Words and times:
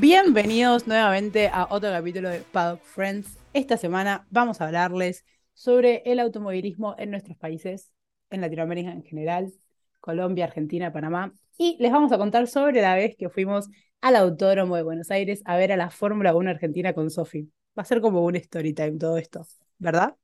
Bienvenidos 0.00 0.86
nuevamente 0.86 1.48
a 1.52 1.66
otro 1.68 1.90
capítulo 1.90 2.28
de 2.28 2.38
Paddock 2.38 2.80
Friends. 2.82 3.36
Esta 3.52 3.76
semana 3.76 4.24
vamos 4.30 4.60
a 4.60 4.66
hablarles 4.66 5.24
sobre 5.54 6.04
el 6.06 6.20
automovilismo 6.20 6.94
en 6.98 7.10
nuestros 7.10 7.36
países, 7.36 7.90
en 8.30 8.40
Latinoamérica 8.40 8.92
en 8.92 9.02
general, 9.02 9.52
Colombia, 9.98 10.44
Argentina, 10.44 10.92
Panamá. 10.92 11.32
Y 11.56 11.78
les 11.80 11.90
vamos 11.90 12.12
a 12.12 12.18
contar 12.18 12.46
sobre 12.46 12.80
la 12.80 12.94
vez 12.94 13.16
que 13.16 13.28
fuimos 13.28 13.70
al 14.00 14.14
Autódromo 14.14 14.76
de 14.76 14.84
Buenos 14.84 15.10
Aires 15.10 15.42
a 15.44 15.56
ver 15.56 15.72
a 15.72 15.76
la 15.76 15.90
Fórmula 15.90 16.32
1 16.32 16.48
Argentina 16.48 16.92
con 16.92 17.10
Sofi. 17.10 17.50
Va 17.76 17.82
a 17.82 17.84
ser 17.84 18.00
como 18.00 18.24
un 18.24 18.36
story 18.36 18.74
time 18.74 18.98
todo 18.98 19.18
esto, 19.18 19.48
¿verdad? 19.78 20.14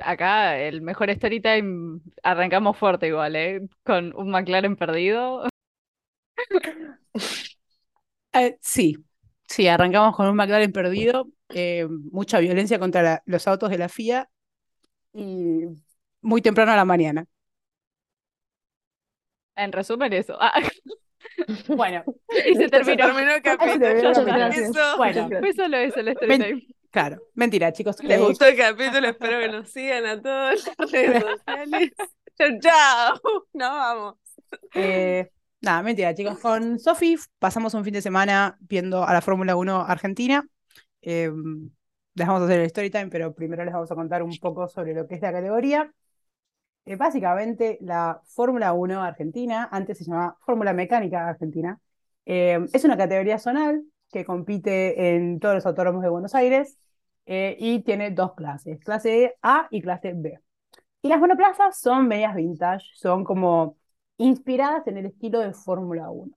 Acá 0.00 0.58
el 0.58 0.82
mejor 0.82 1.08
story 1.10 1.40
time 1.40 2.00
arrancamos 2.24 2.76
fuerte 2.76 3.06
igual, 3.06 3.36
¿eh? 3.36 3.60
Con 3.84 4.12
un 4.16 4.30
McLaren 4.30 4.74
perdido. 4.74 5.46
Eh, 8.34 8.58
sí, 8.60 8.96
sí, 9.48 9.68
arrancamos 9.68 10.16
con 10.16 10.26
un 10.28 10.36
McLaren 10.36 10.72
perdido, 10.72 11.28
eh, 11.50 11.86
mucha 12.10 12.38
violencia 12.40 12.78
contra 12.78 13.02
la- 13.02 13.22
los 13.26 13.46
autos 13.48 13.70
de 13.70 13.78
la 13.78 13.88
FIA 13.88 14.28
y 15.12 15.64
muy 16.22 16.42
temprano 16.42 16.72
a 16.72 16.76
la 16.76 16.84
mañana. 16.84 17.26
En 19.56 19.72
resumen, 19.72 20.12
eso. 20.12 20.36
Ah, 20.40 20.52
Bueno, 21.68 22.04
y 22.46 22.54
se 22.54 22.68
terminó. 22.68 23.06
el 23.06 23.24
se 23.36 23.42
capítulo. 23.42 23.86
eso. 23.88 24.96
Bueno, 24.96 25.28
Fue 25.40 25.52
solo 25.54 25.76
eso 25.78 26.00
Ven- 26.26 26.42
time. 26.42 26.66
claro, 26.90 27.22
mentira, 27.34 27.72
chicos. 27.72 27.96
Les 28.04 28.18
Eh, 28.18 28.22
gustó 28.22 28.46
el 28.46 28.56
capítulo, 28.56 29.08
espero 29.08 29.40
que 29.40 29.48
nos 29.48 29.70
sigan 29.70 30.06
a 30.06 30.20
todas 30.20 30.64
las 30.78 30.90
redes 30.90 31.22
sociales. 31.22 31.92
Chao, 32.36 32.48
chao. 32.60 33.20
Nos 33.54 33.70
vamos. 33.70 34.14
Eh, 34.74 35.30
nada, 35.64 35.82
mentira, 35.82 36.14
chicos. 36.14 36.38
Con 36.38 36.78
Sofi 36.78 37.16
pasamos 37.38 37.74
un 37.74 37.84
fin 37.84 37.94
de 37.94 38.02
semana 38.02 38.56
viendo 38.60 39.04
a 39.04 39.12
la 39.12 39.20
Fórmula 39.20 39.56
1 39.56 39.80
Argentina. 39.86 40.46
Eh, 41.02 41.30
les 42.14 42.26
vamos 42.26 42.42
a 42.42 42.44
hacer 42.44 42.60
el 42.60 42.66
story 42.66 42.90
time, 42.90 43.08
pero 43.08 43.34
primero 43.34 43.64
les 43.64 43.74
vamos 43.74 43.90
a 43.90 43.94
contar 43.94 44.22
un 44.22 44.36
poco 44.38 44.68
sobre 44.68 44.94
lo 44.94 45.06
que 45.06 45.16
es 45.16 45.22
la 45.22 45.32
categoría. 45.32 45.92
Eh, 46.84 46.96
básicamente, 46.96 47.78
la 47.80 48.20
Fórmula 48.26 48.72
1 48.74 49.02
Argentina, 49.02 49.68
antes 49.72 49.98
se 49.98 50.04
llamaba 50.04 50.36
Fórmula 50.44 50.72
Mecánica 50.72 51.28
Argentina, 51.28 51.80
eh, 52.26 52.58
es 52.72 52.84
una 52.84 52.96
categoría 52.96 53.38
zonal 53.38 53.84
que 54.12 54.24
compite 54.24 55.14
en 55.16 55.40
todos 55.40 55.56
los 55.56 55.66
autódromos 55.66 56.02
de 56.02 56.08
Buenos 56.08 56.34
Aires 56.34 56.78
eh, 57.26 57.56
y 57.58 57.82
tiene 57.82 58.10
dos 58.10 58.34
clases, 58.34 58.78
clase 58.80 59.36
A 59.42 59.66
y 59.70 59.80
clase 59.82 60.12
B. 60.14 60.38
Y 61.02 61.08
las 61.08 61.20
monoplazas 61.20 61.78
son 61.80 62.06
medias 62.06 62.34
vintage, 62.34 62.86
son 62.94 63.24
como 63.24 63.76
inspiradas 64.16 64.86
en 64.86 64.98
el 64.98 65.06
estilo 65.06 65.40
de 65.40 65.52
Fórmula 65.52 66.10
1. 66.10 66.36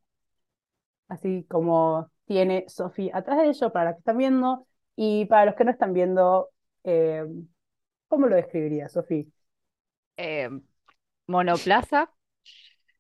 Así 1.07 1.45
como 1.49 2.11
tiene 2.25 2.65
Sofi 2.67 3.09
atrás 3.13 3.39
de 3.39 3.49
ello, 3.49 3.71
para 3.71 3.91
los 3.91 3.95
que 3.95 3.99
están 3.99 4.17
viendo, 4.17 4.67
y 4.95 5.25
para 5.25 5.45
los 5.45 5.55
que 5.55 5.63
no 5.63 5.71
están 5.71 5.93
viendo, 5.93 6.49
eh, 6.83 7.25
¿cómo 8.07 8.27
lo 8.27 8.35
describiría, 8.35 8.89
Sofi? 8.89 9.31
Eh, 10.17 10.49
monoplaza, 11.27 12.11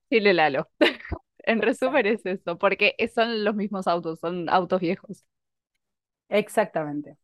Chile 0.09 0.33
Lalo. 0.33 0.69
En 1.39 1.61
resumen 1.61 2.05
es 2.05 2.25
eso, 2.25 2.57
porque 2.57 2.93
son 3.15 3.45
los 3.45 3.55
mismos 3.55 3.87
autos, 3.87 4.19
son 4.19 4.49
autos 4.49 4.81
viejos. 4.81 5.25
Exactamente. 6.27 7.15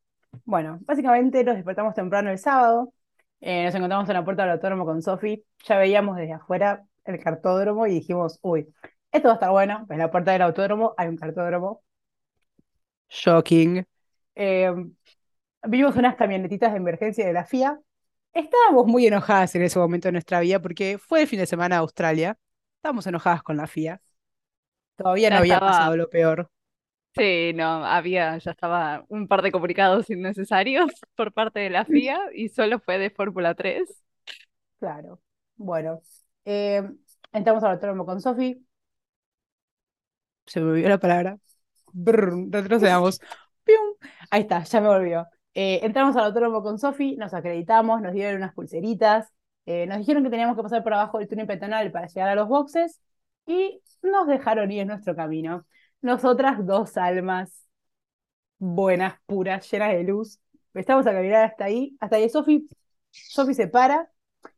Bueno, 0.46 0.80
básicamente 0.84 1.44
nos 1.44 1.56
despertamos 1.56 1.94
temprano 1.94 2.32
el 2.32 2.38
sábado, 2.38 2.94
eh, 3.42 3.66
nos 3.66 3.76
encontramos 3.76 4.08
en 4.08 4.14
la 4.16 4.24
puerta 4.24 4.44
del 4.44 4.54
autódromo 4.54 4.86
con 4.86 5.02
Sofi, 5.02 5.44
ya 5.66 5.78
veíamos 5.78 6.16
desde 6.16 6.34
afuera 6.34 6.86
el 7.06 7.20
cartódromo 7.20 7.88
y 7.88 7.92
dijimos, 7.96 8.40
uy, 8.42 8.74
esto 9.12 9.28
va 9.30 9.34
a 9.34 9.36
estar 9.36 9.52
bueno, 9.52 9.86
en 9.90 9.98
la 10.00 10.12
puerta 10.12 10.32
del 10.32 10.42
autódromo 10.44 10.94
hay 10.98 11.08
un 11.10 11.18
cartódromo. 11.18 11.84
Shocking. 13.10 13.86
Eh, 14.36 14.72
vimos 15.68 15.96
unas 15.96 16.16
camionetitas 16.16 16.72
de 16.72 16.78
emergencia 16.78 17.26
de 17.26 17.34
la 17.34 17.46
FIA. 17.46 17.80
Estábamos 18.34 18.88
muy 18.88 19.08
enojadas 19.08 19.56
en 19.56 19.64
ese 19.64 19.80
momento 19.80 20.08
de 20.08 20.14
nuestra 20.14 20.40
vida 20.40 20.62
porque 20.62 20.98
fue 20.98 21.22
el 21.24 21.28
fin 21.28 21.40
de 21.40 21.46
semana 21.48 21.78
a 21.78 21.80
Australia. 21.80 22.38
Estábamos 22.78 23.08
enojadas 23.08 23.44
con 23.44 23.58
la 23.58 23.68
FIA. 23.68 24.02
Todavía 24.98 25.32
no 25.32 25.38
Ya 25.38 25.40
había 25.40 25.56
estaba- 25.56 25.72
pasado 25.72 25.98
lo 25.98 26.10
peor. 26.10 26.52
Sí, 27.16 27.52
no, 27.54 27.86
había, 27.86 28.38
ya 28.40 28.52
estaba 28.52 29.06
un 29.08 29.28
par 29.28 29.44
de 29.44 29.52
comunicados 29.52 30.10
innecesarios 30.10 30.92
por 31.16 31.32
parte 31.32 31.60
de 31.60 31.70
la 31.70 31.86
FIA 31.86 32.20
y 32.34 32.50
solo 32.50 32.80
fue 32.80 32.98
de 32.98 33.12
Fórmula 33.12 33.54
3. 33.54 34.04
Claro. 34.80 35.22
Bueno, 35.56 36.02
eh, 36.46 36.84
entramos 37.32 37.64
al 37.64 37.72
autódromo 37.72 38.06
con 38.06 38.22
Sofi. 38.22 38.66
Se 40.46 40.60
me 40.60 40.72
olvidó 40.72 40.90
la 40.90 40.98
palabra. 40.98 41.38
Brr, 41.92 42.48
retrocedamos. 42.50 43.20
Pium. 43.64 43.96
Ahí 44.30 44.42
está, 44.42 44.64
ya 44.64 44.82
me 44.82 44.88
volvió. 44.88 45.28
Eh, 45.54 45.80
entramos 45.84 46.16
al 46.16 46.26
autódromo 46.26 46.64
con 46.64 46.80
Sofi, 46.80 47.16
nos 47.16 47.34
acreditamos, 47.34 48.02
nos 48.02 48.14
dieron 48.14 48.38
unas 48.38 48.54
pulseritas, 48.54 49.32
eh, 49.66 49.86
nos 49.86 50.00
dijeron 50.00 50.24
que 50.24 50.30
teníamos 50.30 50.56
que 50.58 50.64
pasar 50.64 50.84
por 50.84 50.94
abajo 50.94 51.20
del 51.20 51.28
túnel 51.28 51.48
peatonal 51.48 51.92
para 51.92 52.08
llegar 52.08 52.30
a 52.30 52.36
los 52.36 52.48
boxes 52.48 53.00
y 53.46 53.82
nos 54.02 54.28
dejaron 54.28 54.72
ir 54.72 54.82
en 54.82 54.88
nuestro 54.88 55.16
camino. 55.16 55.66
Nosotras 56.02 56.66
dos 56.66 56.98
almas 56.98 57.68
buenas, 58.58 59.16
puras, 59.26 59.70
llenas 59.72 59.94
de 59.94 60.04
luz. 60.04 60.40
Estamos 60.74 61.06
a 61.08 61.14
caminar 61.14 61.46
hasta 61.46 61.66
ahí, 61.66 61.96
hasta 62.00 62.18
que 62.18 62.30
Sofi, 62.30 62.68
Sofi 63.12 63.54
se 63.54 63.68
para 63.68 64.10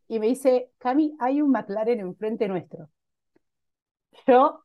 y 0.07 0.19
me 0.19 0.27
dice, 0.27 0.71
Cami, 0.77 1.16
hay 1.19 1.41
un 1.41 1.51
McLaren 1.51 1.99
enfrente 1.99 2.47
nuestro. 2.47 2.89
Yo, 4.27 4.63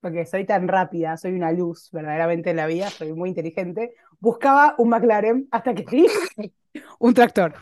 porque 0.00 0.26
soy 0.26 0.44
tan 0.44 0.68
rápida, 0.68 1.16
soy 1.16 1.32
una 1.32 1.52
luz 1.52 1.90
verdaderamente 1.90 2.50
en 2.50 2.56
la 2.56 2.66
vida, 2.66 2.90
soy 2.90 3.12
muy 3.12 3.30
inteligente, 3.30 3.94
buscaba 4.20 4.74
un 4.78 4.90
McLaren 4.90 5.48
hasta 5.50 5.74
que 5.74 5.84
vi 5.84 6.06
un 6.98 7.14
tractor. 7.14 7.54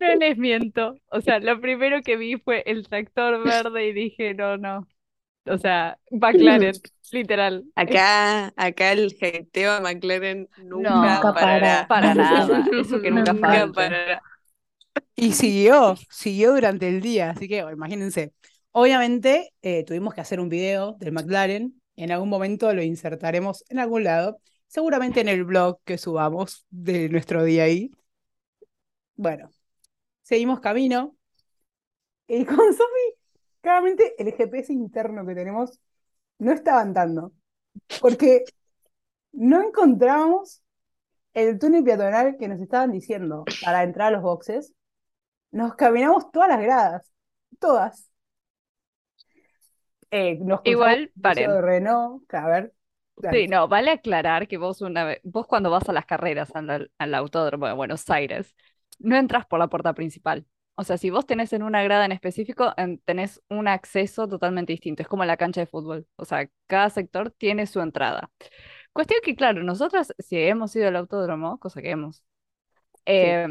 No 0.00 0.14
les 0.14 0.38
miento. 0.38 0.94
O 1.10 1.20
sea, 1.20 1.40
lo 1.40 1.60
primero 1.60 2.00
que 2.02 2.16
vi 2.16 2.38
fue 2.38 2.62
el 2.66 2.88
tractor 2.88 3.44
verde 3.44 3.88
y 3.88 3.92
dije, 3.92 4.32
no, 4.34 4.56
no. 4.56 4.86
O 5.46 5.58
sea, 5.58 5.98
McLaren, 6.10 6.72
literal. 7.12 7.64
Acá, 7.74 8.52
acá 8.56 8.92
el 8.92 9.16
hateo 9.20 9.72
a 9.72 9.80
McLaren 9.80 10.48
nunca, 10.64 10.90
Nunca 10.90 11.34
parará. 11.34 11.86
Para 11.88 12.14
nada. 12.14 12.64
Eso 12.72 13.00
que 13.00 13.10
nunca 13.10 13.32
Nunca 13.32 13.72
parará. 13.72 14.22
Y 15.14 15.32
siguió, 15.32 15.96
siguió 16.10 16.52
durante 16.54 16.88
el 16.88 17.00
día, 17.00 17.30
así 17.30 17.48
que 17.48 17.58
imagínense. 17.58 18.32
Obviamente 18.72 19.52
eh, 19.62 19.84
tuvimos 19.84 20.14
que 20.14 20.20
hacer 20.20 20.40
un 20.40 20.48
video 20.48 20.96
del 20.98 21.12
McLaren, 21.12 21.80
en 21.96 22.12
algún 22.12 22.28
momento 22.28 22.72
lo 22.72 22.82
insertaremos 22.82 23.64
en 23.68 23.78
algún 23.78 24.04
lado, 24.04 24.40
seguramente 24.68 25.20
en 25.20 25.28
el 25.28 25.44
blog 25.44 25.80
que 25.84 25.98
subamos 25.98 26.66
de 26.70 27.08
nuestro 27.08 27.44
día 27.44 27.64
ahí. 27.64 27.90
Bueno, 29.16 29.50
seguimos 30.22 30.60
camino 30.60 31.16
y 32.28 32.44
con 32.44 32.56
Sofi, 32.56 33.19
claramente 33.60 34.14
el 34.18 34.32
GPS 34.32 34.72
interno 34.72 35.26
que 35.26 35.34
tenemos 35.34 35.78
no 36.38 36.52
estaba 36.52 36.80
andando, 36.80 37.32
porque 38.00 38.44
no 39.32 39.62
encontrábamos 39.62 40.62
el 41.34 41.58
túnel 41.58 41.84
peatonal 41.84 42.36
que 42.38 42.48
nos 42.48 42.60
estaban 42.60 42.92
diciendo 42.92 43.44
para 43.62 43.82
entrar 43.82 44.08
a 44.08 44.10
los 44.12 44.22
boxes. 44.22 44.74
Nos 45.52 45.74
caminamos 45.74 46.30
todas 46.30 46.48
las 46.48 46.60
gradas, 46.60 47.12
todas. 47.58 48.10
Eh, 50.10 50.38
nos 50.40 50.60
Igual, 50.64 51.12
de 51.14 51.60
Renault, 51.60 52.34
a 52.34 52.46
ver. 52.46 52.72
Sí, 53.30 53.48
no, 53.48 53.68
vale 53.68 53.90
aclarar 53.90 54.48
que 54.48 54.56
vos 54.56 54.80
una 54.80 55.04
vez, 55.04 55.20
vos 55.22 55.46
cuando 55.46 55.70
vas 55.70 55.88
a 55.88 55.92
las 55.92 56.06
carreras 56.06 56.50
al, 56.54 56.90
al 56.96 57.14
autódromo 57.14 57.66
de 57.66 57.74
Buenos 57.74 58.08
Aires, 58.08 58.54
no 58.98 59.16
entras 59.16 59.46
por 59.46 59.58
la 59.58 59.68
puerta 59.68 59.92
principal. 59.92 60.46
O 60.80 60.84
sea, 60.84 60.96
si 60.98 61.10
vos 61.10 61.26
tenés 61.26 61.52
en 61.52 61.62
una 61.62 61.82
grada 61.82 62.06
en 62.06 62.12
específico, 62.12 62.72
en- 62.76 62.98
tenés 63.00 63.42
un 63.50 63.68
acceso 63.68 64.26
totalmente 64.28 64.72
distinto. 64.72 65.02
Es 65.02 65.08
como 65.08 65.24
la 65.26 65.36
cancha 65.36 65.60
de 65.60 65.66
fútbol. 65.66 66.06
O 66.16 66.24
sea, 66.24 66.48
cada 66.66 66.88
sector 66.90 67.30
tiene 67.32 67.66
su 67.66 67.80
entrada. 67.80 68.30
Cuestión 68.92 69.20
que, 69.24 69.36
claro, 69.36 69.62
nosotras, 69.62 70.14
si 70.18 70.38
hemos 70.38 70.74
ido 70.76 70.88
al 70.88 70.96
autódromo, 70.96 71.58
cosa 71.58 71.82
que 71.82 71.90
hemos, 71.90 72.18
Sí. 72.18 72.22
eh, 73.06 73.48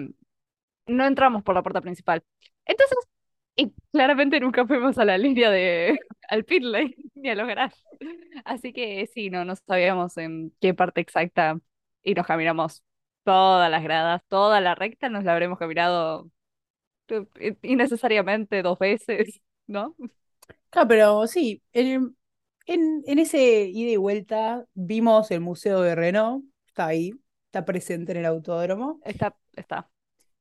no 0.88 1.06
entramos 1.06 1.44
por 1.44 1.56
la 1.56 1.64
puerta 1.64 1.82
principal. 1.82 2.24
Entonces, 2.66 2.98
y 3.56 3.74
claramente 3.92 4.40
nunca 4.40 4.66
fuimos 4.68 4.98
a 4.98 5.06
la 5.06 5.18
línea 5.18 5.50
de, 5.52 6.00
al 6.30 6.46
pit 6.46 6.64
lane, 6.64 6.96
ni 7.16 7.30
a 7.30 7.36
los 7.36 7.48
garajes. 7.48 7.84
Así 8.46 8.74
que 8.74 9.08
sí, 9.14 9.30
no, 9.30 9.46
no 9.46 9.56
sabíamos 9.56 10.18
en 10.18 10.54
qué 10.62 10.74
parte 10.74 11.02
exacta 11.02 11.60
y 12.04 12.14
nos 12.16 12.26
caminamos 12.28 12.84
todas 13.24 13.70
las 13.72 13.84
gradas, 13.84 14.22
toda 14.28 14.62
la 14.62 14.76
recta, 14.76 15.10
nos 15.10 15.24
la 15.24 15.34
habremos 15.34 15.60
caminado 15.60 16.30
innecesariamente 17.62 18.62
dos 18.62 18.80
veces, 18.80 19.42
¿no? 19.68 19.96
Claro, 20.70 20.88
pero 20.88 21.28
sí, 21.28 21.62
en, 21.74 22.16
en, 22.66 23.04
en 23.06 23.20
ese 23.20 23.66
ida 23.66 23.92
y 23.92 23.98
vuelta 23.98 24.66
vimos 24.74 25.32
el 25.32 25.42
Museo 25.42 25.82
de 25.82 25.96
Renault, 25.96 26.46
está 26.68 26.88
ahí, 26.88 27.14
está 27.46 27.66
presente 27.66 28.12
en 28.12 28.20
el 28.20 28.26
autódromo. 28.26 29.00
Está, 29.04 29.36
está. 29.56 29.90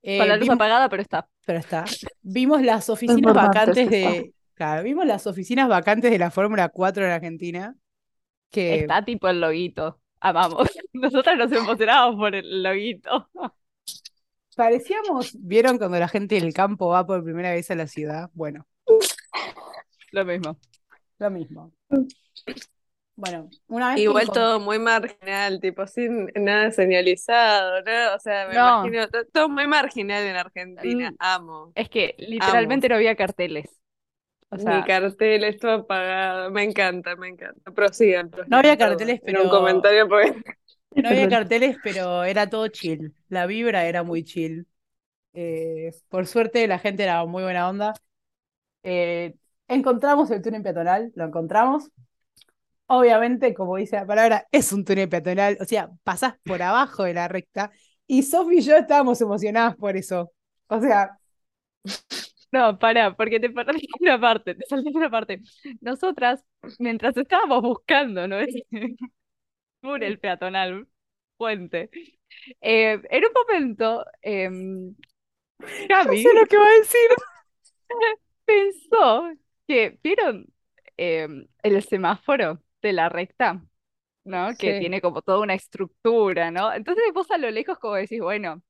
Eh, 0.03 0.19
Con 0.19 0.29
la 0.29 0.37
luz 0.37 0.45
vimos- 0.45 0.55
apagada, 0.57 0.89
pero 0.89 1.03
está. 1.03 1.29
pero 1.45 1.59
está. 1.59 1.85
Vimos 2.23 2.63
las 2.63 2.89
oficinas 2.89 3.35
vacantes 3.35 3.77
es 3.79 3.91
de, 3.91 4.35
Claro, 4.55 4.83
vimos 4.83 5.07
las 5.07 5.27
oficinas 5.27 5.69
vacantes 5.69 6.11
de 6.11 6.19
la 6.19 6.31
Fórmula 6.31 6.69
4 6.69 7.05
en 7.05 7.11
Argentina, 7.13 7.75
que 8.51 8.81
Está 8.81 9.05
tipo 9.05 9.29
el 9.29 9.41
loguito. 9.41 10.01
Amamos. 10.21 10.69
Nosotras 10.93 11.39
nos 11.39 11.53
emocionamos 11.53 12.17
por 12.17 12.35
el 12.35 12.63
loguito. 12.63 13.29
Parecíamos, 14.59 15.31
¿vieron 15.39 15.79
cuando 15.79 15.99
la 16.01 16.09
gente 16.09 16.35
del 16.35 16.53
campo 16.53 16.89
va 16.89 17.07
por 17.07 17.23
primera 17.23 17.53
vez 17.53 17.71
a 17.71 17.77
la 17.77 17.87
ciudad? 17.87 18.29
Bueno, 18.35 18.67
Lo 20.11 20.25
mismo. 20.25 20.59
lo 21.21 21.31
mismo. 21.31 21.73
Bueno, 23.15 23.51
una 23.69 23.91
vez 23.95 24.01
Igual 24.01 24.31
todo 24.33 24.59
muy 24.61 24.79
marginal, 24.81 25.61
tipo 25.61 25.87
sin 25.87 26.27
nada 26.35 26.71
señalizado, 26.73 27.83
¿no? 27.83 28.15
O 28.17 28.19
sea, 28.21 28.49
me 28.49 28.55
No. 28.55 28.85
imagino 28.87 29.09
to- 29.09 29.27
todo 29.33 29.49
muy 29.49 29.67
marginal 29.67 30.25
en 30.25 30.37
Argentina. 30.37 31.11
Mm. 31.13 31.17
Amo. 31.19 31.73
Es 31.75 31.89
que 31.89 32.15
literalmente 32.19 32.89
no 32.89 32.95
había 32.97 33.15
carteles. 33.17 33.67
O 34.51 34.57
Ni 34.57 34.63
sea, 34.63 34.85
carteles, 34.85 35.59
todo 35.59 35.73
apagado. 35.73 36.51
Me 36.51 36.63
encanta, 36.65 37.15
me 37.17 37.29
encanta. 37.29 37.71
Prosigan, 37.73 38.31
prosigan, 38.31 38.51
No 38.51 38.57
había 38.59 38.77
carteles, 38.79 39.21
Era 39.25 39.41
un 39.43 39.49
pero- 39.49 39.59
comentario 39.59 40.09
porque 40.09 40.43
no 40.95 41.09
había 41.11 41.29
carteles, 41.29 41.77
pero 41.83 42.25
era 42.25 42.49
todo 42.49 42.69
chill. 42.69 43.15
La 43.29 43.47
vibra 43.47 43.87
era 43.87 44.03
muy 44.03 44.25
chill. 44.25 44.67
Eh, 45.35 45.93
por 46.09 46.27
suerte 46.27 46.67
la 46.69 46.79
gente 46.79 47.05
era 47.05 47.25
muy 47.27 47.43
buena 47.45 47.69
onda. 47.69 47.95
Eh, 48.83 49.37
encontramos 49.69 50.31
el 50.31 50.43
túnel 50.43 50.63
peatonal, 50.63 51.13
lo 51.17 51.27
encontramos. 51.27 51.91
Obviamente, 52.87 53.55
como 53.55 53.77
dice 53.77 53.97
la 53.97 54.07
palabra, 54.07 54.47
es 54.51 54.73
un 54.73 54.85
túnel 54.85 55.09
peatonal, 55.09 55.59
o 55.61 55.65
sea, 55.67 55.91
pasás 56.05 56.35
por 56.45 56.63
abajo 56.63 57.05
de 57.05 57.15
la 57.15 57.29
recta. 57.29 57.71
Y 58.07 58.23
Sofi 58.23 58.59
y 58.59 58.63
yo 58.63 58.77
estábamos 58.77 59.21
emocionadas 59.21 59.77
por 59.77 59.97
eso. 59.97 60.33
O 60.69 60.81
sea, 60.81 61.19
no, 62.53 62.79
pará, 62.79 63.15
porque 63.15 63.41
te 63.41 63.51
perdiste 63.51 63.89
una 64.01 64.21
parte, 64.21 64.55
te 64.55 64.65
saltaste 64.67 64.99
una 64.99 65.11
parte. 65.11 65.41
Nosotras, 65.81 66.45
mientras 66.79 67.17
estábamos 67.17 67.63
buscando, 67.63 68.27
¿no? 68.29 68.37
Ese 70.01 70.17
túnel 70.17 70.19
peatonal, 70.21 70.89
puente, 71.37 71.91
eh, 72.61 73.01
en 73.11 73.25
un 73.25 73.33
momento, 73.35 74.05
Cami 75.89 76.17
sé 76.17 76.29
lo 76.35 76.47
que 76.47 76.57
va 76.59 76.67
a 76.67 76.79
decir. 76.79 77.09
pensó 78.45 79.31
que, 79.67 79.99
¿vieron 80.03 80.47
em, 80.97 81.47
el 81.63 81.83
semáforo 81.83 82.63
de 82.83 82.93
la 82.93 83.09
recta? 83.09 83.63
¿No? 84.25 84.57
Que 84.59 84.75
tiene 84.75 85.01
como 85.01 85.23
toda 85.23 85.41
una 85.41 85.55
estructura, 85.55 86.51
¿no? 86.51 86.73
Entonces 86.75 87.05
vos 87.15 87.31
a 87.31 87.39
lo 87.39 87.51
lejos 87.51 87.79
como 87.79 87.95
decís, 87.95 88.21
bueno, 88.21 88.63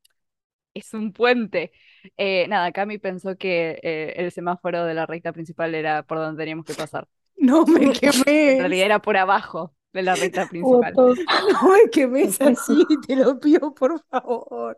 es 0.75 0.94
un 0.94 1.12
puente. 1.12 1.72
Eh, 2.19 2.46
nada, 2.49 2.72
Cami 2.72 2.99
pensó 2.99 3.37
que 3.38 3.81
eh, 3.82 4.14
el 4.16 4.32
semáforo 4.32 4.84
de 4.87 4.94
la 4.94 5.06
recta 5.06 5.32
principal 5.32 5.75
era 5.75 6.02
por 6.05 6.19
donde 6.19 6.43
teníamos 6.43 6.66
que 6.66 6.75
pasar. 6.75 7.08
No 7.37 7.64
me 7.66 7.90
En 8.02 8.02
quemes. 8.02 8.25
realidad 8.58 8.87
era 8.87 9.02
por 9.02 9.16
abajo 9.16 9.75
de 9.98 10.04
la 10.04 10.14
recta 10.14 10.46
principal. 10.50 10.94
No 10.94 11.14
me 11.72 11.90
quemes 11.90 12.40
así, 12.40 12.84
te 13.06 13.16
lo 13.16 13.38
pido 13.38 13.74
por 13.74 14.00
favor. 14.04 14.76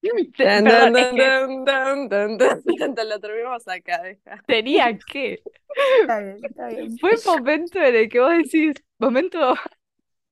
Es 0.00 0.12
que 0.36 0.44
lo 3.04 3.20
terminamos 3.20 3.66
acá, 3.66 4.02
deja. 4.02 4.40
tenía 4.46 4.96
que. 4.98 5.42
Está 6.00 6.20
bien, 6.20 6.38
está 6.42 6.68
bien. 6.68 6.98
Fue 6.98 7.10
el 7.10 7.20
momento 7.26 7.80
en 7.80 7.94
el 7.96 8.08
que 8.08 8.20
vos 8.20 8.30
decís, 8.30 8.74
momento, 8.98 9.54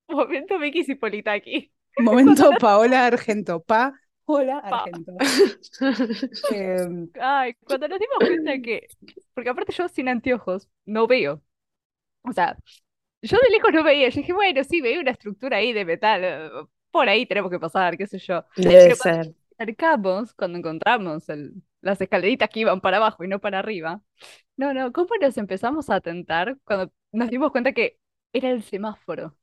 momento 0.08 0.58
Vicky 0.60 0.84
Cipolita 0.84 1.32
aquí. 1.32 1.72
Momento 1.98 2.50
Paola 2.60 3.06
Argento. 3.06 3.64
Pa, 3.64 3.92
hola 4.26 4.58
Argento. 4.58 5.12
Em, 6.52 7.08
Ay, 7.20 7.54
cuando 7.54 7.88
nos 7.88 7.98
dimos 7.98 8.18
cuenta 8.18 8.52
que, 8.62 8.86
porque 9.34 9.50
aparte 9.50 9.72
yo 9.72 9.88
sin 9.88 10.08
anteojos 10.08 10.68
no 10.84 11.08
veo. 11.08 11.42
O 12.22 12.32
sea, 12.32 12.56
yo 13.28 13.38
de 13.38 13.50
lejos 13.50 13.72
no 13.72 13.82
veía. 13.84 14.08
Yo 14.10 14.20
dije, 14.20 14.32
bueno, 14.32 14.64
sí, 14.64 14.80
veía 14.80 15.00
una 15.00 15.10
estructura 15.12 15.58
ahí 15.58 15.72
de 15.72 15.84
metal. 15.84 16.68
Por 16.90 17.08
ahí 17.08 17.26
tenemos 17.26 17.50
que 17.50 17.58
pasar, 17.60 17.96
qué 17.96 18.06
sé 18.06 18.18
yo. 18.18 18.44
Debe 18.56 18.90
Pero 18.90 18.96
cuando 18.96 19.16
ser. 19.16 19.34
acercamos, 19.58 20.34
cuando 20.34 20.58
encontramos 20.58 21.28
el- 21.28 21.54
las 21.80 22.00
escaleritas 22.00 22.48
que 22.50 22.60
iban 22.60 22.80
para 22.80 22.96
abajo 22.98 23.24
y 23.24 23.28
no 23.28 23.40
para 23.40 23.58
arriba. 23.60 24.02
No, 24.56 24.74
no, 24.74 24.92
¿cómo 24.92 25.10
nos 25.20 25.36
empezamos 25.38 25.90
a 25.90 26.00
tentar 26.00 26.58
cuando 26.64 26.92
nos 27.12 27.30
dimos 27.30 27.50
cuenta 27.52 27.72
que 27.72 27.98
era 28.32 28.50
el 28.50 28.62
semáforo? 28.62 29.36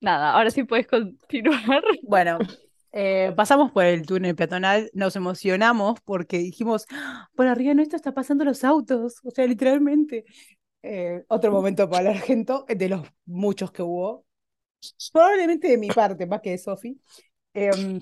Nada, 0.00 0.32
ahora 0.32 0.50
sí 0.50 0.64
puedes 0.64 0.86
continuar. 0.86 1.82
bueno, 2.00 2.40
eh, 2.92 3.32
pasamos 3.36 3.72
por 3.72 3.84
el 3.84 4.06
túnel 4.06 4.34
peatonal, 4.36 4.90
nos 4.94 5.16
emocionamos 5.16 6.00
porque 6.04 6.38
dijimos, 6.38 6.86
"Ah, 6.90 7.28
por 7.34 7.46
arriba 7.46 7.74
nuestro 7.74 7.96
está 7.96 8.12
pasando 8.14 8.44
los 8.44 8.64
autos, 8.64 9.16
o 9.24 9.30
sea, 9.30 9.46
literalmente. 9.46 10.24
Eh, 10.82 11.24
otro 11.28 11.50
momento 11.52 11.88
Paola 11.88 12.10
Argento, 12.10 12.64
de 12.68 12.88
los 12.88 13.02
muchos 13.26 13.70
que 13.72 13.82
hubo, 13.82 14.24
probablemente 15.12 15.68
de 15.68 15.78
mi 15.78 15.92
parte, 15.92 16.26
más 16.26 16.40
que 16.40 16.50
de 16.50 16.58
Sofi. 16.58 17.00
Em, 17.54 18.00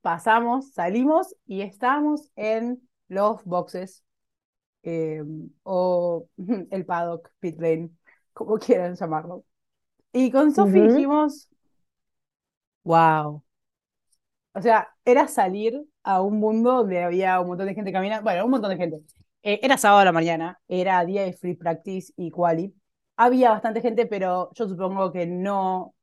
pasamos, 0.00 0.72
salimos 0.72 1.34
y 1.46 1.62
estábamos 1.62 2.30
en 2.36 2.88
los 3.08 3.44
boxes 3.44 4.04
eh, 4.82 5.22
o 5.64 6.28
el 6.70 6.86
paddock, 6.86 7.30
pit 7.40 7.60
lane, 7.60 7.90
como 8.32 8.58
quieran 8.58 8.96
llamarlo. 8.96 9.44
Y 10.12 10.30
con 10.32 10.54
Sofi 10.54 10.80
Ujú. 10.80 10.88
dijimos, 10.88 11.50
wow. 12.84 13.42
O 14.54 14.60
sea, 14.62 14.88
era 15.04 15.28
salir 15.28 15.82
a 16.02 16.20
un 16.22 16.38
mundo 16.38 16.72
donde 16.78 17.02
había 17.02 17.40
un 17.40 17.48
montón 17.48 17.66
de 17.66 17.74
gente 17.74 17.92
caminando, 17.92 18.24
bueno, 18.24 18.44
un 18.44 18.50
montón 18.50 18.70
de 18.70 18.76
gente. 18.76 19.00
Eh, 19.42 19.60
era 19.62 19.76
sábado 19.76 20.00
a 20.02 20.04
la 20.04 20.12
mañana, 20.12 20.60
era 20.68 21.04
día 21.04 21.22
de 21.24 21.32
free 21.32 21.54
practice 21.56 22.12
y 22.16 22.30
quali. 22.30 22.74
Había 23.16 23.50
bastante 23.50 23.80
gente, 23.80 24.06
pero 24.06 24.50
yo 24.54 24.68
supongo 24.68 25.12
que 25.12 25.26
no 25.26 25.94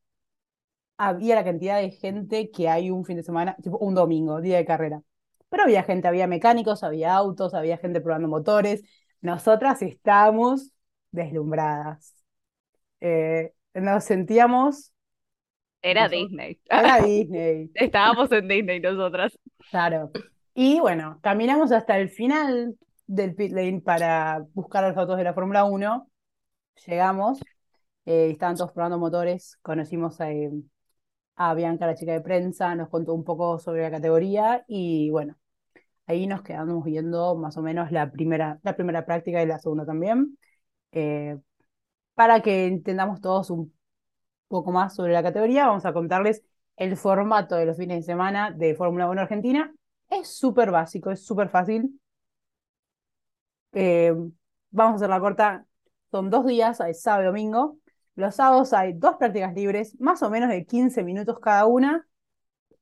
había 0.98 1.36
la 1.36 1.44
cantidad 1.44 1.80
de 1.82 1.92
gente 1.92 2.52
que 2.52 2.68
hay 2.70 2.90
un 2.92 3.06
fin 3.06 3.18
de 3.18 3.24
semana, 3.24 3.56
tipo 3.62 3.78
un 3.78 3.96
domingo, 3.96 4.42
día 4.42 4.58
de 4.58 4.66
carrera. 4.66 5.02
Pero 5.50 5.64
había 5.64 5.84
gente, 5.84 6.08
había 6.08 6.28
mecánicos, 6.28 6.84
había 6.84 7.16
autos, 7.16 7.54
había 7.54 7.78
gente 7.78 8.02
probando 8.02 8.28
motores. 8.28 8.84
Nosotras 9.22 9.82
estábamos 9.82 10.72
deslumbradas. 11.12 12.14
Eh, 13.02 13.54
nos 13.74 14.04
sentíamos, 14.06 14.94
Era 15.82 16.08
Nosotros- 16.08 16.30
Disney. 16.30 16.62
era 16.70 17.02
Disney, 17.06 17.72
Estábamos 17.74 18.32
en 18.32 18.48
Disney 18.48 18.80
nosotras. 18.82 19.38
claro. 19.70 20.12
Y 20.54 20.80
bueno, 20.82 21.20
caminamos 21.22 21.72
hasta 21.72 21.98
el 22.00 22.10
final 22.10 22.76
del 23.10 23.34
pit 23.34 23.52
lane 23.52 23.82
para 23.82 24.46
buscar 24.54 24.84
los 24.88 24.96
autos 24.96 25.18
de 25.18 25.24
la 25.24 25.34
Fórmula 25.34 25.64
1. 25.64 26.08
Llegamos, 26.86 27.40
eh, 28.06 28.30
estaban 28.32 28.56
todos 28.56 28.72
probando 28.72 29.00
motores, 29.00 29.58
conocimos 29.64 30.22
a, 30.22 30.32
eh, 30.32 30.52
a 31.36 31.54
Bianca, 31.56 31.88
la 31.88 31.96
chica 31.96 32.14
de 32.14 32.22
prensa, 32.22 32.76
nos 32.76 32.90
contó 32.90 33.14
un 33.16 33.24
poco 33.24 33.58
sobre 33.60 33.82
la 33.82 33.92
categoría 33.92 34.64
y 34.68 35.10
bueno, 35.10 35.38
ahí 36.08 36.28
nos 36.28 36.44
quedamos 36.44 36.86
viendo 36.86 37.36
más 37.36 37.58
o 37.58 37.64
menos 37.64 37.92
la 37.92 38.12
primera, 38.12 38.60
la 38.64 38.76
primera 38.76 39.06
práctica 39.06 39.42
y 39.42 39.48
la 39.48 39.60
segunda 39.60 39.86
también, 39.86 40.38
eh, 40.92 41.38
para 42.16 42.42
que 42.42 42.68
entendamos 42.68 43.22
todos 43.22 43.50
un 43.50 43.74
poco 44.48 44.72
más 44.72 44.96
sobre 44.96 45.14
la 45.14 45.24
categoría, 45.24 45.68
vamos 45.68 45.86
a 45.86 45.94
contarles 45.94 46.44
el 46.78 46.98
formato 46.98 47.56
de 47.56 47.66
los 47.66 47.78
fines 47.78 47.98
de 48.00 48.04
semana 48.14 48.52
de 48.52 48.76
Fórmula 48.76 49.10
1 49.10 49.22
Argentina. 49.22 49.74
Es 50.10 50.30
súper 50.30 50.72
básico, 50.72 51.12
es 51.12 51.26
súper 51.26 51.50
fácil. 51.50 52.00
Eh, 53.74 54.14
vamos 54.72 54.94
a 54.94 54.96
hacer 54.98 55.10
la 55.10 55.20
corta, 55.20 55.66
son 56.12 56.30
dos 56.30 56.46
días, 56.46 56.82
hay 56.82 56.94
sábado 56.94 57.24
y 57.24 57.26
domingo. 57.28 57.78
Los 58.16 58.36
sábados 58.36 58.74
hay 58.74 58.94
dos 58.94 59.16
prácticas 59.18 59.54
libres, 59.54 60.00
más 60.00 60.22
o 60.24 60.30
menos 60.30 60.50
de 60.50 60.66
15 60.66 61.04
minutos 61.04 61.40
cada 61.40 61.66
una. 61.66 62.08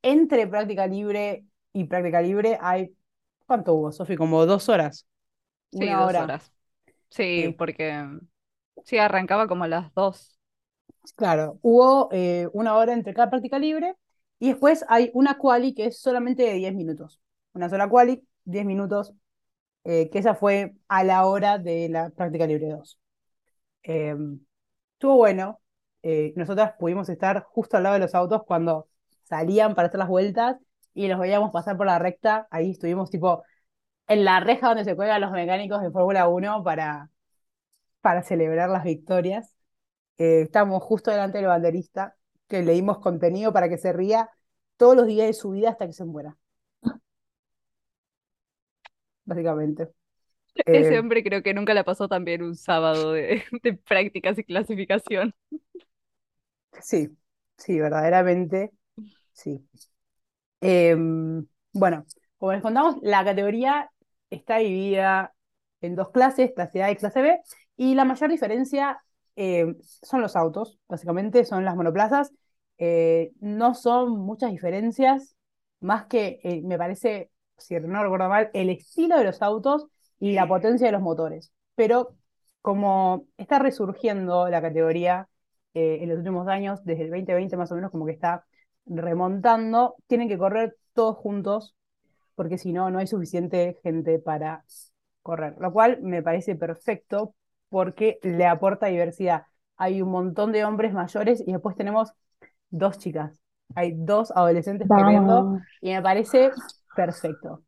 Entre 0.02 0.48
práctica 0.48 0.88
libre 0.88 1.46
y 1.74 1.86
práctica 1.86 2.22
libre 2.22 2.58
hay, 2.62 2.96
¿cuánto 3.46 3.74
hubo, 3.76 3.92
Sofi? 3.92 4.16
Como 4.18 4.46
dos 4.46 4.70
horas. 4.70 5.08
Sí, 5.72 5.80
Una 5.86 5.98
dos 5.98 6.10
hora. 6.10 6.24
horas. 6.24 6.54
Sí, 7.10 7.50
Sí. 7.50 7.56
porque 7.58 8.06
sí, 8.86 8.98
arrancaba 8.98 9.48
como 9.48 9.66
a 9.66 9.68
las 9.68 9.94
dos. 9.94 10.40
Claro, 11.16 11.58
hubo 11.62 12.10
eh, 12.12 12.48
una 12.54 12.76
hora 12.76 12.94
entre 12.94 13.14
cada 13.14 13.30
práctica 13.30 13.58
libre 13.60 13.96
y 14.40 14.50
después 14.50 14.86
hay 14.90 15.10
una 15.14 15.38
quali 15.38 15.74
que 15.74 15.86
es 15.86 16.00
solamente 16.00 16.44
de 16.44 16.54
10 16.56 16.74
minutos. 16.76 17.20
Una 17.54 17.70
sola 17.70 17.90
quali, 17.90 18.24
10 18.44 18.66
minutos, 18.66 19.14
eh, 19.88 20.10
que 20.12 20.20
esa 20.20 20.36
fue 20.36 20.76
a 20.90 21.04
la 21.06 21.26
hora 21.26 21.58
de 21.60 21.90
la 21.90 22.10
práctica 22.12 22.46
libre 22.48 22.70
2. 22.70 23.00
Eh, 23.84 24.16
estuvo 24.94 25.16
bueno. 25.18 25.62
eh, 26.04 26.34
nosotras 26.36 26.74
pudimos 26.80 27.10
estar 27.10 27.44
justo 27.44 27.78
al 27.78 27.84
lado 27.84 27.94
de 27.96 28.00
los 28.02 28.16
autos 28.16 28.44
cuando 28.46 28.90
salían 29.24 29.76
para 29.76 29.88
hacer 29.90 30.00
las 30.00 30.10
vueltas 30.10 30.58
y 30.94 31.08
los 31.08 31.20
veíamos 31.20 31.52
pasar 31.52 31.78
por 31.78 31.86
la 31.88 32.00
recta. 32.00 32.48
Ahí 32.52 32.72
estuvimos 32.72 33.10
tipo 33.12 33.44
en 34.08 34.26
la 34.26 34.40
reja 34.42 34.70
donde 34.70 34.86
se 34.86 34.96
cuelgan 34.96 35.22
los 35.22 35.32
mecánicos 35.32 35.82
de 35.82 35.92
Fórmula 35.92 36.28
1 36.28 36.64
para, 36.64 37.10
para 38.02 38.24
celebrar 38.24 38.70
las 38.70 38.84
victorias. 38.84 39.56
Estábamos 40.18 40.84
justo 40.84 41.12
delante 41.12 41.40
del 41.40 41.48
banderista, 41.48 42.16
que 42.48 42.64
le 42.64 42.74
dimos 42.74 43.00
contenido 43.00 43.54
para 43.54 43.70
que 43.70 43.78
se 43.78 43.94
ría 43.94 44.30
todos 44.78 44.96
los 44.96 45.08
días 45.08 45.28
de 45.28 45.34
su 45.34 45.52
vida 45.52 45.70
hasta 45.72 45.88
que 45.88 45.94
se 45.94 46.06
muera. 46.06 46.38
Básicamente. 49.28 49.90
Ese 50.72 50.98
Eh, 50.98 51.00
hombre 51.00 51.24
creo 51.24 51.44
que 51.44 51.54
nunca 51.54 51.74
la 51.74 51.84
pasó 51.84 52.08
tan 52.08 52.26
bien 52.26 52.42
un 52.44 52.56
sábado 52.56 53.12
de, 53.14 53.44
de 53.64 53.74
prácticas 53.74 54.38
y 54.40 54.44
clasificación. 54.44 55.34
sí, 56.82 57.18
sí, 57.58 57.80
verdaderamente, 57.80 58.72
sí. 59.34 59.68
Em, 60.62 61.48
bueno, 61.74 62.06
como 62.38 62.54
les 62.54 62.62
contamos, 62.62 62.98
la 63.02 63.24
categoría 63.26 63.92
está 64.30 64.58
dividida 64.58 65.34
en 65.82 65.96
dos 65.96 66.10
clases, 66.12 66.52
clase 66.56 66.84
A 66.84 66.92
y 66.92 66.96
clase 66.96 67.22
B, 67.22 67.42
y 67.78 67.96
la 67.96 68.06
mayor 68.06 68.30
diferencia 68.30 69.02
eh, 69.36 69.76
son 69.82 70.22
los 70.22 70.36
autos, 70.36 70.80
básicamente 70.88 71.46
son 71.46 71.66
las 71.66 71.76
monoplazas. 71.76 72.32
Eh, 72.80 73.32
no 73.40 73.74
son 73.76 74.20
muchas 74.20 74.52
diferencias, 74.52 75.36
más 75.80 76.06
que, 76.08 76.40
eh, 76.44 76.62
me 76.64 76.78
parece, 76.78 77.32
si 77.58 77.76
no 77.80 78.04
recuerdo 78.04 78.30
mal, 78.30 78.50
el 78.54 78.70
estilo 78.70 79.18
de 79.18 79.24
los 79.24 79.42
autos 79.42 79.88
y 80.20 80.34
la 80.34 80.48
potencia 80.48 80.88
de 80.88 80.94
los 80.94 81.02
motores. 81.02 81.52
Pero 81.76 82.16
como 82.62 83.28
está 83.38 83.60
resurgiendo 83.60 84.50
la 84.50 84.62
categoría 84.62 85.28
eh, 85.74 86.00
en 86.02 86.10
los 86.10 86.18
últimos 86.20 86.48
años, 86.48 86.84
desde 86.84 87.04
el 87.04 87.12
2020 87.12 87.58
más 87.58 87.72
o 87.72 87.76
menos, 87.76 87.92
como 87.92 88.06
que 88.06 88.12
está 88.12 88.46
remontando, 88.86 89.96
tienen 90.08 90.28
que 90.28 90.38
correr 90.38 90.76
todos 90.94 91.18
juntos, 91.18 91.76
porque 92.36 92.58
si 92.58 92.74
no, 92.74 92.90
no 92.90 93.00
hay 93.00 93.08
suficiente 93.08 93.80
gente 93.84 94.20
para 94.20 94.64
correr, 95.22 95.56
lo 95.60 95.72
cual 95.72 96.00
me 96.02 96.24
parece 96.24 96.56
perfecto 96.56 97.36
porque 97.70 98.20
le 98.22 98.46
aporta 98.46 98.88
diversidad. 98.88 99.44
Hay 99.76 100.02
un 100.02 100.10
montón 100.10 100.52
de 100.52 100.66
hombres 100.66 100.94
mayores 100.94 101.44
y 101.46 101.52
después 101.52 101.76
tenemos 101.76 102.14
dos 102.70 102.98
chicas. 102.98 103.40
Hay 103.76 103.94
dos 103.96 104.32
adolescentes 104.32 104.88
corriendo 104.88 105.60
y 105.82 105.92
me 105.94 106.02
parece 106.02 106.52
perfecto. 106.98 107.64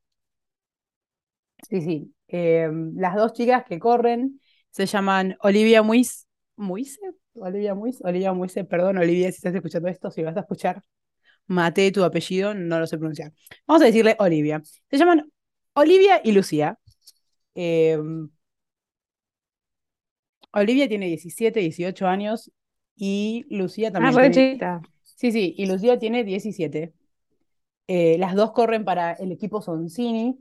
Sí, 1.69 1.81
sí. 1.81 2.15
Eh, 2.27 2.69
las 2.95 3.15
dos 3.15 3.33
chicas 3.33 3.63
que 3.67 3.79
corren 3.79 4.41
se 4.71 4.87
llaman 4.87 5.37
Olivia 5.41 5.83
Muis. 5.83 6.27
¿Muise? 6.55 6.99
Olivia 7.35 7.75
Muis. 7.75 8.01
Olivia 8.03 8.33
Muise, 8.33 8.65
perdón, 8.65 8.97
Olivia, 8.97 9.31
si 9.31 9.37
estás 9.37 9.53
escuchando 9.53 9.87
esto, 9.87 10.09
si 10.09 10.23
vas 10.23 10.35
a 10.35 10.41
escuchar, 10.41 10.83
maté 11.45 11.91
tu 11.91 12.03
apellido, 12.03 12.53
no 12.55 12.79
lo 12.79 12.87
sé 12.87 12.97
pronunciar. 12.97 13.31
Vamos 13.67 13.83
a 13.83 13.85
decirle 13.85 14.15
Olivia. 14.19 14.61
Se 14.89 14.97
llaman 14.97 15.31
Olivia 15.73 16.21
y 16.23 16.31
Lucía. 16.31 16.79
Eh, 17.53 17.97
Olivia 20.51 20.87
tiene 20.87 21.05
17, 21.05 21.59
18 21.59 22.07
años 22.07 22.51
y 22.95 23.45
Lucía 23.49 23.89
Ah, 23.89 23.91
también 23.91 24.15
re 24.15 24.29
tiene... 24.31 24.59
Sí, 25.03 25.31
sí, 25.31 25.53
y 25.57 25.65
Lucía 25.65 25.99
tiene 25.99 26.23
17. 26.23 26.93
Eh, 27.89 28.17
las 28.19 28.35
dos 28.35 28.51
corren 28.53 28.85
para 28.85 29.13
el 29.13 29.31
equipo 29.31 29.61
Soncini. 29.61 30.39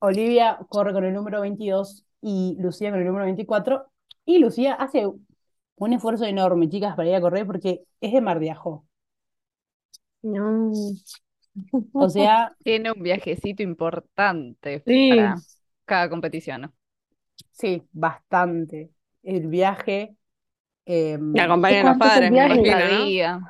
Olivia 0.00 0.58
corre 0.70 0.92
con 0.94 1.04
el 1.04 1.14
número 1.14 1.40
22 1.42 2.06
y 2.22 2.56
Lucía 2.60 2.90
con 2.90 3.00
el 3.00 3.06
número 3.06 3.24
24. 3.26 3.86
Y 4.26 4.38
Lucía 4.38 4.74
hace 4.74 5.06
un 5.76 5.92
esfuerzo 5.94 6.24
enorme, 6.26 6.68
chicas, 6.68 6.96
para 6.96 7.08
ir 7.10 7.14
a 7.16 7.20
correr 7.22 7.46
porque 7.46 7.84
es 8.00 8.12
de 8.12 8.20
Mar 8.20 8.40
de 8.40 8.50
Ajó. 8.52 8.86
No. 10.22 10.72
O 11.96 12.08
sea, 12.10 12.54
Tiene 12.62 12.90
un 12.92 13.02
viajecito 13.02 13.62
importante 13.62 14.82
Sí. 14.86 15.10
para 15.10 15.36
cada 15.84 16.08
competición. 16.10 16.72
sí, 17.52 17.82
bastante. 17.92 18.90
El 19.22 19.48
viaje. 19.48 20.16
eh, 20.86 21.18
Me 21.18 21.40
acompañan 21.42 21.86
los 21.86 21.96
cuánto 21.96 22.08
es 22.08 22.16
el 22.16 22.20
padres, 22.20 22.30
me 22.32 22.36
viaje? 22.36 22.60
imagino, 22.60 23.40
¿no? 23.40 23.48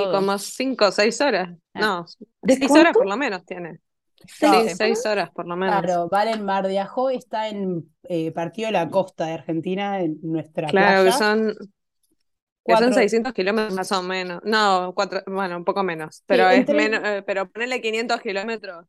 Y 0.00 0.10
como 0.10 0.38
cinco 0.38 0.86
o 0.86 0.92
seis 0.92 1.20
horas. 1.20 1.50
Ah. 1.74 1.80
No, 1.80 2.06
¿De 2.42 2.56
seis 2.56 2.70
horas 2.70 2.92
por 2.92 3.06
lo 3.06 3.16
menos 3.16 3.44
tiene. 3.44 3.80
Sí, 4.26 4.46
seis 4.74 5.04
horas 5.04 5.30
por 5.30 5.46
lo 5.46 5.54
menos. 5.56 5.82
Claro, 5.82 6.08
Valen 6.08 6.44
Mar 6.44 6.66
de 6.66 6.78
Ajó 6.78 7.10
está 7.10 7.48
en 7.48 7.92
eh, 8.04 8.32
Partido 8.32 8.66
de 8.68 8.72
la 8.72 8.88
Costa 8.88 9.26
de 9.26 9.32
Argentina, 9.34 10.00
en 10.00 10.18
nuestra 10.22 10.68
Claro, 10.68 11.04
que 11.04 11.12
son, 11.12 11.48
que 12.64 12.72
son 12.72 12.84
Cuatro- 12.84 12.92
600 12.94 13.32
kilómetros 13.34 13.74
más 13.74 13.92
o 13.92 14.02
menos. 14.02 14.40
No, 14.44 14.92
cuatro, 14.94 15.22
bueno, 15.26 15.56
un 15.58 15.64
poco 15.64 15.82
menos. 15.82 16.22
Pero 16.26 16.48
entre- 16.50 16.74
menos, 16.74 17.00
eh, 17.04 17.22
pero 17.26 17.50
ponele 17.50 17.82
500 17.82 18.20
kilómetros 18.22 18.86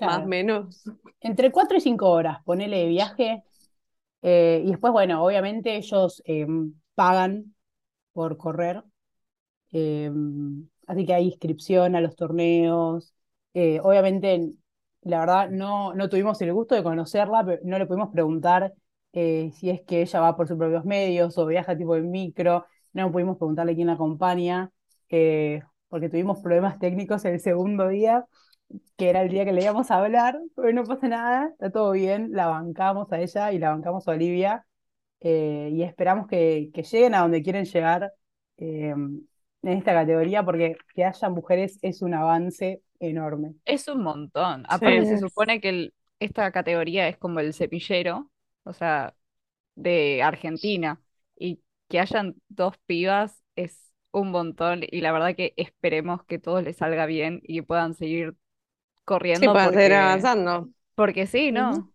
más 0.00 0.22
o 0.22 0.26
menos. 0.26 0.84
Entre 1.20 1.50
4 1.50 1.76
y 1.76 1.80
5 1.80 2.08
horas, 2.10 2.38
ponele 2.44 2.78
de 2.78 2.86
viaje. 2.86 3.42
eh, 4.22 4.62
y 4.64 4.70
después, 4.70 4.92
bueno, 4.92 5.24
obviamente 5.24 5.76
ellos 5.76 6.22
eh, 6.24 6.46
pagan 6.94 7.54
por 8.12 8.36
correr. 8.36 8.82
Eh, 9.72 10.10
así 10.86 11.06
que 11.06 11.14
hay 11.14 11.26
inscripción 11.26 11.94
a 11.96 12.00
los 12.00 12.16
torneos. 12.16 13.14
eh, 13.54 13.80
obviamente, 13.82 14.52
la 15.02 15.20
verdad, 15.20 15.50
no, 15.50 15.94
no 15.94 16.08
tuvimos 16.08 16.40
el 16.42 16.52
gusto 16.52 16.74
de 16.74 16.82
conocerla, 16.82 17.44
pero 17.44 17.60
no 17.64 17.78
le 17.78 17.86
pudimos 17.86 18.10
preguntar 18.10 18.72
eh, 19.12 19.50
si 19.54 19.70
es 19.70 19.82
que 19.82 20.02
ella 20.02 20.20
va 20.20 20.36
por 20.36 20.48
sus 20.48 20.58
propios 20.58 20.84
medios 20.84 21.36
o 21.38 21.46
viaja 21.46 21.76
tipo 21.76 21.96
en 21.96 22.10
micro. 22.10 22.66
No 22.92 23.10
pudimos 23.12 23.36
preguntarle 23.38 23.74
quién 23.74 23.86
la 23.88 23.94
acompaña, 23.94 24.70
eh, 25.10 25.62
porque 25.88 26.08
tuvimos 26.08 26.40
problemas 26.40 26.78
técnicos 26.78 27.24
el 27.24 27.40
segundo 27.40 27.88
día 27.88 28.26
que 28.96 29.08
era 29.10 29.22
el 29.22 29.30
día 29.30 29.44
que 29.44 29.52
le 29.52 29.62
íbamos 29.62 29.90
a 29.90 29.96
hablar, 29.98 30.38
pero 30.54 30.72
no 30.72 30.84
pasa 30.84 31.08
nada, 31.08 31.48
está 31.52 31.70
todo 31.70 31.92
bien, 31.92 32.32
la 32.32 32.46
bancamos 32.48 33.10
a 33.12 33.20
ella 33.20 33.52
y 33.52 33.58
la 33.58 33.70
bancamos 33.70 34.06
a 34.06 34.10
Olivia, 34.12 34.66
y 35.20 35.82
esperamos 35.82 36.26
que, 36.28 36.70
que 36.72 36.82
lleguen 36.82 37.14
a 37.14 37.20
donde 37.20 37.42
quieren 37.42 37.64
llegar 37.64 38.12
eh, 38.58 38.94
en 39.62 39.78
esta 39.78 39.92
categoría, 39.94 40.44
porque 40.44 40.76
que 40.94 41.04
haya 41.04 41.28
mujeres 41.28 41.78
es 41.82 42.02
un 42.02 42.14
avance 42.14 42.82
enorme. 43.00 43.54
Es 43.64 43.88
un 43.88 44.02
montón. 44.02 44.64
Aparte, 44.68 45.04
se 45.06 45.18
Sí. 45.18 45.28
supone 45.28 45.60
que 45.60 45.68
el- 45.68 45.94
esta 46.20 46.50
categoría 46.52 47.08
es 47.08 47.16
como 47.18 47.40
el 47.40 47.52
semillero, 47.54 48.30
o 48.64 48.72
sea, 48.72 49.14
de 49.76 50.22
Argentina. 50.22 51.00
Y 51.36 51.62
que 51.88 52.00
hayan 52.00 52.36
dos 52.48 52.78
pibas 52.86 53.42
es 53.56 53.92
un 54.12 54.30
montón. 54.32 54.82
Y 54.90 55.00
la 55.02 55.12
verdad 55.12 55.36
que 55.36 55.54
esperemos 55.56 56.24
que 56.24 56.38
todo 56.38 56.62
les 56.62 56.78
salga 56.78 57.06
bien 57.06 57.40
y 57.44 57.56
que 57.58 57.62
puedan 57.64 57.94
seguir 57.94 58.36
Sí, 59.32 59.48
corriendo 59.48 59.52
para 59.54 59.72
seguir 59.72 59.94
porque, 59.94 59.94
avanzando. 59.94 60.70
porque 60.94 61.26
sí, 61.26 61.52
¿no? 61.52 61.92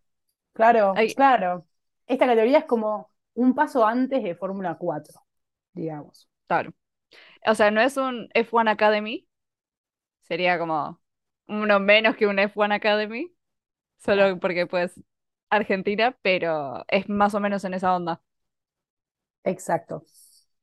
Claro, 0.53 1.05
Ay. 1.05 1.15
claro. 1.15 1.67
Esta 2.08 2.25
categoría 2.27 2.60
es 2.60 2.65
como 2.65 3.12
un 3.36 3.53
paso 3.55 3.86
antes 3.86 4.24
de 4.24 4.36
Fórmula 4.36 4.77
4, 4.77 5.22
digamos. 5.74 6.29
Claro. 6.48 6.74
O 7.48 7.55
sea, 7.55 7.72
no 7.72 7.82
es 7.82 7.98
un 7.98 8.29
F1 8.34 8.72
Academy, 8.72 9.27
sería 10.24 10.60
como 10.60 11.01
uno 11.48 11.79
menos 11.79 12.15
que 12.17 12.27
un 12.27 12.39
F1 12.39 12.75
Academy, 12.75 13.34
solo 14.00 14.39
porque 14.39 14.67
pues 14.67 14.93
Argentina, 15.50 16.17
pero 16.24 16.86
es 16.89 17.10
más 17.10 17.36
o 17.36 17.39
menos 17.41 17.65
en 17.65 17.75
esa 17.75 17.96
onda. 17.96 18.22
Exacto. 19.43 20.03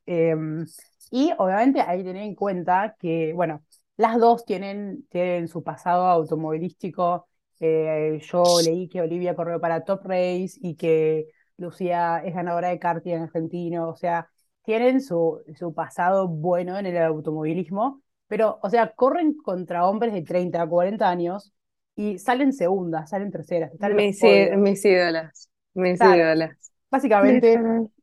Em, 0.07 0.67
y 1.11 1.33
obviamente 1.39 1.81
hay 1.81 1.99
que 1.99 2.05
tener 2.05 2.23
en 2.25 2.35
cuenta 2.35 2.97
que, 2.99 3.33
bueno, 3.35 3.65
las 3.97 4.19
dos 4.19 4.45
tienen, 4.45 5.07
tienen 5.11 5.49
su 5.49 5.63
pasado 5.63 6.07
automovilístico. 6.07 7.29
Eh, 7.61 8.21
yo 8.23 8.45
leí 8.65 8.89
que 8.89 9.03
Olivia 9.03 9.35
corrió 9.37 9.61
para 9.61 9.85
Top 9.85 10.03
Race 10.05 10.53
y 10.63 10.77
que 10.77 11.29
Lucía 11.59 12.23
es 12.25 12.35
ganadora 12.35 12.69
de 12.71 12.79
karting 12.79 13.17
argentino. 13.19 13.89
O 13.91 13.97
sea, 13.97 14.31
tienen 14.63 15.01
su, 15.01 15.41
su 15.59 15.75
pasado 15.75 16.29
bueno 16.29 16.79
en 16.79 16.87
el 16.87 16.97
automovilismo, 16.99 18.03
pero, 18.29 18.59
o 18.63 18.71
sea, 18.71 18.93
corren 18.95 19.35
contra 19.39 19.87
hombres 19.87 20.13
de 20.13 20.23
30 20.23 20.63
a 20.63 20.69
40 20.69 21.09
años 21.09 21.53
y 21.97 22.19
salen 22.19 22.53
segundas, 22.53 23.11
salen 23.11 23.31
terceras, 23.31 23.73
Mis, 23.95 24.23
mis 24.57 24.85
ídolas. 24.85 25.49
Mis 25.75 25.99
Claro. 25.99 26.17
ídolas. 26.17 26.73
Básicamente, 26.91 27.59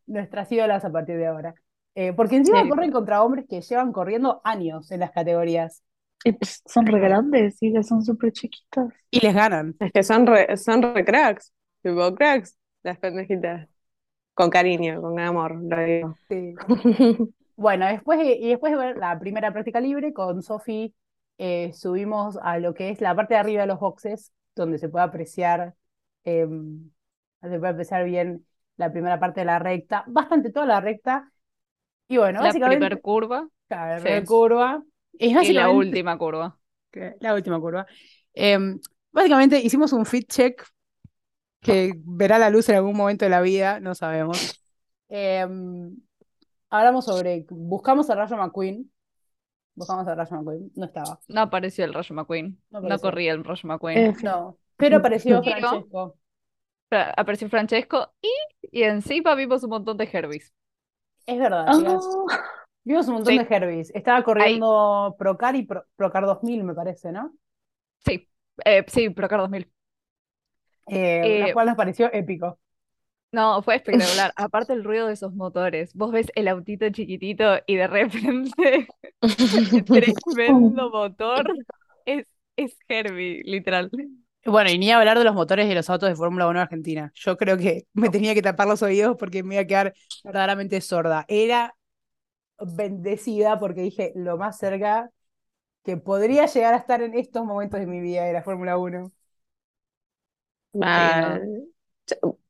nuestras 0.06 0.52
ídolas 0.52 0.86
a 0.86 0.92
partir 0.92 1.18
de 1.18 1.28
ahora. 1.28 1.56
Eh, 1.96 2.14
porque 2.14 2.36
encima 2.36 2.58
Sí. 2.64 2.70
corren 2.70 2.92
contra 2.92 3.24
hombres 3.24 3.46
que 3.50 3.62
llevan 3.62 3.92
corriendo 3.92 4.42
años 4.44 4.92
en 4.92 5.00
las 5.00 5.12
categorías. 5.12 5.84
Y 6.24 6.32
pues 6.34 6.62
son 6.66 6.86
re 6.86 7.00
grandes 7.00 7.58
y 7.62 7.72
que 7.74 7.84
son 7.84 8.04
súper 8.04 8.32
chiquitas. 8.34 8.94
Y 9.12 9.20
les 9.22 9.34
ganan. 9.34 9.76
Es 9.80 9.92
que 9.92 10.04
son 10.04 10.28
re, 10.28 10.58
son 10.58 10.82
re 10.82 11.06
cracks. 11.06 11.54
Tipo 11.82 12.14
cracks, 12.16 12.58
las 12.84 12.98
pendejitas. 13.00 13.70
Con 14.38 14.50
cariño, 14.52 15.02
con 15.02 15.20
amor, 15.20 15.52
lo 15.62 15.78
digo. 15.84 16.18
Sí. 16.30 16.56
Bueno, 17.56 17.88
después 17.88 18.20
de- 18.20 18.36
y 18.36 18.50
después 18.50 18.72
de 18.72 18.78
ver 18.78 18.98
la 18.98 19.20
primera 19.20 19.52
práctica 19.52 19.80
libre, 19.82 20.14
con 20.14 20.44
Sofi 20.44 20.94
eh, 21.40 21.72
subimos 21.74 22.38
a 22.42 22.60
lo 22.60 22.74
que 22.74 22.90
es 22.90 23.02
la 23.02 23.16
parte 23.16 23.34
de 23.34 23.40
arriba 23.40 23.62
de 23.62 23.68
los 23.68 23.80
boxes, 23.80 24.32
donde 24.56 24.78
se 24.78 24.90
puede 24.90 25.06
apreciar, 25.06 25.74
eh, 26.24 26.48
se 27.42 27.60
puede 27.60 27.70
apreciar 27.74 28.06
bien 28.06 28.46
la 28.78 28.92
primera 28.92 29.20
parte 29.20 29.42
de 29.42 29.46
la 29.46 29.60
recta, 29.60 30.04
bastante 30.08 30.52
toda 30.52 30.66
la 30.68 30.82
recta. 30.82 31.32
Y 32.08 32.18
bueno, 32.18 32.42
La 32.42 32.48
básicamente, 32.48 32.86
primer 32.86 33.02
curva 33.02 33.48
claro, 33.68 33.96
la 33.96 34.02
sí. 34.02 34.04
primera 34.04 34.26
curva. 34.26 34.84
Y 35.20 35.36
y 35.38 35.54
la 35.54 35.70
última 35.72 36.18
curva. 36.18 36.58
la 37.20 37.34
última 37.34 37.60
curva. 37.60 37.86
Em, 38.34 38.80
básicamente 39.12 39.60
hicimos 39.60 39.94
un 39.94 40.06
fit 40.06 40.28
check 40.32 40.64
que 41.68 41.94
verá 42.06 42.38
la 42.40 42.50
luz 42.50 42.68
en 42.70 42.76
algún 42.76 42.96
momento 42.98 43.26
de 43.26 43.30
la 43.30 43.42
vida, 43.42 43.80
no 43.80 43.94
sabemos. 43.96 44.64
Em, 45.10 45.96
hablamos 46.70 47.06
sobre, 47.06 47.46
buscamos 47.50 48.10
a 48.10 48.16
Rayo 48.16 48.36
McQueen, 48.38 48.92
buscamos 49.76 50.08
a 50.08 50.16
Rayo 50.16 50.36
McQueen, 50.38 50.72
no 50.76 50.86
estaba, 50.86 51.20
No 51.28 51.42
apareció 51.42 51.86
el 51.86 51.94
Rayo 51.94 52.16
McQueen. 52.16 52.60
No 52.72 53.00
corría 53.00 53.34
el 53.34 53.44
Rayo 53.44 53.68
McQueen. 53.68 53.98
F. 54.12 54.24
no, 54.24 54.58
pero 54.76 54.98
apareció 54.98 55.42
Francesco. 55.44 56.16
Fra- 56.90 57.14
Apareció 57.18 57.50
Francesco 57.50 58.14
y, 58.22 58.30
y 58.72 58.84
encima 58.84 59.36
vimos 59.36 59.64
un 59.64 59.70
montón 59.72 59.98
de 59.98 60.10
Herbies. 60.12 60.54
Es 61.26 61.38
verdad, 61.38 61.66
Ah. 61.68 61.74
Vimos 62.86 63.08
un 63.10 63.16
montón 63.16 63.34
Sí. 63.34 63.40
de 63.40 63.56
Herbies. 63.56 63.92
Estaba 63.94 64.24
corriendo 64.24 65.14
Procar 65.20 65.58
y 65.58 65.64
Pro- 65.64 65.84
Procar 65.98 66.26
2000, 66.26 66.64
me 66.64 66.74
parece, 66.74 67.12
¿no? 67.12 67.34
Sí, 68.06 68.30
eh, 68.64 68.86
sí, 68.88 69.10
Procar 69.10 69.42
2000. 69.42 69.70
Eh, 70.88 71.38
lo 71.40 71.50
Eh, 71.50 71.54
cual 71.54 71.68
nos 71.68 71.76
pareció 71.76 72.12
épico. 72.14 72.60
No, 73.32 73.62
fue 73.62 73.76
espectacular. 73.76 74.34
Aparte 74.38 74.74
el 74.74 74.84
ruido 74.84 75.08
de 75.08 75.14
esos 75.14 75.34
motores. 75.34 75.94
Vos 75.94 76.12
ves 76.12 76.28
el 76.36 76.48
autito 76.48 76.90
chiquitito 76.90 77.58
y 77.68 77.76
de 77.76 77.88
repente 77.88 78.88
tremendo 80.34 80.90
motor. 80.90 81.54
Es, 82.06 82.26
es 82.56 82.78
Herbie, 82.88 83.42
literal. 83.44 83.92
Bueno, 84.46 84.70
y 84.70 84.78
ni 84.78 84.92
hablar 84.92 85.18
de 85.18 85.26
los 85.26 85.36
motores 85.36 85.68
de 85.68 85.76
los 85.76 85.90
autos 85.90 86.08
de 86.08 86.16
Fórmula 86.16 86.48
1 86.48 86.62
Argentina. 86.62 87.12
Yo 87.16 87.36
creo 87.36 87.58
que 87.58 87.86
me 87.94 88.10
tenía 88.10 88.34
que 88.34 88.42
tapar 88.42 88.68
los 88.68 88.82
oídos 88.82 89.18
porque 89.20 89.44
me 89.44 89.56
iba 89.56 89.64
a 89.64 89.68
quedar 89.68 89.94
verdaderamente 90.24 90.80
sorda. 90.80 91.26
Era 91.28 91.76
bendecida 92.60 93.60
porque 93.60 93.82
dije 93.82 94.14
lo 94.16 94.38
más 94.38 94.58
cerca 94.58 95.10
que 95.84 95.98
podría 95.98 96.46
llegar 96.48 96.74
a 96.74 96.78
estar 96.78 97.02
en 97.02 97.16
estos 97.16 97.46
momentos 97.46 97.80
de 97.80 97.88
mi 97.88 98.02
vida 98.02 98.26
de 98.26 98.34
la 98.34 98.44
Fórmula 98.44 98.78
1. 98.78 99.12
Mal. 100.78 101.64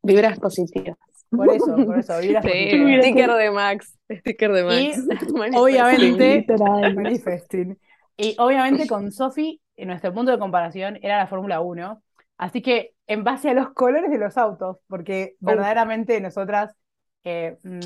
Vibras 0.03 0.39
positivas. 0.39 0.97
Por 1.29 1.49
eso, 1.51 1.75
por 1.75 1.99
eso, 1.99 2.17
vibras 2.21 2.43
Sí. 2.43 2.49
positivas. 2.49 3.05
Sticker 3.05 3.31
de 3.31 3.51
Max. 3.51 3.97
Sticker 4.09 4.51
de 4.51 4.61
Y, 4.61 4.89
Max. 5.33 5.55
obviamente, 5.57 6.35
literal. 6.37 6.95
Manifesting. 6.95 7.77
Y 8.15 8.35
obviamente 8.39 8.87
con 8.87 9.11
Sofi, 9.11 9.61
en 9.75 9.89
nuestro 9.89 10.13
punto 10.13 10.31
de 10.31 10.39
comparación 10.39 10.97
era 11.01 11.17
la 11.17 11.27
Fórmula 11.27 11.59
1. 11.61 12.01
Así 12.37 12.61
que 12.61 12.93
en 13.07 13.23
base 13.23 13.49
a 13.49 13.53
los 13.53 13.71
colores 13.73 14.11
de 14.11 14.17
los 14.17 14.37
autos, 14.37 14.77
porque 14.87 15.35
verdaderamente 15.39 16.19
nosotras 16.21 16.73
eh, 17.23 17.57
mm, 17.63 17.79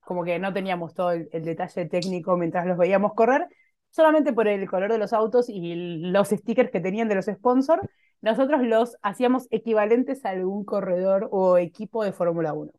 como 0.00 0.22
que 0.24 0.38
no 0.38 0.52
teníamos 0.52 0.94
todo 0.94 1.12
el, 1.12 1.28
el 1.32 1.44
detalle 1.44 1.86
técnico 1.86 2.36
mientras 2.36 2.66
los 2.66 2.76
veíamos 2.76 3.14
correr, 3.14 3.46
solamente 3.94 4.32
por 4.32 4.48
el 4.48 4.68
color 4.68 4.92
de 4.92 4.98
los 4.98 5.12
autos 5.12 5.48
y 5.48 5.74
los 6.00 6.28
stickers 6.30 6.70
que 6.70 6.80
tenían 6.80 7.08
de 7.08 7.16
los 7.16 7.26
sponsors, 7.26 7.82
nosotros 8.22 8.62
los 8.62 8.96
hacíamos 9.02 9.46
equivalentes 9.50 10.24
a 10.24 10.30
algún 10.30 10.64
corredor 10.64 11.28
o 11.32 11.58
equipo 11.58 12.04
de 12.04 12.12
Fórmula 12.12 12.54
1. 12.54 12.72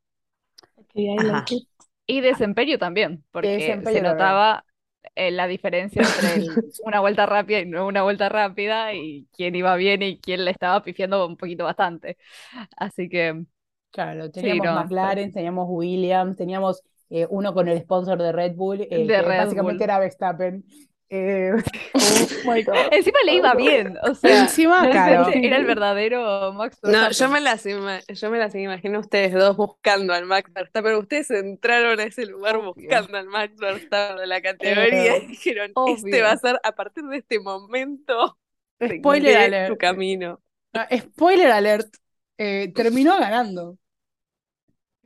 Ok, 0.78 0.92
I 0.96 1.20
like 1.22 1.56
it. 1.56 1.68
Y 2.08 2.22
desempeño 2.22 2.78
también, 2.78 3.24
porque 3.32 3.82
desempeño 3.82 3.88
se 3.88 4.02
notaba 4.02 4.66
eh, 5.16 5.32
la 5.32 5.48
diferencia 5.48 6.06
entre 6.06 6.36
el- 6.36 6.64
una 6.86 7.00
vuelta 7.00 7.26
rápida 7.26 7.60
y 7.62 7.66
no 7.66 7.88
una 7.88 8.04
vuelta 8.04 8.30
rápida 8.30 8.94
y 8.94 9.28
quién 9.34 9.56
iba 9.56 9.76
bien 9.76 10.04
y 10.04 10.20
quién 10.20 10.46
le 10.46 10.52
estaba 10.52 10.84
pifiando 10.84 11.26
un 11.28 11.38
poquito 11.38 11.64
bastante. 11.66 12.18
Así 12.78 13.10
que 13.10 13.46
Claro, 13.92 14.30
teníamos 14.32 14.72
no, 14.72 14.72
McLaren, 14.72 15.32
teníamos 15.32 15.68
Williams, 15.70 16.36
teníamos 16.36 16.82
eh, 17.10 17.26
uno 17.30 17.54
con 17.54 17.70
el 17.70 17.80
sponsor 17.82 18.22
de 18.22 18.34
Red 18.34 18.56
Bull, 18.56 18.82
eh, 18.82 19.14
De 19.14 19.22
que 19.22 19.30
Red 19.30 19.34
básicamente 19.34 19.56
Bull. 19.56 19.86
era 19.86 20.00
Verstappen. 20.00 20.66
Eh, 21.10 21.52
Oh 21.94 22.28
my 22.52 22.64
God. 22.64 22.76
encima 22.92 23.20
le 23.26 23.36
iba 23.36 23.54
bien, 23.56 23.96
o 24.04 24.16
sea, 24.16 24.42
encima, 24.44 24.90
claro. 24.90 25.30
era 25.34 25.58
el 25.58 25.66
verdadero 25.66 26.52
Max 26.54 26.80
No, 26.84 27.12
yo 27.12 27.30
Verstappen. 27.30 27.34
me 27.34 27.42
las 27.42 27.64
yo 28.20 28.30
me 28.32 28.40
las 28.40 28.56
imagino 28.56 29.00
ustedes 29.00 29.34
dos 29.34 29.56
buscando 29.56 30.14
al 30.14 30.26
Max 30.26 30.52
Verstappen. 30.54 30.96
Ustedes 30.96 31.30
entraron 31.32 32.00
a 32.00 32.04
ese 32.06 32.26
lugar 32.26 32.58
Obvio. 32.58 32.74
buscando 32.74 33.18
al 33.18 33.28
Max 33.28 33.56
Verstappen 33.58 34.18
de 34.18 34.28
la 34.28 34.42
categoría 34.42 35.18
y 35.18 35.28
dijeron, 35.28 35.78
este 35.86 36.20
Obvio. 36.20 36.24
va 36.24 36.32
a 36.32 36.38
ser 36.38 36.60
a 36.64 36.72
partir 36.74 37.04
de 37.06 37.18
este 37.18 37.40
momento 37.40 38.38
Spoiler 38.82 39.38
alert. 39.38 39.70
tu 39.70 39.78
camino. 39.78 40.42
No, 40.74 40.82
spoiler 40.98 41.52
alert. 41.52 41.96
eh, 42.38 42.72
terminó 42.76 43.18
ganando. 43.20 43.78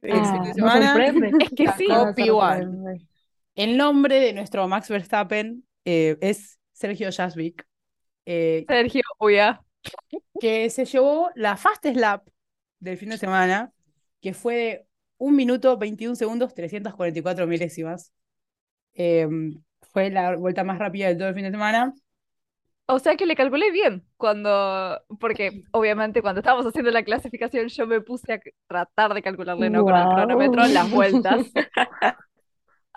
Fin 0.01 0.12
Ah, 0.15 0.38
no 0.38 0.53
semana. 0.53 0.93
Es 1.39 1.49
que 1.51 1.67
sí. 1.73 1.88
sacó 1.88 2.05
No 2.05 2.13
P1. 2.15 2.39
sorprende. 2.39 3.07
El 3.55 3.77
nombre 3.77 4.19
de 4.19 4.33
nuestro 4.33 4.67
Max 4.67 4.89
Verstappen 4.89 5.65
eh, 5.85 6.17
es 6.21 6.59
Sergio 6.71 7.09
Jasvik, 7.11 7.65
eh, 8.25 8.65
Sergio, 8.67 9.01
Uya. 9.19 9.61
que 10.39 10.69
se 10.69 10.85
llevó 10.85 11.29
la 11.35 11.57
Fastest 11.57 11.97
Lap 11.97 12.27
del 12.79 12.97
fin 12.97 13.09
de 13.09 13.17
semana, 13.17 13.71
que 14.21 14.33
fue 14.33 14.55
de 14.55 14.85
1 15.17 15.35
minuto 15.35 15.77
21 15.77 16.15
segundos 16.15 16.53
344 16.53 17.47
milésimas. 17.47 18.13
Eh, 18.93 19.27
fue 19.91 20.09
la 20.09 20.35
vuelta 20.35 20.63
más 20.63 20.79
rápida 20.79 21.07
de 21.07 21.15
todo 21.15 21.29
el 21.29 21.35
fin 21.35 21.43
de 21.43 21.51
semana. 21.51 21.93
O 22.85 22.97
sea 22.97 23.15
que 23.15 23.27
le 23.27 23.35
calculé 23.35 23.71
bien 23.71 24.03
cuando, 24.17 24.99
porque 25.19 25.63
obviamente 25.71 26.21
cuando 26.21 26.39
estábamos 26.39 26.65
haciendo 26.65 26.89
la 26.89 27.03
clasificación 27.03 27.67
yo 27.67 27.85
me 27.85 28.01
puse 28.01 28.33
a 28.33 28.39
tratar 28.67 29.13
de 29.13 29.21
calcularle, 29.21 29.69
¿no? 29.69 29.83
Con 29.83 29.95
el 29.95 30.07
cronómetro 30.07 30.65
las 30.65 30.89
vueltas. 30.89 31.45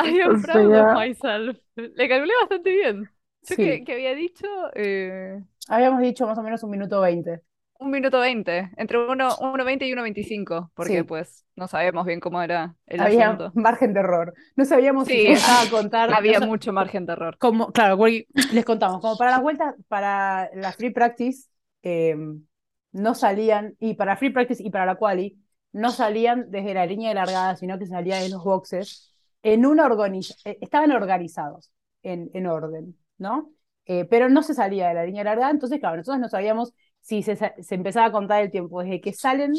I 0.05 0.21
am 0.21 0.37
O 0.37 0.43
proud 0.43 0.67
of 0.67 0.73
sea- 0.73 0.95
myself. 0.95 1.59
Le 1.77 2.09
calculé 2.09 2.33
bastante 2.41 2.71
bien. 2.71 3.05
Yo 3.43 3.57
Sí. 3.57 3.57
que, 3.57 3.85
que 3.85 3.93
había 3.95 4.15
dicho 4.15 4.47
eh, 4.75 5.43
Habíamos 5.69 6.01
dicho 6.01 6.27
más 6.27 6.39
o 6.39 6.43
menos 6.43 6.63
un 6.63 6.71
minuto 6.71 7.01
20. 7.01 7.43
un 7.81 7.91
minuto 7.91 8.21
veinte, 8.21 8.71
entre 8.77 8.97
uno, 8.99 9.31
1.20 9.41 9.87
y 9.89 9.93
1.25, 9.93 10.71
porque 10.75 10.99
Sí. 10.99 11.03
pues 11.03 11.45
no 11.57 11.67
sabemos 11.67 12.07
bien 12.07 12.21
cómo 12.21 12.41
era 12.41 12.77
el 12.87 13.01
Había 13.01 13.31
asunto. 13.31 13.51
margen 13.61 13.93
de 13.93 13.99
error. 14.01 14.35
No 14.55 14.65
sabíamos 14.65 15.09
si 15.09 15.15
Sí. 15.15 15.27
empezaba 15.27 15.63
a 15.63 15.71
contar. 15.71 16.11
Había 16.17 16.39
no 16.39 16.47
mucho 16.47 16.73
margen 16.73 17.07
de 17.07 17.15
error. 17.15 17.37
como, 17.39 17.73
claro, 17.73 17.99
les 18.07 18.65
contamos, 18.65 19.01
como 19.01 19.17
para 19.19 19.33
las 19.33 19.43
vueltas, 19.43 19.75
para 19.89 20.49
la 20.55 20.73
free 20.73 20.91
practice, 20.91 21.49
eh, 21.83 22.15
no 22.93 23.15
salían, 23.17 23.75
y 23.81 23.95
para 23.95 24.17
free 24.17 24.31
practice 24.31 24.63
y 24.63 24.71
para 24.71 24.87
la 24.87 24.95
quali, 24.95 25.39
no 25.73 25.91
salían 25.91 26.51
desde 26.51 26.75
la 26.75 26.87
línea 26.87 27.09
de 27.09 27.15
largada, 27.17 27.57
sino 27.57 27.79
que 27.81 27.87
salían 27.87 28.23
de 28.23 28.29
los 28.29 28.45
boxes, 28.45 29.12
en 29.43 29.67
una 29.67 29.89
eh, 30.45 30.59
estaban 30.61 30.93
organizados 30.93 31.73
en, 32.03 32.31
en 32.35 32.47
orden, 32.47 32.97
¿no? 33.19 33.53
Eh, 33.87 34.05
pero 34.07 34.29
no 34.29 34.43
se 34.43 34.55
salía 34.55 34.89
de 34.89 34.95
la 34.95 35.05
línea 35.05 35.21
de 35.23 35.25
largada, 35.31 35.51
entonces, 35.51 35.81
claro, 35.81 35.97
nosotros 35.97 36.21
no 36.21 36.29
sabíamos 36.29 36.73
si 37.01 37.23
se, 37.23 37.37
se 37.37 37.75
empezaba 37.75 38.07
a 38.07 38.13
contar 38.13 38.43
el 38.43 38.51
tiempo 38.51 38.83
desde 38.83 39.01
que 39.01 39.13
salen 39.13 39.55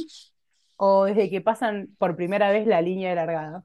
o 0.77 1.05
desde 1.05 1.29
que 1.29 1.41
pasan 1.41 1.89
por 1.97 2.15
primera 2.15 2.51
vez 2.51 2.67
la 2.67 2.81
línea 2.81 3.09
de 3.09 3.15
largada. 3.15 3.63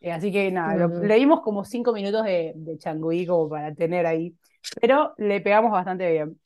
Eh, 0.00 0.12
así 0.12 0.32
que 0.32 0.50
nada, 0.52 0.76
lo- 0.76 0.94
Ujú. 0.94 1.00
le 1.00 1.16
dimos 1.16 1.42
como 1.42 1.64
cinco 1.64 1.92
minutos 1.92 2.24
de, 2.24 2.52
de 2.56 2.78
changüí 2.78 3.26
como 3.26 3.48
para 3.50 3.74
tener 3.74 4.06
ahí, 4.06 4.36
pero 4.80 5.14
le 5.18 5.40
pegamos 5.40 5.72
bastante 5.72 6.10
bien. 6.12 6.40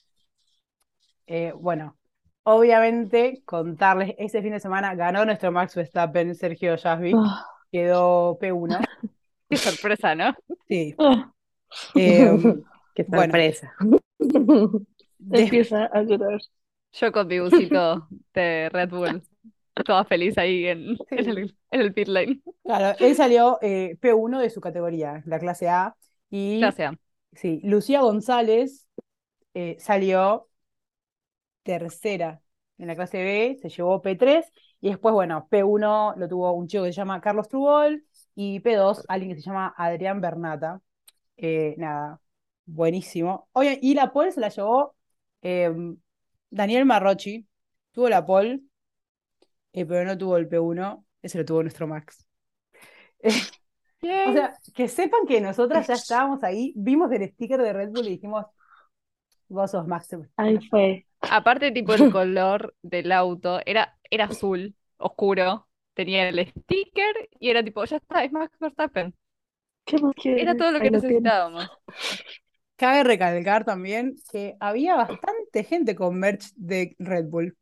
Eh, 1.27 1.53
bueno, 1.57 1.99
obviamente 2.45 3.43
contarles, 3.45 4.15
ese 4.19 4.43
fin 4.43 4.53
de 4.53 4.61
semana 4.61 4.95
ganó 4.95 5.25
nuestro 5.25 5.53
Max 5.53 5.75
Verstappen, 5.75 6.35
Sergio 6.35 6.77
Jasvik, 6.79 7.23
Ah, 7.23 7.58
quedó 7.73 8.39
P1. 8.41 8.89
Qué 9.51 9.59
sorpresa, 9.59 10.15
¿no? 10.15 10.35
Sí. 10.69 10.95
Eh, 11.95 12.31
Qué 12.95 13.05
Bueno. 13.07 13.35
sorpresa. 13.35 13.75
de- 15.19 15.43
Empieza 15.43 15.87
a 15.87 16.03
llorar. 16.03 16.41
Yo 16.93 17.13
con 17.13 17.27
mi 17.29 17.39
busito 17.41 18.09
de 18.35 18.69
Red 18.71 18.91
Bull, 18.91 19.23
toda 19.85 20.05
feliz 20.05 20.37
ahí 20.39 20.67
en, 20.67 20.97
en 21.11 21.29
el, 21.29 21.57
en 21.71 21.81
el 21.81 21.95
pit 21.95 22.09
lane. 22.09 22.41
claro, 22.63 22.97
él 23.01 23.15
salió 23.17 23.59
eh, 23.63 23.97
P1 24.01 24.41
de 24.41 24.51
su 24.51 24.61
categoría, 24.61 25.23
la 25.27 25.39
clase 25.39 25.69
A, 25.69 25.97
y 26.31 26.77
Gracias. 26.77 26.95
sí, 27.35 27.61
Lucía 27.65 28.01
González 28.03 28.89
eh, 29.55 29.77
salió 29.81 30.49
tercera 31.63 32.43
en 32.79 32.87
la 32.87 32.95
clase 32.97 33.23
B, 33.23 33.59
se 33.61 33.69
llevó 33.69 34.01
P3, 34.03 34.45
y 34.81 34.89
después, 34.91 35.13
bueno, 35.13 35.49
P1 35.51 36.15
lo 36.17 36.29
tuvo 36.29 36.53
un 36.53 36.69
chico 36.69 36.85
que 36.85 36.93
se 36.93 36.97
llama 36.97 37.21
Carlos 37.21 37.49
Trubol, 37.49 38.05
y 38.35 38.61
P2 38.61 39.05
alguien 39.09 39.35
que 39.35 39.43
se 39.43 39.47
llama 39.47 39.75
Adrián 39.77 40.21
Bernata. 40.21 40.81
Eh, 41.37 41.75
nada, 41.79 42.21
buenísimo. 42.67 43.49
Oye, 43.53 43.79
y 43.83 43.95
la 43.95 44.13
pole 44.13 44.33
se 44.33 44.41
la 44.41 44.49
llevó 44.49 44.95
eh, 45.43 45.73
Daniel 46.51 46.85
Marrochi, 46.85 47.47
tuvo 47.93 48.09
la 48.09 48.25
pole, 48.25 48.61
eh, 49.73 49.85
pero 49.85 50.05
no 50.05 50.17
tuvo 50.17 50.37
el 50.37 50.49
P1, 50.49 51.05
ese 51.23 51.39
lo 51.39 51.45
tuvo 51.45 51.63
nuestro 51.63 51.87
Max. 51.87 52.25
O 54.01 54.33
sea, 54.33 54.57
que 54.77 54.87
sepan 54.87 55.27
que 55.27 55.41
nosotras 55.41 55.89
ya 55.89 55.95
estábamos 55.95 56.45
ahí, 56.45 56.73
vimos 56.77 57.11
el 57.11 57.29
sticker 57.33 57.61
de 57.61 57.73
Red 57.73 57.91
Bull 57.91 58.07
y 58.07 58.11
dijimos, 58.11 58.47
vos 59.49 59.71
sos 59.71 59.87
Max. 59.87 60.09
Ahí 60.37 60.59
fue. 60.69 61.07
Aparte, 61.21 61.73
tipo, 61.73 61.95
el 61.95 62.07
color 62.09 62.75
del 62.83 63.13
auto 63.13 63.61
era, 63.67 63.99
era 64.11 64.27
azul, 64.27 64.75
oscuro, 64.99 65.69
tenía 65.95 66.29
el 66.29 66.49
sticker 66.49 67.29
y 67.41 67.51
era 67.51 67.65
tipo, 67.65 67.85
ya 67.85 67.97
está, 67.97 68.25
es 68.25 68.33
Max 68.33 68.57
Verstappen. 68.61 69.15
Era 70.35 70.57
todo 70.57 70.71
lo 70.73 70.81
que 70.81 70.87
Ahí 70.87 70.91
lo 70.91 71.03
tienes. 71.05 71.33
necesitábamos. 71.33 71.69
Cabe 72.77 73.03
recalcar 73.05 73.65
también 73.65 74.15
que 74.31 74.57
había 74.61 74.95
bastante 74.97 75.65
gente 75.65 75.97
con 75.97 76.19
merch 76.19 76.53
de 76.55 76.95
Red 76.99 77.27
Bull. 77.27 77.57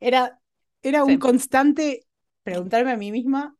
Era, 0.00 0.40
era 0.82 1.04
un 1.04 1.18
constante 1.18 2.06
preguntarme 2.44 2.92
a 2.92 2.96
mí 2.98 3.12
misma 3.12 3.56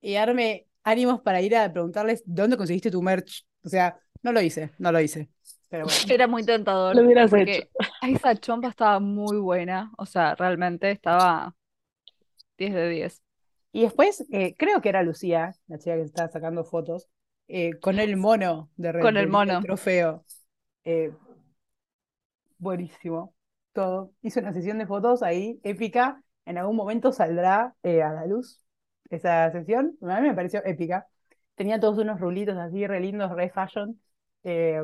y 0.00 0.14
darme 0.14 0.68
ánimos 0.84 1.22
para 1.22 1.42
ir 1.42 1.56
a 1.56 1.72
preguntarles 1.72 2.22
dónde 2.26 2.56
conseguiste 2.58 2.90
tu 2.90 3.02
merch. 3.02 3.46
O 3.64 3.68
sea, 3.70 4.00
no 4.22 4.32
lo 4.32 4.42
hice, 4.42 4.72
no 4.78 4.92
lo 4.92 5.00
hice. 5.00 5.30
Pero 5.74 5.86
bueno. 5.86 6.00
Era 6.14 6.28
muy 6.28 6.44
tentador 6.44 6.94
Lo 6.94 7.02
hubieras 7.02 7.30
porque 7.30 7.68
esa 8.02 8.36
chompa 8.36 8.68
estaba 8.68 9.00
muy 9.00 9.38
buena, 9.38 9.90
o 9.98 10.06
sea, 10.06 10.36
realmente 10.36 10.92
estaba 10.92 11.56
10 12.56 12.74
de 12.74 12.88
10. 12.88 13.22
Y 13.72 13.82
después, 13.82 14.24
eh, 14.30 14.54
creo 14.56 14.80
que 14.80 14.88
era 14.88 15.02
Lucía, 15.02 15.52
la 15.66 15.78
chica 15.78 15.96
que 15.96 16.02
estaba 16.02 16.28
sacando 16.28 16.62
fotos, 16.62 17.08
eh, 17.48 17.72
con 17.80 17.98
el 17.98 18.16
mono 18.16 18.70
de 18.76 18.92
Red 18.92 19.02
Con 19.02 19.16
el 19.16 19.26
mono. 19.26 19.60
trofeo. 19.62 20.24
Eh, 20.84 21.10
buenísimo. 22.58 23.34
Todo. 23.72 24.12
Hizo 24.22 24.38
una 24.38 24.52
sesión 24.52 24.78
de 24.78 24.86
fotos 24.86 25.24
ahí, 25.24 25.58
épica. 25.64 26.22
En 26.46 26.56
algún 26.56 26.76
momento 26.76 27.10
saldrá 27.10 27.74
a 27.82 27.88
la 27.88 28.26
luz 28.26 28.60
esa 29.10 29.50
sesión. 29.50 29.98
A 30.02 30.20
mí 30.20 30.28
me 30.28 30.34
pareció 30.34 30.64
épica. 30.64 31.08
Tenía 31.56 31.80
todos 31.80 31.98
unos 31.98 32.20
rulitos 32.20 32.56
así, 32.56 32.86
re 32.86 33.00
lindos, 33.00 33.32
re 33.32 33.50
fashion. 33.50 34.00
Eh, 34.44 34.80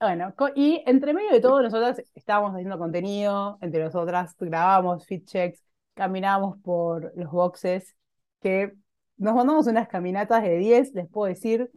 bueno, 0.00 0.34
y 0.54 0.82
entre 0.86 1.14
medio 1.14 1.30
de 1.30 1.40
todo, 1.40 1.62
nosotras 1.62 2.02
estábamos 2.14 2.52
haciendo 2.52 2.78
contenido, 2.78 3.58
entre 3.62 3.82
nosotras 3.82 4.34
grabábamos 4.38 5.06
fit 5.06 5.24
checks, 5.24 5.62
caminábamos 5.94 6.58
por 6.58 7.12
los 7.16 7.30
boxes, 7.30 7.96
que 8.40 8.74
nos 9.16 9.34
mandamos 9.34 9.66
unas 9.66 9.88
caminatas 9.88 10.42
de 10.42 10.58
10, 10.58 10.92
les 10.94 11.08
puedo 11.08 11.32
decir. 11.32 11.70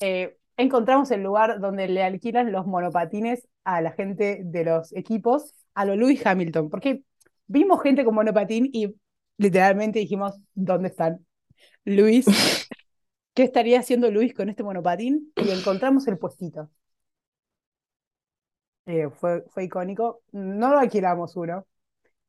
Eh, 0.00 0.38
encontramos 0.56 1.10
el 1.10 1.22
lugar 1.22 1.60
donde 1.60 1.88
le 1.88 2.02
alquilan 2.02 2.50
los 2.50 2.66
monopatines 2.66 3.46
a 3.64 3.80
la 3.82 3.92
gente 3.92 4.40
de 4.42 4.64
los 4.64 4.94
equipos, 4.94 5.52
a 5.74 5.84
lo 5.84 5.96
Lewis 5.96 6.26
Hamilton, 6.26 6.70
porque 6.70 7.02
vimos 7.46 7.82
gente 7.82 8.04
con 8.04 8.14
monopatín 8.14 8.70
y 8.72 8.94
literalmente 9.36 9.98
dijimos, 9.98 10.34
¿dónde 10.54 10.88
están? 10.88 11.26
Luis, 11.84 12.26
¿qué 13.34 13.42
estaría 13.42 13.80
haciendo 13.80 14.10
Luis 14.10 14.32
con 14.32 14.48
este 14.48 14.62
monopatín? 14.62 15.32
Y 15.36 15.50
encontramos 15.50 16.08
el 16.08 16.18
puestito. 16.18 16.70
Eh, 18.86 19.10
fue, 19.10 19.44
fue 19.50 19.64
icónico. 19.64 20.22
No 20.32 20.70
lo 20.70 20.78
alquilamos 20.78 21.36
uno. 21.36 21.66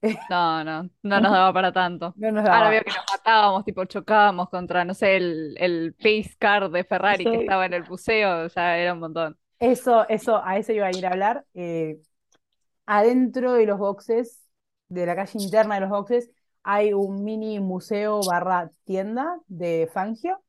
No, 0.29 0.63
no, 0.63 0.89
no 1.03 1.21
nos 1.21 1.31
daba 1.31 1.53
para 1.53 1.71
tanto. 1.71 2.17
No 2.17 2.31
nos 2.33 2.43
Ahora 2.49 2.69
daba. 2.69 2.69
veo 2.69 2.83
que 2.83 2.91
nos 2.91 3.05
matábamos, 3.11 3.63
tipo 3.65 3.85
chocábamos 3.85 4.49
contra, 4.49 4.83
no 4.85 4.93
sé, 4.93 5.15
el, 5.17 5.55
el 5.57 5.93
pace 5.95 6.35
car 6.37 6.69
de 6.69 6.83
Ferrari 6.83 7.27
que 7.27 7.37
estaba 7.37 7.65
en 7.65 7.73
el 7.73 7.85
museo, 7.85 8.47
ya 8.47 8.77
era 8.77 8.93
un 8.93 8.99
montón. 8.99 9.37
Eso, 9.59 10.07
eso, 10.09 10.43
a 10.43 10.57
eso 10.57 10.71
iba 10.73 10.87
a 10.87 10.91
ir 10.91 11.05
a 11.05 11.09
hablar. 11.11 11.45
Eh, 11.55 11.99
adentro 12.85 13.53
de 13.53 13.65
los 13.67 13.79
boxes, 13.79 14.41
de 14.89 15.05
la 15.05 15.15
calle 15.15 15.39
interna 15.39 15.75
de 15.75 15.81
los 15.81 15.91
boxes, 15.91 16.31
hay 16.63 16.93
un 16.93 17.23
mini 17.23 17.59
museo 17.59 18.25
barra 18.25 18.71
tienda 18.85 19.39
de 19.47 19.89
Fangio. 19.93 20.43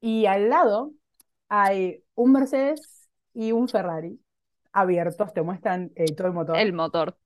Y 0.00 0.26
al 0.26 0.50
lado 0.50 0.92
hay 1.48 2.04
un 2.14 2.32
Mercedes 2.32 3.08
y 3.34 3.52
un 3.52 3.68
Ferrari 3.68 4.20
abiertos, 4.74 5.32
te 5.32 5.42
muestran 5.42 5.92
eh, 5.96 6.14
todo 6.14 6.28
el 6.28 6.34
motor. 6.34 6.56
El 6.58 6.72
motor. 6.74 7.16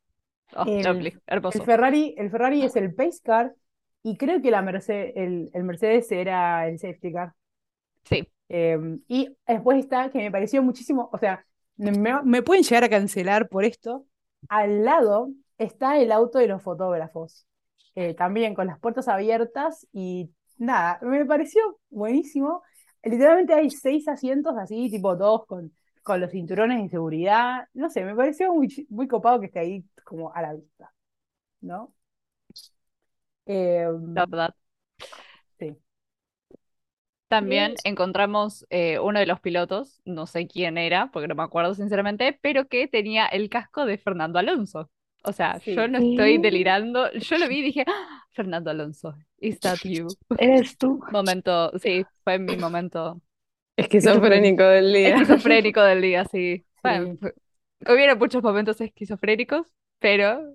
Oh, 0.54 0.64
El-. 0.66 1.20
Ferrari, 1.64 2.14
el 2.16 2.30
Ferrari 2.30 2.62
es 2.62 2.76
el 2.76 2.94
pace 2.94 3.20
car 3.24 3.54
y 4.02 4.16
creo 4.16 4.40
que 4.40 4.50
la 4.50 4.62
Mercedes, 4.62 5.12
el, 5.16 5.50
el 5.52 5.64
Mercedes 5.64 6.10
era 6.12 6.68
el 6.68 6.78
safety 6.78 7.12
car. 7.12 7.34
Sí, 8.04 8.26
Eh, 8.50 8.78
y 9.08 9.28
después 9.46 9.78
está, 9.78 10.10
que 10.10 10.18
me 10.18 10.30
pareció 10.30 10.62
muchísimo, 10.62 11.10
o 11.12 11.18
sea, 11.18 11.44
me, 11.76 11.92
me 12.24 12.42
pueden 12.42 12.62
llegar 12.64 12.84
a 12.84 12.88
cancelar 12.88 13.48
por 13.48 13.64
esto. 13.64 14.06
Al 14.48 14.84
lado 14.84 15.30
está 15.58 15.98
el 15.98 16.12
auto 16.12 16.38
de 16.38 16.46
los 16.46 16.62
fotógrafos, 16.62 17.46
eh, 17.94 18.14
también 18.14 18.54
con 18.54 18.66
las 18.66 18.78
puertas 18.78 19.08
abiertas 19.08 19.86
y 19.92 20.30
nada, 20.56 20.98
me 21.02 21.24
pareció 21.26 21.78
buenísimo. 21.90 22.62
Literalmente 23.02 23.54
hay 23.54 23.70
seis 23.70 24.08
asientos 24.08 24.54
así, 24.58 24.90
tipo 24.90 25.16
todos 25.16 25.46
con, 25.46 25.72
con 26.08 26.20
los 26.20 26.30
cinturones 26.32 26.82
de 26.82 26.88
seguridad. 26.90 27.68
No 27.74 27.90
sé, 27.90 28.04
me 28.04 28.14
pareció 28.16 28.54
muy, 28.54 28.86
muy 28.90 29.08
copado 29.08 29.40
que 29.40 29.46
esté 29.46 29.60
ahí 29.60 29.84
como 30.04 30.32
a 30.34 30.42
la 30.42 30.54
vista, 30.54 30.92
¿no? 31.62 31.94
Eh, 33.46 33.86
la 34.14 34.26
verdad. 34.26 34.54
sí. 35.58 35.78
También 37.28 37.74
encontramos 37.84 38.66
eh, 38.70 38.98
uno 39.00 39.18
de 39.20 39.26
los 39.26 39.40
pilotos, 39.40 40.00
no 40.06 40.26
sé 40.26 40.46
quién 40.48 40.78
era, 40.78 41.10
porque 41.12 41.28
no 41.28 41.34
me 41.34 41.42
acuerdo 41.42 41.74
sinceramente, 41.74 42.38
pero 42.40 42.68
que 42.68 42.88
tenía 42.88 43.26
el 43.26 43.50
casco 43.50 43.84
de 43.84 43.98
Fernando 43.98 44.38
Alonso. 44.38 44.90
O 45.24 45.32
sea, 45.32 45.60
Sí. 45.64 45.74
yo 45.74 45.88
no 45.88 45.98
estoy 45.98 46.38
delirando. 46.38 47.10
Yo 47.12 47.36
lo 47.38 47.48
vi 47.48 47.58
y 47.58 47.62
dije, 47.62 47.84
"Ah, 47.86 48.22
Fernando 48.32 48.70
Alonso, 48.70 49.14
is 49.40 49.60
that 49.60 49.80
you? 49.82 50.16
Eres 50.38 50.76
tú. 50.78 51.00
Momento, 51.10 51.72
sí, 51.78 52.06
fue 52.24 52.38
mi 52.38 52.56
momento 52.56 53.20
Esquizofrénico 53.78 54.62
del 54.64 54.92
día. 54.92 55.08
esquizofrénico 55.16 55.80
del 55.82 56.02
día, 56.02 56.24
sí. 56.24 56.64
Bueno, 56.82 57.16
hubiera 57.88 58.14
muchos 58.16 58.42
momentos 58.42 58.80
esquizofrénicos, 58.80 59.66
pero 59.98 60.54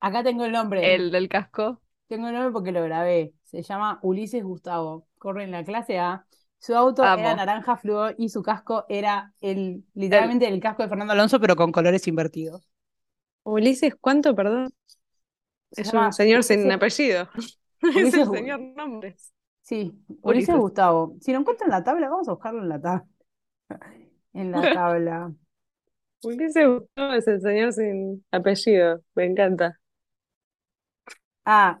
Acá 0.00 0.22
tengo 0.22 0.44
el 0.44 0.52
nombre. 0.52 0.94
el 0.94 1.10
del 1.10 1.28
casco, 1.28 1.80
Tengo 2.08 2.28
el 2.28 2.34
nombre 2.34 2.52
porque 2.52 2.72
lo 2.72 2.82
grabé. 2.82 3.34
Se 3.44 3.62
llama 3.62 3.98
Ulises 4.02 4.42
Gustavo. 4.44 5.06
Corre 5.18 5.44
en 5.44 5.50
la 5.52 5.64
clase 5.64 5.98
A. 5.98 6.26
Su 6.58 6.74
auto 6.76 7.02
era 7.02 7.34
naranja 7.36 7.76
fluo 7.76 8.10
y 8.18 8.28
su 8.28 8.42
casco 8.42 8.84
era 8.88 9.32
el, 9.40 9.84
literalmente 9.94 10.46
el 10.46 10.60
casco 10.60 10.82
de 10.82 10.88
Fernando 10.90 11.12
Alonso, 11.14 11.40
pero 11.40 11.56
con 11.56 11.72
colores 11.72 12.06
invertidos. 12.08 12.68
Ulises, 13.44 13.94
¿cuánto, 13.98 14.34
perdón? 14.34 14.70
Se 15.72 15.82
Es 15.82 15.92
llama 15.92 16.06
un 16.08 16.12
señor 16.12 16.44
sin 16.44 16.60
Ulises- 16.66 16.74
apellido. 16.74 17.28
Es 17.96 18.14
el 18.14 18.26
señor 18.30 18.60
nombres. 18.60 19.32
Sí, 19.70 19.92
Ulises. 20.22 20.56
Gustavo. 20.56 21.14
Si 21.20 21.32
lo 21.32 21.38
encuentro 21.38 21.64
en 21.66 21.70
la 21.70 21.84
tabla, 21.84 22.08
vamos 22.08 22.28
a 22.28 22.32
buscarlo 22.32 22.60
en 22.60 22.68
la 22.68 22.80
tabla. 22.80 23.06
En 24.32 24.50
la 24.50 24.62
tabla. 24.74 25.32
Ulises 26.24 26.66
Gustavo 26.66 27.12
es 27.14 27.28
el 27.28 27.40
señor 27.40 27.72
sin 27.72 28.24
apellido. 28.32 29.00
Me 29.14 29.26
encanta. 29.26 29.78
Ah, 31.44 31.80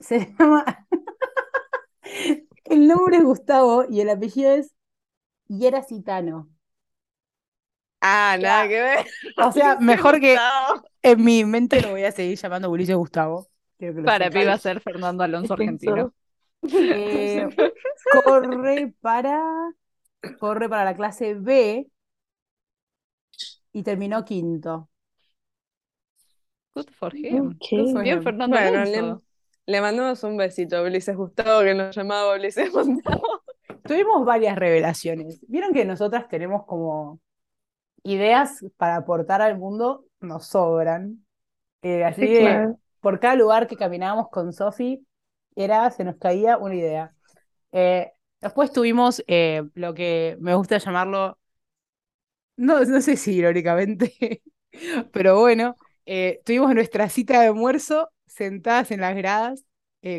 se 0.00 0.18
llama. 0.38 0.86
El 2.64 2.86
nombre 2.86 3.16
es 3.16 3.24
Gustavo 3.24 3.84
y 3.90 4.00
el 4.00 4.10
apellido 4.10 4.52
es 4.52 4.72
Hieracitano. 5.48 6.48
Ah, 8.00 8.36
nada 8.40 8.68
que 8.68 8.80
ver. 8.80 9.06
O 9.38 9.50
sea, 9.52 9.76
mejor 9.80 10.20
que 10.20 10.38
en 11.02 11.24
mi 11.24 11.44
mente 11.44 11.80
lo 11.80 11.90
voy 11.90 12.04
a 12.04 12.12
seguir 12.12 12.38
llamando 12.38 12.70
Ulises 12.70 12.96
Gustavo. 12.96 13.48
Quiero 13.76 13.94
que 13.94 14.00
lo 14.02 14.06
para 14.06 14.30
mí 14.30 14.44
va 14.44 14.54
a 14.54 14.58
ser 14.58 14.80
Fernando 14.80 15.24
Alonso 15.24 15.54
argentino. 15.54 16.14
Eh, 16.62 17.48
corre 18.24 18.94
para, 19.00 19.40
corre 20.38 20.68
para 20.68 20.84
la 20.84 20.96
clase 20.96 21.34
B 21.34 21.88
y 23.72 23.82
terminó 23.82 24.24
quinto. 24.24 24.88
Good 26.74 26.90
for 26.92 27.14
him. 27.14 27.58
Ok. 27.60 27.92
fue 27.92 28.02
Bien, 28.02 28.18
him. 28.18 28.22
Fernando 28.22 28.56
Bueno, 28.56 29.22
le, 29.66 29.80
mandamos 29.80 30.22
un 30.24 30.36
besito 30.36 30.76
a 30.76 30.82
Ulises 30.82 31.16
Gustavo, 31.16 31.62
que 31.62 31.74
nos 31.74 31.94
llamaba 31.94 32.34
Ulises 32.36 32.72
Gustavo. 32.72 33.42
Tuvimos 33.84 34.24
varias 34.24 34.56
revelaciones. 34.56 35.40
Vieron 35.48 35.72
que 35.72 35.84
nosotras 35.84 36.28
tenemos 36.28 36.64
como 36.66 37.20
ideas 38.04 38.64
para 38.76 38.96
aportar 38.96 39.42
al 39.42 39.58
mundo, 39.58 40.06
nos 40.20 40.46
sobran. 40.46 41.24
Eh, 41.82 42.04
así 42.04 42.26
Sí, 42.26 42.28
que 42.28 42.40
claro. 42.40 42.78
por 43.00 43.20
cada 43.20 43.36
lugar 43.36 43.66
que 43.68 43.76
caminábamos 43.76 44.28
con 44.30 44.52
Sofi, 44.52 45.06
era, 45.64 45.90
se 45.90 46.04
nos 46.04 46.16
caía 46.16 46.58
una 46.58 46.74
idea. 46.74 47.14
Eh, 47.72 48.12
después 48.40 48.72
tuvimos 48.72 49.22
eh, 49.26 49.62
lo 49.74 49.94
que 49.94 50.36
me 50.40 50.54
gusta 50.54 50.78
llamarlo, 50.78 51.38
no, 52.56 52.84
no 52.84 53.00
sé 53.00 53.16
si 53.16 53.32
irónicamente, 53.34 54.42
pero 55.12 55.38
bueno, 55.38 55.76
eh, 56.06 56.40
tuvimos 56.44 56.74
nuestra 56.74 57.08
cita 57.08 57.40
de 57.40 57.48
almuerzo 57.48 58.10
sentadas 58.26 58.90
en 58.90 59.00
las 59.00 59.16
gradas, 59.16 59.64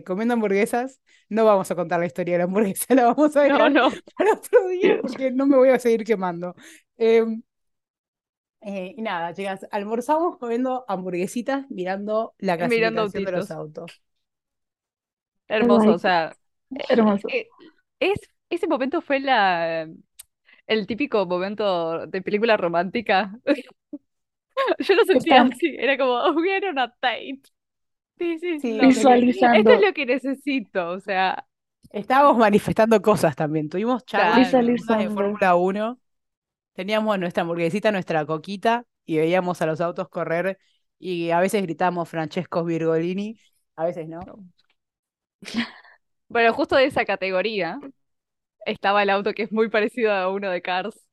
comiendo 0.05 0.35
hamburguesas. 0.35 0.99
No 1.29 1.45
vamos 1.45 1.69
a 1.71 1.75
contar 1.75 1.99
la 1.99 2.07
historia 2.07 2.33
de 2.33 2.37
la 2.39 2.43
hamburguesa, 2.45 2.85
la 2.95 3.05
vamos 3.13 3.35
a 3.35 3.41
dejar 3.41 3.71
no. 3.71 3.89
para 4.17 4.33
otro 4.33 4.67
día 4.67 4.99
porque 5.01 5.31
no 5.31 5.45
me 5.45 5.57
voy 5.57 5.69
a 5.69 5.79
seguir 5.79 6.03
quemando. 6.03 6.55
Eh, 6.97 7.23
eh, 8.61 8.93
y 8.97 9.01
nada, 9.01 9.33
chicas, 9.33 9.65
almorzamos 9.71 10.37
comiendo 10.37 10.83
hamburguesitas 10.87 11.65
mirando 11.69 12.33
la 12.39 12.57
Mirando 12.67 13.03
clasificación 13.03 13.25
de 13.25 13.31
los 13.31 13.51
autos. 13.51 14.01
Hermoso, 15.49 15.91
o 15.91 15.97
sea, 15.99 16.35
Hermoso. 16.89 17.27
eh, 17.27 17.47
es, 17.99 18.19
ese 18.49 18.67
momento 18.67 19.01
fue 19.01 19.19
la, 19.19 19.87
el 20.67 20.87
típico 20.87 21.25
momento 21.25 22.05
de 22.07 22.21
película 22.21 22.57
romántica. 22.57 23.31
Yo 24.79 24.95
lo 24.95 25.03
sentía 25.05 25.37
Están 25.37 25.53
así, 25.53 25.75
era 25.77 25.97
como, 25.97 26.31
we 26.39 26.53
are 26.53 26.69
on 26.69 26.79
a 26.79 26.93
date. 27.01 27.41
This 28.17 28.43
is 28.43 28.61
Sí, 28.61 28.73
lovely. 28.73 28.89
Esto 28.89 28.95
visualizando, 29.01 29.71
es 29.73 29.81
lo 29.81 29.93
que 29.93 30.05
necesito, 30.05 30.89
o 30.89 30.99
sea, 30.99 31.45
Estábamos 31.91 32.37
manifestando 32.37 33.01
cosas 33.01 33.35
también. 33.35 33.69
Tuvimos 33.69 34.05
charlas 34.05 34.51
de 34.51 34.51
visualizando. 34.51 35.09
Fórmula 35.09 35.55
1. 35.55 35.99
Teníamos 36.73 37.19
nuestra 37.19 37.41
hamburguesita, 37.41 37.91
nuestra 37.91 38.25
coquita 38.25 38.85
y 39.05 39.17
veíamos 39.17 39.61
a 39.61 39.65
los 39.65 39.81
autos 39.81 40.07
correr 40.09 40.59
y 40.99 41.31
a 41.31 41.39
veces 41.39 41.63
gritábamos 41.63 42.07
Francesco 42.09 42.63
Virgolini, 42.63 43.39
a 43.75 43.85
veces 43.85 44.07
no. 44.07 44.19
Bueno, 46.27 46.53
justo 46.53 46.75
de 46.75 46.85
esa 46.85 47.05
categoría 47.05 47.79
estaba 48.65 49.03
el 49.03 49.11
auto 49.11 49.33
que 49.33 49.43
es 49.43 49.51
muy 49.51 49.69
parecido 49.69 50.13
a 50.13 50.29
uno 50.31 50.49
de 50.51 50.61
Cars. 50.61 51.07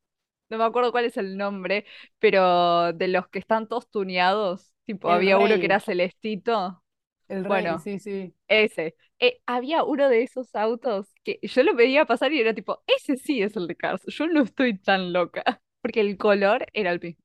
No 0.51 0.59
me 0.59 0.65
acuerdo 0.65 0.93
cuál 0.93 1.07
es 1.07 1.17
el 1.19 1.37
nombre, 1.39 1.87
pero 2.21 2.93
de 2.95 3.09
los 3.09 3.29
que 3.29 3.39
están 3.41 3.69
todos 3.69 3.91
tuneados, 3.91 4.75
tipo, 4.87 5.11
El 5.11 5.13
había 5.13 5.39
uno 5.39 5.59
que 5.59 5.67
era 5.67 5.81
celestito. 5.81 6.83
El 7.29 7.45
rey, 7.45 7.79
Bueno, 7.79 7.79
sí, 7.79 7.99
sí. 8.01 8.35
ese. 8.49 8.97
Eh, 9.21 9.41
había 9.47 9.85
uno 9.85 10.09
de 10.11 10.23
esos 10.25 10.55
autos 10.57 11.09
que 11.25 11.39
yo 11.43 11.63
lo 11.65 11.75
veía 11.77 12.07
pasar 12.07 12.33
y 12.33 12.41
era 12.41 12.55
tipo, 12.55 12.83
ese 12.87 13.17
sí 13.19 13.43
es 13.43 13.57
el 13.57 13.69
de 13.69 13.77
Cars. 13.77 14.03
Yo 14.09 14.29
no 14.29 14.43
estoy 14.45 14.79
tan 14.79 15.13
loca. 15.13 15.45
Porque 15.83 16.01
el 16.03 16.19
color 16.19 16.67
era 16.75 16.93
el 16.93 17.01
mismo. 17.01 17.23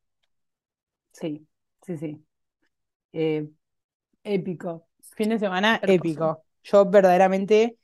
Sí, 1.11 1.47
sí, 1.85 1.97
sí. 1.97 2.25
Eh, 3.13 3.49
épico. 4.23 4.87
Fin 5.15 5.29
de 5.29 5.39
semana 5.39 5.81
Hermoso. 5.81 5.85
épico. 5.85 6.43
Yo 6.63 6.85
verdaderamente 6.85 7.77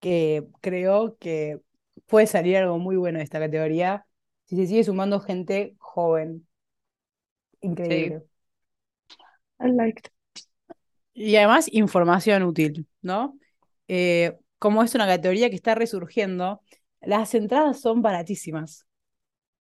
que 0.00 0.46
creo 0.60 1.16
que 1.18 1.60
puede 2.06 2.26
salir 2.26 2.56
algo 2.56 2.78
muy 2.78 2.96
bueno 2.96 3.18
de 3.18 3.24
esta 3.24 3.40
categoría 3.40 4.06
si 4.44 4.56
se 4.56 4.66
sigue 4.66 4.84
sumando 4.84 5.20
gente 5.20 5.74
joven. 5.78 6.46
Increíble. 7.60 8.22
I 9.60 9.68
liked. 9.68 10.10
Y 11.14 11.36
además 11.36 11.68
información 11.72 12.42
útil, 12.42 12.86
¿no? 13.00 13.38
Eh, 13.88 14.36
como 14.58 14.82
es 14.82 14.94
una 14.94 15.06
categoría 15.06 15.48
que 15.48 15.56
está 15.56 15.74
resurgiendo, 15.74 16.60
las 17.00 17.34
entradas 17.34 17.80
son 17.80 18.02
baratísimas. 18.02 18.86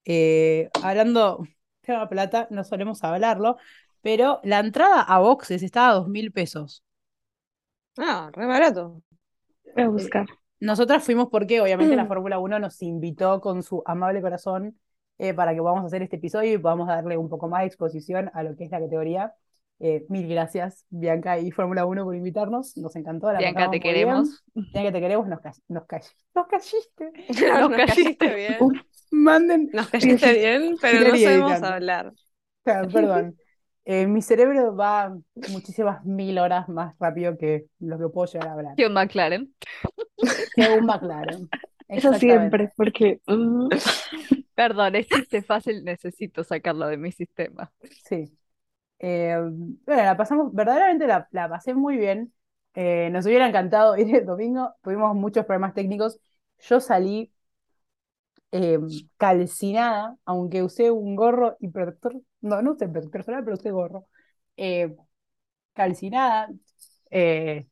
Eh, 0.04 0.70
hablando 0.82 1.44
tema 1.82 2.08
plata, 2.08 2.48
no 2.50 2.64
solemos 2.64 3.04
hablarlo, 3.04 3.56
pero 4.00 4.40
la 4.44 4.60
entrada 4.60 5.02
a 5.02 5.18
boxes 5.18 5.62
está 5.62 5.88
a 5.88 5.94
dos 5.94 6.08
mil 6.08 6.32
pesos. 6.32 6.84
Ah, 7.98 8.30
re 8.32 8.46
barato. 8.46 9.02
Voy 9.74 9.84
a 9.84 9.88
buscar. 9.88 10.26
Nosotras 10.60 11.04
fuimos 11.04 11.28
porque 11.30 11.60
obviamente 11.60 11.96
la 11.96 12.06
Fórmula 12.06 12.38
1 12.38 12.58
nos 12.58 12.80
invitó 12.82 13.40
con 13.40 13.62
su 13.62 13.82
amable 13.86 14.20
corazón 14.22 14.78
eh, 15.18 15.34
para 15.34 15.54
que 15.54 15.60
podamos 15.60 15.84
hacer 15.84 16.02
este 16.02 16.16
episodio 16.16 16.54
y 16.54 16.58
podamos 16.58 16.88
darle 16.88 17.16
un 17.16 17.28
poco 17.28 17.48
más 17.48 17.62
de 17.62 17.66
exposición 17.66 18.30
a 18.34 18.42
lo 18.42 18.56
que 18.56 18.64
es 18.64 18.70
la 18.70 18.80
categoría. 18.80 19.34
Eh, 19.84 20.06
mil 20.08 20.28
gracias, 20.28 20.86
Bianca 20.90 21.40
y 21.40 21.50
Fórmula 21.50 21.84
1 21.86 22.04
por 22.04 22.14
invitarnos. 22.14 22.76
Nos 22.76 22.94
encantó, 22.94 23.32
la 23.32 23.38
Bianca, 23.40 23.62
te 23.62 23.66
muy 23.68 23.78
bien. 23.80 23.94
queremos. 23.94 24.44
Bianca, 24.54 24.92
te 24.92 25.00
queremos, 25.00 25.26
nos, 25.28 25.40
ca- 25.40 25.52
nos, 25.68 25.84
call- 25.86 26.02
nos 26.34 26.46
calliste. 26.46 27.12
Nos 27.60 27.70
caíste. 27.70 28.16
caíste 28.16 28.34
bien. 28.34 28.58
Manden, 29.10 29.70
Nos 29.72 29.88
caíste 29.88 30.32
bien, 30.34 30.76
pero 30.80 31.08
no 31.10 31.16
sabemos 31.18 31.62
hablar. 31.62 32.12
Perdón. 32.64 33.36
Eh, 33.84 34.06
mi 34.06 34.22
cerebro 34.22 34.76
va 34.76 35.16
muchísimas 35.50 36.04
mil 36.04 36.38
horas 36.38 36.68
más 36.68 36.94
rápido 36.98 37.36
que 37.36 37.66
lo 37.80 37.98
que 37.98 38.08
puedo 38.08 38.26
llegar 38.32 38.48
a 38.48 38.52
hablar. 38.52 38.74
Que 38.76 38.86
un 38.86 38.92
McLaren. 38.92 39.52
Que 40.54 40.68
un 40.68 40.86
McLaren. 40.86 41.48
Eso 41.88 42.14
siempre, 42.14 42.70
porque 42.76 43.20
uh, 43.26 43.68
Perdón, 44.54 44.96
es 44.96 45.08
chiste 45.08 45.42
fácil, 45.42 45.84
necesito 45.84 46.44
sacarlo 46.44 46.86
de 46.86 46.96
mi 46.96 47.12
sistema. 47.12 47.70
Sí. 48.04 48.36
Eh, 48.98 49.36
bueno, 49.84 50.02
la 50.04 50.16
pasamos, 50.16 50.54
verdaderamente 50.54 51.06
la, 51.06 51.28
la 51.32 51.48
pasé 51.48 51.74
muy 51.74 51.96
bien. 51.96 52.32
Eh, 52.74 53.10
nos 53.10 53.26
hubiera 53.26 53.48
encantado 53.48 53.96
ir 53.98 54.14
el 54.14 54.26
domingo. 54.26 54.74
Tuvimos 54.82 55.14
muchos 55.14 55.44
problemas 55.44 55.74
técnicos. 55.74 56.20
Yo 56.60 56.80
salí 56.80 57.32
eh, 58.52 58.78
calcinada, 59.16 60.16
aunque 60.24 60.62
usé 60.62 60.90
un 60.90 61.16
gorro 61.16 61.56
y 61.60 61.68
protector. 61.68 62.14
No, 62.40 62.62
no 62.62 62.72
usé 62.72 62.88
protector 62.88 63.24
solar, 63.24 63.44
pero 63.44 63.56
usé 63.56 63.70
gorro. 63.70 64.06
Eh, 64.56 64.94
calcinada. 65.74 66.48
Eh, 67.10 67.66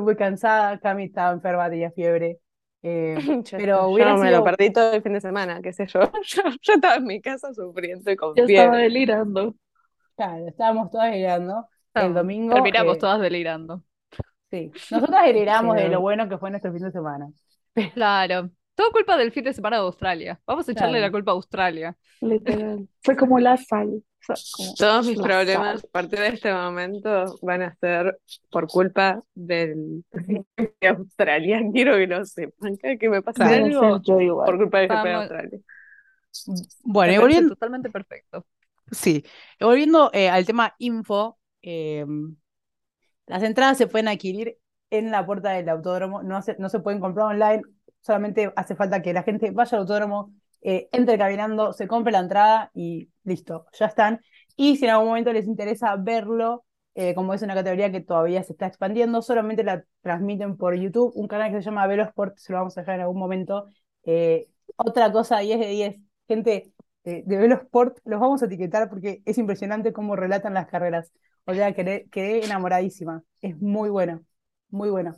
muy 0.00 0.16
cansada. 0.16 0.78
Cami 0.78 1.04
estaba 1.04 1.32
enferma, 1.32 1.68
tenía 1.70 1.90
fiebre. 1.90 2.38
Eh, 2.82 3.16
Yo, 3.44 3.58
pero 3.58 3.76
yo 3.78 3.88
hubiera 3.88 4.14
me 4.16 4.28
sido. 4.28 4.38
lo 4.38 4.44
perdí 4.44 4.72
todo 4.72 4.92
el 4.92 5.02
fin 5.02 5.14
de 5.14 5.20
semana, 5.20 5.60
qué 5.62 5.72
sé 5.72 5.86
yo. 5.86 6.00
Yo, 6.24 6.42
yo 6.62 6.72
estaba 6.74 6.96
en 6.96 7.04
mi 7.04 7.20
casa 7.20 7.52
sufriendo 7.52 8.10
y 8.10 8.16
con 8.16 8.34
yo 8.36 8.44
estaba 8.44 8.76
delirando. 8.76 9.56
Claro, 10.16 10.46
estábamos 10.48 10.90
todas 10.90 11.10
delirando. 11.10 11.68
El 11.94 12.14
domingo. 12.14 12.54
Terminamos 12.54 12.96
eh, 12.96 13.00
todas 13.00 13.20
delirando. 13.20 13.82
Sí, 14.50 14.70
nosotras 14.90 15.22
heredamos 15.26 15.76
de 15.76 15.88
lo 15.88 16.00
bueno 16.00 16.28
que 16.28 16.38
fue 16.38 16.50
nuestro 16.50 16.72
fin 16.72 16.82
de 16.82 16.92
semana. 16.92 17.28
Claro. 17.94 18.50
Todo 18.76 18.92
culpa 18.92 19.16
del 19.16 19.32
fin 19.32 19.42
de 19.44 19.52
semana 19.54 19.76
de 19.78 19.82
Australia. 19.82 20.40
Vamos 20.46 20.68
a 20.68 20.72
echarle 20.72 20.98
Claro. 20.98 21.06
la 21.06 21.10
culpa 21.12 21.30
a 21.32 21.34
Australia. 21.34 21.96
Literal. 22.20 22.88
Fue 23.02 23.16
como 23.16 23.38
la 23.40 23.56
sal. 23.56 23.88
O 24.28 24.34
sea, 24.34 24.36
como 24.56 24.74
Todos 24.74 25.06
mis 25.06 25.20
problemas 25.20 25.80
sal. 25.80 25.88
a 25.88 25.92
partir 25.92 26.18
de 26.20 26.28
este 26.28 26.52
momento 26.52 27.38
van 27.42 27.62
a 27.62 27.74
ser 27.76 28.18
por 28.50 28.68
culpa 28.68 29.22
del 29.34 30.04
de 30.80 30.88
Australia. 30.88 31.60
Quiero 31.72 31.96
que 31.96 32.06
lo 32.06 32.24
sepan. 32.24 32.76
Que 32.76 33.08
me 33.08 33.22
pasa 33.22 33.46
algo 33.48 33.94
ser 33.96 34.02
yo 34.04 34.20
igual. 34.20 34.46
por 34.46 34.56
culpa 34.58 34.78
de 34.80 34.88
GP 34.88 35.04
de. 35.08 35.14
Australia. 35.14 35.60
Bueno, 36.84 37.10
Me 37.12 37.14
y 37.14 37.18
parece 37.18 37.20
volviendo, 37.20 37.54
totalmente 37.54 37.90
perfecto. 37.90 38.46
sí, 38.90 39.24
y 39.58 39.64
volviendo 39.64 40.10
eh, 40.12 40.28
al 40.28 40.44
tema 40.44 40.74
info, 40.78 41.38
eh, 41.62 42.04
las 43.26 43.42
entradas 43.42 43.78
se 43.78 43.86
pueden 43.86 44.08
adquirir 44.08 44.58
en 44.90 45.10
la 45.10 45.24
puerta 45.24 45.50
del 45.50 45.68
autódromo, 45.70 46.22
no, 46.22 46.42
se- 46.42 46.56
no 46.58 46.68
se 46.68 46.80
pueden 46.80 47.00
comprar 47.00 47.28
online, 47.28 47.62
solamente 48.06 48.52
hace 48.56 48.76
falta 48.76 49.02
que 49.02 49.12
la 49.12 49.22
gente 49.24 49.50
vaya 49.50 49.76
al 49.76 49.82
autódromo, 49.82 50.32
eh, 50.62 50.88
entre 50.92 51.18
caminando, 51.18 51.72
se 51.72 51.88
compre 51.88 52.12
la 52.12 52.20
entrada 52.20 52.70
y 52.74 53.10
listo, 53.24 53.66
ya 53.78 53.86
están. 53.86 54.20
Y 54.56 54.76
si 54.76 54.84
en 54.86 54.92
algún 54.92 55.08
momento 55.08 55.32
les 55.32 55.46
interesa 55.46 55.96
verlo, 55.96 56.64
eh, 56.94 57.14
como 57.14 57.34
es 57.34 57.42
una 57.42 57.54
categoría 57.54 57.92
que 57.92 58.00
todavía 58.00 58.42
se 58.42 58.52
está 58.52 58.66
expandiendo, 58.66 59.20
solamente 59.20 59.62
la 59.64 59.84
transmiten 60.00 60.56
por 60.56 60.74
YouTube, 60.74 61.12
un 61.14 61.28
canal 61.28 61.50
que 61.50 61.58
se 61.58 61.62
llama 61.62 61.86
Velosport, 61.86 62.38
se 62.38 62.52
lo 62.52 62.58
vamos 62.58 62.76
a 62.78 62.80
dejar 62.80 62.96
en 62.96 63.02
algún 63.02 63.18
momento. 63.18 63.66
Eh, 64.04 64.48
otra 64.76 65.12
cosa, 65.12 65.40
10 65.40 65.60
de 65.60 65.66
10, 65.68 65.96
gente 66.26 66.72
eh, 67.04 67.22
de 67.26 67.36
Velosport, 67.36 67.98
los 68.04 68.18
vamos 68.18 68.42
a 68.42 68.46
etiquetar 68.46 68.88
porque 68.88 69.22
es 69.26 69.36
impresionante 69.38 69.92
cómo 69.92 70.16
relatan 70.16 70.54
las 70.54 70.66
carreras. 70.68 71.12
O 71.44 71.54
sea, 71.54 71.74
quedé, 71.74 72.08
quedé 72.10 72.44
enamoradísima. 72.44 73.22
Es 73.42 73.60
muy 73.60 73.90
bueno, 73.90 74.24
muy 74.70 74.90
bueno. 74.90 75.16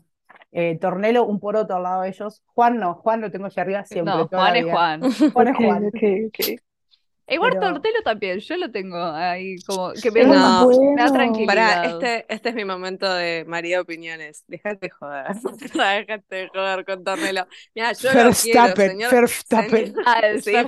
Eh, 0.52 0.78
Tornelo, 0.80 1.24
un 1.26 1.40
poroto 1.40 1.76
al 1.76 1.82
lado 1.82 2.02
de 2.02 2.08
ellos. 2.08 2.42
Juan 2.46 2.78
no, 2.78 2.94
Juan 2.94 3.20
lo 3.20 3.30
tengo 3.30 3.46
allá 3.46 3.62
arriba 3.62 3.84
siempre, 3.84 4.14
No, 4.14 4.26
Juan 4.32 4.56
es. 4.56 4.64
Juan. 4.64 5.00
Juan 5.32 5.48
es 5.48 5.56
Juan. 5.56 5.84
ok, 5.86 6.02
ok. 6.28 6.60
Igual 7.30 7.52
Pero- 7.58 7.72
Tortelo 7.74 8.00
también, 8.02 8.38
yo 8.38 8.56
lo 8.56 8.70
tengo 8.70 8.96
ahí 8.96 9.56
como 9.66 9.92
que 9.92 10.10
me 10.10 10.24
da, 10.24 10.62
No. 10.62 10.68
me 10.96 11.02
da 11.02 11.12
tranquilidad. 11.12 11.46
Pará, 11.46 11.84
este, 11.84 12.24
este 12.34 12.48
es 12.48 12.54
mi 12.54 12.64
momento 12.64 13.12
de 13.12 13.44
María 13.46 13.82
Opiniones. 13.82 14.44
Déjate 14.46 14.86
de 14.86 14.90
joder. 14.90 15.26
Déjate 16.06 16.34
de 16.34 16.48
joder 16.48 16.86
con 16.86 17.04
Tornelo. 17.04 17.46
Mira, 17.74 17.92
yo 17.92 18.08
lo 18.08 18.12
quiero, 18.14 18.24
Verstappen, 18.30 18.90
señor. 18.92 19.10
Verstappen. 19.12 19.86
señor- 19.88 20.02
Ah, 20.06 20.20
el 20.20 20.42
Sí, 20.42 20.54
ese. 20.54 20.64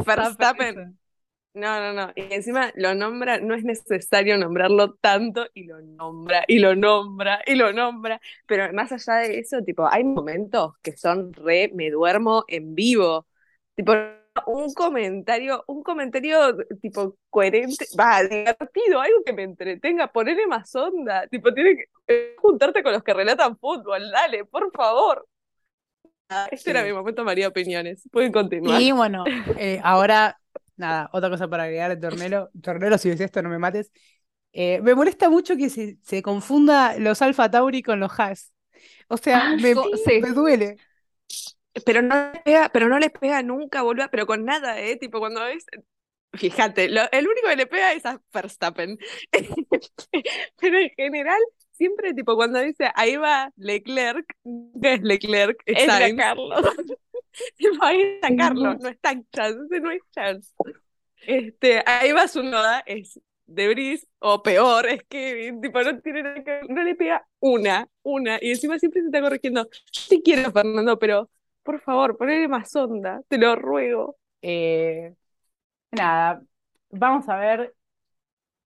No, 1.52 1.80
no, 1.80 1.92
no. 1.92 2.12
Y 2.14 2.32
encima 2.32 2.70
lo 2.76 2.94
nombra, 2.94 3.40
no 3.40 3.54
es 3.54 3.64
necesario 3.64 4.38
nombrarlo 4.38 4.94
tanto 4.94 5.46
y 5.52 5.64
lo 5.64 5.80
nombra, 5.82 6.44
y 6.46 6.60
lo 6.60 6.76
nombra, 6.76 7.40
y 7.44 7.56
lo 7.56 7.72
nombra. 7.72 8.20
Pero 8.46 8.72
más 8.72 8.92
allá 8.92 9.14
de 9.26 9.40
eso, 9.40 9.60
tipo, 9.62 9.86
hay 9.90 10.04
momentos 10.04 10.74
que 10.80 10.96
son 10.96 11.32
re, 11.32 11.70
me 11.74 11.90
duermo 11.90 12.44
en 12.46 12.74
vivo. 12.76 13.26
Tipo, 13.74 13.94
un 14.46 14.72
comentario, 14.74 15.64
un 15.66 15.82
comentario 15.82 16.56
tipo 16.80 17.16
coherente, 17.30 17.84
va, 17.98 18.22
divertido, 18.22 19.00
algo 19.00 19.24
que 19.24 19.32
me 19.32 19.42
entretenga, 19.42 20.06
ponerle 20.06 20.46
más 20.46 20.72
onda. 20.76 21.26
Tipo, 21.26 21.52
tiene 21.52 21.76
que 21.76 21.84
eh, 22.06 22.36
juntarte 22.38 22.82
con 22.84 22.92
los 22.92 23.02
que 23.02 23.12
relatan 23.12 23.58
fútbol, 23.58 24.08
dale, 24.12 24.44
por 24.44 24.70
favor. 24.72 25.26
Ah, 26.28 26.48
Este 26.52 26.70
era 26.70 26.84
mi 26.84 26.92
momento 26.92 27.24
María 27.24 27.48
Opiniones. 27.48 28.08
Pueden 28.12 28.30
continuar. 28.30 28.80
Y 28.80 28.92
bueno, 28.92 29.24
eh, 29.58 29.80
ahora, 29.82 30.39
nada, 30.80 31.10
otra 31.12 31.30
cosa 31.30 31.48
para 31.48 31.64
agregar 31.64 31.90
de 31.90 31.98
Tornelo. 31.98 32.50
Tornelo, 32.62 32.98
si 32.98 33.10
ves 33.10 33.20
esto, 33.20 33.42
no 33.42 33.50
me 33.50 33.58
mates. 33.58 33.92
Eh, 34.52 34.80
me 34.82 34.94
molesta 34.96 35.30
mucho 35.30 35.56
que 35.56 35.70
se, 35.70 35.98
se 36.02 36.22
confunda 36.22 36.98
los 36.98 37.22
Alfa 37.22 37.50
Tauri 37.50 37.82
con 37.82 38.00
los 38.00 38.12
Haas. 38.18 38.52
O 39.08 39.16
sea, 39.18 39.40
Ah, 39.40 39.56
me, 39.56 39.74
sí. 40.04 40.20
me 40.20 40.30
duele. 40.32 40.80
Pero 41.86 42.02
no 42.02 42.14
les 42.32 42.42
pega, 42.42 42.68
pero 42.72 42.88
no 42.88 42.98
les 42.98 43.10
pega 43.12 43.42
nunca, 43.42 43.82
boludo, 43.82 44.08
pero 44.10 44.26
con 44.26 44.44
nada, 44.44 44.80
¿eh? 44.80 44.96
Tipo, 44.96 45.18
cuando 45.20 45.44
ves. 45.44 45.64
Fíjate, 46.34 46.88
lo- 46.90 47.10
el 47.12 47.26
único 47.28 47.48
que 47.48 47.56
le 47.56 47.66
pega 47.66 47.92
es 47.92 48.06
a 48.06 48.20
Verstappen. 48.32 48.98
Pero 50.60 50.78
en 50.78 50.90
general, 50.96 51.40
siempre, 51.72 52.14
tipo, 52.14 52.36
cuando 52.36 52.60
dice 52.60 52.90
ahí 52.94 53.16
va 53.16 53.52
Leclerc, 53.56 54.26
nunca 54.44 54.92
es 54.94 55.02
Leclerc, 55.02 55.58
es. 55.66 55.78
Carlos. 56.16 56.62
Ay, 57.80 58.20
Carlos, 58.36 58.76
no. 58.80 58.88
está 58.88 59.14
chance, 59.32 59.80
no 59.80 59.90
es 59.90 60.02
chance. 60.10 60.52
Este, 61.26 61.82
ahí 61.86 62.12
va 62.12 62.28
su 62.28 62.42
noda, 62.42 62.82
es 62.86 63.20
Debris, 63.46 64.06
o 64.20 64.42
peor, 64.42 64.86
es 64.86 65.02
Kevin, 65.04 65.60
tipo, 65.60 65.82
no 65.82 66.00
tiene 66.00 66.22
nada 66.22 66.44
que 66.44 66.60
no 66.68 66.82
le 66.82 66.94
pega 66.94 67.26
una, 67.40 67.88
una, 68.02 68.38
y 68.40 68.50
encima 68.50 68.78
siempre 68.78 69.00
se 69.02 69.08
está 69.08 69.20
corrigiendo. 69.20 69.68
Sí 69.90 70.22
quiero, 70.24 70.50
Fernando, 70.52 70.98
pero 70.98 71.28
por 71.62 71.80
favor, 71.80 72.16
ponele 72.16 72.48
más 72.48 72.74
onda, 72.76 73.20
te 73.28 73.38
lo 73.38 73.56
ruego. 73.56 74.16
Eh, 74.42 75.14
nada, 75.92 76.42
vamos 76.90 77.28
a 77.28 77.36
ver 77.36 77.74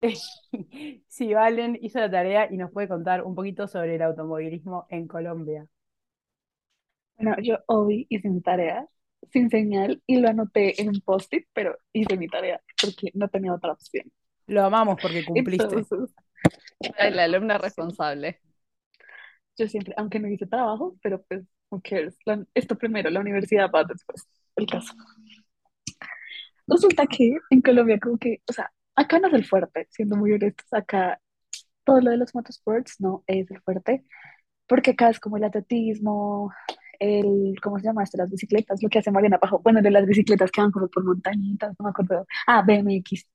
si 1.08 1.34
Valen 1.34 1.78
hizo 1.80 1.98
la 1.98 2.10
tarea 2.10 2.48
y 2.50 2.56
nos 2.56 2.70
puede 2.70 2.88
contar 2.88 3.22
un 3.22 3.34
poquito 3.34 3.66
sobre 3.66 3.96
el 3.96 4.02
automovilismo 4.02 4.86
en 4.90 5.08
Colombia. 5.08 5.66
Bueno, 7.16 7.36
yo 7.42 7.58
hoy 7.66 8.06
hice 8.08 8.28
mi 8.28 8.40
tarea 8.40 8.86
sin 9.32 9.50
señal 9.50 10.02
y 10.06 10.18
lo 10.20 10.28
anoté 10.28 10.80
en 10.82 10.88
un 10.90 11.00
post-it, 11.00 11.46
pero 11.52 11.76
hice 11.92 12.16
mi 12.16 12.28
tarea 12.28 12.60
porque 12.80 13.10
no 13.14 13.28
tenía 13.28 13.54
otra 13.54 13.72
opción. 13.72 14.10
Lo 14.46 14.64
amamos 14.64 14.98
porque 15.00 15.24
cumpliste. 15.24 15.76
Entonces, 15.76 16.14
la 17.12 17.24
alumna 17.24 17.58
responsable. 17.58 18.40
yo 19.56 19.68
siempre, 19.68 19.94
aunque 19.96 20.18
no 20.20 20.28
hice 20.28 20.46
trabajo, 20.46 20.96
pero 21.02 21.22
pues, 21.24 21.44
who 21.70 21.80
cares? 21.82 22.16
La- 22.24 22.44
esto 22.54 22.76
primero, 22.76 23.10
la 23.10 23.20
universidad 23.20 23.70
va 23.74 23.84
después, 23.84 24.26
el 24.56 24.66
caso. 24.66 24.94
Resulta 26.66 27.06
que 27.06 27.36
en 27.50 27.60
Colombia 27.60 27.98
como 28.00 28.18
que, 28.18 28.42
o 28.48 28.52
sea, 28.52 28.72
acá 28.96 29.18
no 29.18 29.28
es 29.28 29.34
el 29.34 29.44
fuerte, 29.44 29.86
siendo 29.90 30.16
muy 30.16 30.32
honestos, 30.32 30.66
acá 30.72 31.20
todo 31.84 32.00
lo 32.00 32.10
de 32.10 32.18
los 32.18 32.34
motorsports 32.34 33.00
no 33.00 33.24
es 33.26 33.50
el 33.50 33.60
fuerte, 33.62 34.04
porque 34.68 34.92
acá 34.92 35.10
es 35.10 35.20
como 35.20 35.36
el 35.38 35.44
atletismo, 35.44 36.52
el, 36.98 37.54
¿cómo 37.62 37.78
se 37.78 37.84
llama 37.86 38.02
esto? 38.02 38.18
Las 38.18 38.30
bicicletas, 38.30 38.82
lo 38.82 38.88
que 38.88 38.98
hace 38.98 39.10
Mariana 39.10 39.38
Pajo, 39.38 39.60
bueno, 39.60 39.82
de 39.82 39.90
las 39.90 40.06
bicicletas 40.06 40.50
que 40.50 40.60
van 40.60 40.70
como 40.72 40.88
por 40.88 41.04
montañitas, 41.04 41.74
no 41.78 41.84
me 41.84 41.90
acuerdo, 41.90 42.26
ah, 42.46 42.62
BMX, 42.66 43.26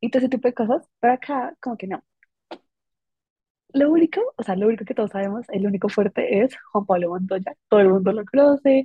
y 0.00 0.10
todo 0.10 0.20
ese 0.20 0.28
tipo 0.30 0.48
de 0.48 0.54
cosas, 0.54 0.88
pero 1.00 1.14
acá 1.14 1.54
como 1.60 1.76
que 1.76 1.86
no. 1.86 2.02
Lo 3.72 3.90
único, 3.90 4.20
o 4.36 4.42
sea, 4.42 4.56
lo 4.56 4.66
único 4.66 4.84
que 4.84 4.94
todos 4.94 5.10
sabemos, 5.12 5.46
el 5.50 5.64
único 5.66 5.88
fuerte 5.88 6.42
es 6.42 6.56
Juan 6.72 6.86
Pablo 6.86 7.10
Montoya, 7.10 7.54
todo 7.68 7.80
el 7.80 7.88
mundo 7.88 8.12
lo 8.12 8.24
conoce, 8.24 8.84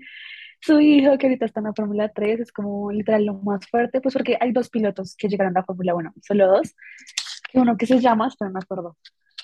su 0.61 0.79
hijo 0.79 1.17
que 1.17 1.27
ahorita 1.27 1.45
está 1.45 1.59
en 1.59 1.65
la 1.65 1.73
Fórmula 1.73 2.09
3 2.09 2.39
es 2.41 2.51
como 2.51 2.91
literal 2.91 3.25
lo 3.25 3.35
más 3.35 3.67
fuerte, 3.67 4.01
pues 4.01 4.13
porque 4.13 4.37
hay 4.39 4.51
dos 4.51 4.69
pilotos 4.69 5.15
que 5.17 5.27
llegaron 5.27 5.55
a 5.57 5.61
la 5.61 5.65
Fórmula 5.65 5.95
1, 5.95 6.13
solo 6.21 6.47
dos, 6.47 6.75
uno 7.53 7.77
que 7.77 7.87
se 7.87 7.99
llama, 7.99 8.29
pero 8.37 8.49
no 8.49 8.53
me 8.55 8.59
acuerdo, 8.63 8.97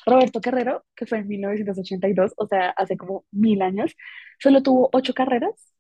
Roberto 0.06 0.42
Carrero, 0.42 0.86
que 0.96 1.06
fue 1.06 1.20
en 1.20 1.28
1982, 1.28 2.34
o 2.38 2.48
sea, 2.48 2.70
hace 2.72 2.98
como 2.98 3.26
mil 3.32 3.62
años, 3.62 3.96
solo 4.40 4.64
tuvo 4.64 4.90
ocho 4.94 5.14
carreras 5.14 5.74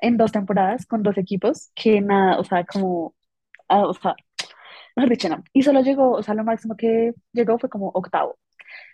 en 0.00 0.16
dos 0.16 0.32
temporadas 0.32 0.86
con 0.86 1.02
dos 1.02 1.18
equipos, 1.18 1.70
que 1.74 2.00
nada, 2.00 2.38
o 2.38 2.44
sea, 2.44 2.64
como, 2.64 3.14
ah, 3.68 3.86
o 3.86 3.94
sea, 3.94 4.14
mejor 4.96 5.10
dicho, 5.10 5.28
no. 5.28 5.42
Y 5.52 5.62
solo 5.62 5.80
llegó, 5.82 6.12
o 6.12 6.22
sea, 6.22 6.34
lo 6.34 6.44
máximo 6.44 6.76
que 6.76 7.14
llegó 7.32 7.58
fue 7.58 7.68
como 7.70 7.88
octavo. 7.88 8.38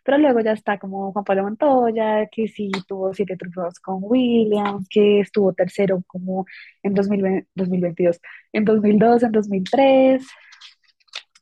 Pero 0.05 0.19
luego 0.19 0.41
ya 0.41 0.53
está 0.53 0.79
como 0.79 1.13
Juan 1.13 1.25
Pablo 1.25 1.45
Montoya, 1.45 2.29
que 2.31 2.49
sí 2.49 2.71
tuvo 2.89 3.13
siete 3.15 3.37
triunfos 3.37 3.81
con 3.81 3.99
Williams, 4.03 4.87
que 4.89 5.21
estuvo 5.21 5.53
tercero 5.55 6.03
como 6.07 6.47
en 6.83 6.95
2020 6.95 7.49
2022, 7.55 8.21
en 8.53 8.65
2002, 8.65 9.23
en 9.25 9.33
2003, 9.33 10.27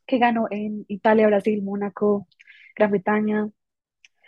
que 0.06 0.18
ganó 0.18 0.46
en 0.50 0.84
Italia, 0.88 1.26
Brasil, 1.26 1.62
Mónaco, 1.62 2.26
Gran 2.76 2.90
Bretaña, 2.90 3.48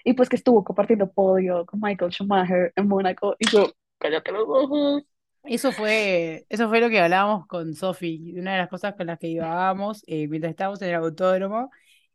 y 0.05 0.13
pues 0.15 0.29
que 0.29 0.37
estuvo 0.37 0.63
compartiendo 0.65 1.11
podio 1.11 1.65
con 1.67 1.81
Michael 1.81 2.13
Schumacher 2.13 2.73
en 2.77 2.89
Mónaco, 2.89 3.37
y 3.39 3.49
yo, 3.49 3.73
cállate 3.99 4.33
los 4.33 4.45
ojos. 4.47 5.03
Eso 5.45 5.73
fue, 5.73 6.47
eso 6.49 6.69
fue 6.71 6.81
lo 6.81 6.89
que 6.89 7.01
hablábamos 7.01 7.47
con 7.47 7.75
Sofi, 7.75 8.35
una 8.39 8.53
de 8.53 8.59
las 8.59 8.69
cosas 8.69 8.95
con 8.95 9.07
las 9.07 9.19
que 9.19 9.29
íbamos 9.29 10.03
eh, 10.07 10.27
mientras 10.27 10.51
estábamos 10.51 10.81
en 10.81 10.89
el 10.89 10.95
autódromo. 10.95 11.71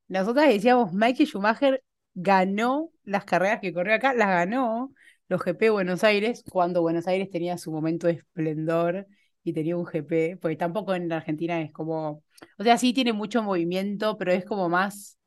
Nosotras 0.07 0.47
decíamos, 0.49 0.93
Michael 0.93 1.27
Schumacher 1.27 1.83
ganó 2.15 2.89
las 3.03 3.25
carreras 3.25 3.59
que 3.61 3.71
corrió 3.71 3.93
acá, 3.93 4.13
las 4.15 4.29
ganó 4.29 4.91
los 5.27 5.41
GP 5.43 5.69
Buenos 5.69 6.03
Aires, 6.03 6.43
cuando 6.49 6.81
Buenos 6.81 7.07
Aires 7.07 7.29
tenía 7.29 7.57
su 7.59 7.71
momento 7.71 8.07
de 8.07 8.13
esplendor 8.13 9.05
y 9.43 9.53
tenía 9.53 9.77
un 9.77 9.85
GP, 9.85 10.37
porque 10.41 10.55
tampoco 10.55 10.95
en 10.95 11.07
la 11.07 11.17
Argentina 11.17 11.61
es 11.61 11.71
como, 11.71 12.23
o 12.57 12.63
sea, 12.63 12.79
sí 12.79 12.93
tiene 12.93 13.13
mucho 13.13 13.43
movimiento, 13.43 14.17
pero 14.17 14.31
es 14.31 14.43
como 14.43 14.69
más, 14.69 15.18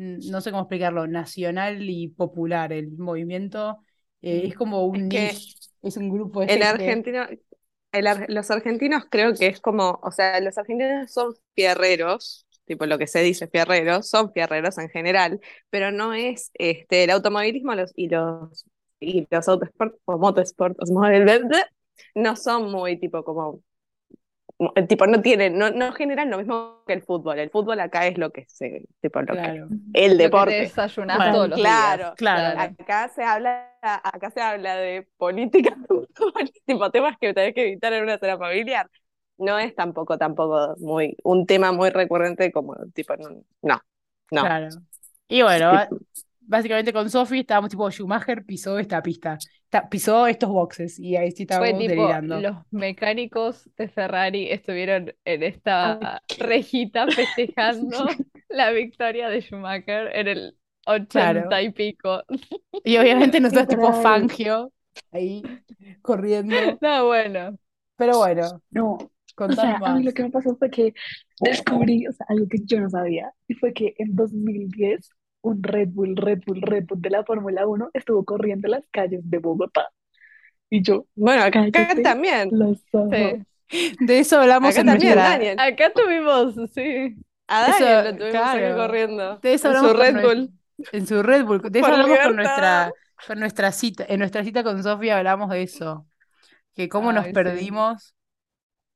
no 0.00 0.40
sé 0.40 0.50
cómo 0.50 0.62
explicarlo, 0.64 1.06
nacional 1.06 1.82
y 1.88 2.08
popular. 2.08 2.72
El 2.72 2.92
movimiento 2.98 3.78
eh, 4.22 4.42
es 4.46 4.54
como 4.56 4.84
un 4.86 5.08
Es 5.22 5.42
que 5.42 5.56
es 5.82 5.96
un 5.96 6.10
grupo 6.10 6.40
de 6.40 6.48
el 6.48 6.62
gente. 6.62 6.62
argentino, 6.62 7.26
el 7.92 8.06
ar- 8.06 8.26
los 8.28 8.50
argentinos 8.50 9.04
creo 9.10 9.34
que 9.34 9.46
es 9.48 9.60
como, 9.60 10.00
o 10.02 10.10
sea, 10.12 10.40
los 10.40 10.58
argentinos 10.58 11.12
son 11.12 11.34
fierreros, 11.54 12.46
tipo 12.66 12.86
lo 12.86 12.98
que 12.98 13.06
se 13.06 13.22
dice 13.22 13.48
fierreros, 13.48 14.08
son 14.08 14.32
fierreros 14.32 14.78
en 14.78 14.88
general, 14.90 15.40
pero 15.70 15.90
no 15.92 16.14
es 16.14 16.50
este 16.54 17.04
el 17.04 17.10
automovilismo 17.10 17.74
los, 17.74 17.92
y 17.96 18.08
los 18.08 18.64
y 19.00 19.26
los 19.30 19.48
autosport 19.48 19.96
o 20.04 20.18
motosport, 20.18 20.76
no 22.14 22.36
son 22.36 22.70
muy 22.70 22.98
tipo 22.98 23.24
como 23.24 23.62
tipo 24.88 25.06
no 25.06 25.22
tienen, 25.22 25.58
no, 25.58 25.70
no 25.70 25.92
generan 25.92 26.30
lo 26.30 26.38
mismo 26.38 26.82
que 26.86 26.92
el 26.94 27.02
fútbol. 27.02 27.38
El 27.38 27.50
fútbol 27.50 27.80
acá 27.80 28.06
es 28.06 28.18
lo 28.18 28.30
que 28.30 28.44
se, 28.48 28.84
tipo 29.00 29.20
lo 29.22 29.38
que, 29.40 29.52
Claro, 29.52 29.68
el 29.92 30.18
Lo 30.18 30.30
que 30.30 30.42
te 30.42 30.52
deporte. 30.52 30.54
desayunás 30.54 31.18
Bueno, 31.18 31.32
todos 31.32 31.48
los 31.48 31.62
claro, 31.62 32.14
días. 32.14 32.14
claro. 32.16 32.76
Acá 32.78 33.08
se 33.08 33.22
habla, 33.24 33.72
acá 33.82 34.30
se 34.30 34.40
habla 34.40 34.76
de 34.76 35.08
política, 35.16 35.76
fútbol, 35.88 36.50
tipo 36.66 36.90
temas 36.90 37.16
que 37.20 37.32
tenés 37.34 37.54
que 37.54 37.62
evitar 37.68 37.92
en 37.92 38.02
una 38.04 38.18
cena 38.18 38.38
familiar. 38.38 38.90
No 39.38 39.58
es 39.58 39.74
tampoco, 39.74 40.18
tampoco 40.18 40.74
muy, 40.78 41.16
un 41.24 41.46
tema 41.46 41.72
muy 41.72 41.90
recurrente 41.90 42.52
como 42.52 42.76
tipo, 42.94 43.16
no, 43.16 43.30
no, 43.62 43.80
no. 44.30 44.50
claro. 44.50 44.82
Y 45.28 45.42
bueno, 45.42 45.72
básicamente 46.40 46.92
con 46.92 47.10
Sofi 47.10 47.40
estábamos 47.40 47.70
tipo, 47.70 47.90
Schumacher 47.90 48.44
pisó 48.44 48.78
esta 48.78 49.02
pista, 49.02 49.38
ta- 49.38 49.44
pisó 49.90 50.26
estos 50.26 50.50
boxes 50.50 50.98
y 50.98 51.16
ahí 51.16 51.30
sí 51.32 51.42
Fue 51.48 51.74
estábamos 51.74 51.74
tipo, 51.74 51.88
delirando. 51.88 52.36
los 52.36 52.56
mecánicos 52.70 53.68
de 53.76 53.88
Ferrari 53.88 54.50
estuvieron 54.50 55.12
en 55.24 55.42
Ay, 55.82 55.98
esta 55.98 56.22
rejita 56.38 57.08
festejando 57.10 58.06
la 58.48 58.70
victoria 58.70 59.28
de 59.28 59.40
Schumacher 59.40 60.10
en 60.16 60.28
el 60.28 60.56
Claro. 61.08 61.50
ochenta 61.50 61.60
y 61.62 61.70
pico. 61.72 62.22
Y 62.84 62.96
obviamente 62.98 63.40
nosotros 63.40 63.66
tipo. 63.68 63.92
Fangio 64.02 64.72
ahí 65.12 65.50
corriendo. 66.02 66.80
No, 66.80 67.06
bueno. 67.06 67.58
Pero 67.96 68.18
bueno, 68.18 68.62
No, 68.70 69.12
o 69.48 69.52
sea, 69.52 69.80
a 69.84 69.90
mí 69.92 70.02
lo 70.02 70.12
más. 70.12 70.14
que 70.14 70.22
me 70.22 70.30
pasó 70.30 70.56
fue 70.56 70.70
que 70.70 70.94
descubrí, 71.40 72.06
o 72.06 72.12
sea, 72.12 72.26
algo 72.28 72.46
que 72.48 72.58
yo 72.64 72.80
no 72.80 72.90
sabía, 72.90 73.32
y 73.48 73.54
fue 73.54 73.72
que 73.74 73.94
en 73.98 74.14
2010 74.16 75.10
un 75.42 75.62
Red 75.62 75.88
Bull, 75.90 76.16
Red 76.16 76.40
Bull, 76.46 76.62
Red 76.62 76.84
Bull 76.86 77.00
de 77.00 77.10
la 77.10 77.24
Fórmula 77.24 77.66
1 77.66 77.90
estuvo 77.94 78.24
corriendo 78.24 78.68
en 78.68 78.72
las 78.72 78.84
calles 78.90 79.20
de 79.24 79.38
Bogotá. 79.38 79.88
Y 80.68 80.82
yo, 80.82 81.06
Bueno, 81.14 81.42
acá 81.42 81.68
también, 82.02 82.50
los 82.52 82.78
ojos. 82.92 83.10
Sí. 83.68 83.96
De 84.00 84.18
eso 84.18 84.40
hablamos 84.40 84.70
acá 84.70 84.80
en 84.80 84.86
también, 84.86 85.14
Daniel. 85.16 85.58
Acá 85.58 85.92
tuvimos, 85.92 86.54
sí. 86.72 87.16
A 87.46 87.70
Eso, 87.70 87.84
Daniel 87.84 88.04
lo 88.04 88.18
tuvimos 88.18 88.34
acá 88.36 88.58
claro. 88.58 88.76
corriendo 88.76 89.38
De 89.38 89.54
eso 89.54 89.68
en 89.68 89.76
hablamos 89.76 89.90
su 89.90 89.96
con 89.96 90.06
Red 90.06 90.22
Bull 90.22 90.60
en 90.92 91.06
su 91.06 91.22
Red 91.22 91.44
Bull. 91.44 91.60
De 91.62 91.78
eso 91.78 91.88
por 91.88 92.00
hablamos 92.00 92.18
con 92.18 92.36
nuestra, 92.36 92.92
con 93.26 93.40
nuestra 93.40 93.72
cita. 93.72 94.04
En 94.08 94.18
nuestra 94.18 94.44
cita 94.44 94.62
con 94.62 94.82
Sofía 94.82 95.18
hablamos 95.18 95.50
de 95.50 95.62
eso. 95.62 96.06
Que 96.74 96.88
cómo 96.88 97.12
nos 97.12 97.26
sí. 97.26 97.32
perdimos. 97.32 98.14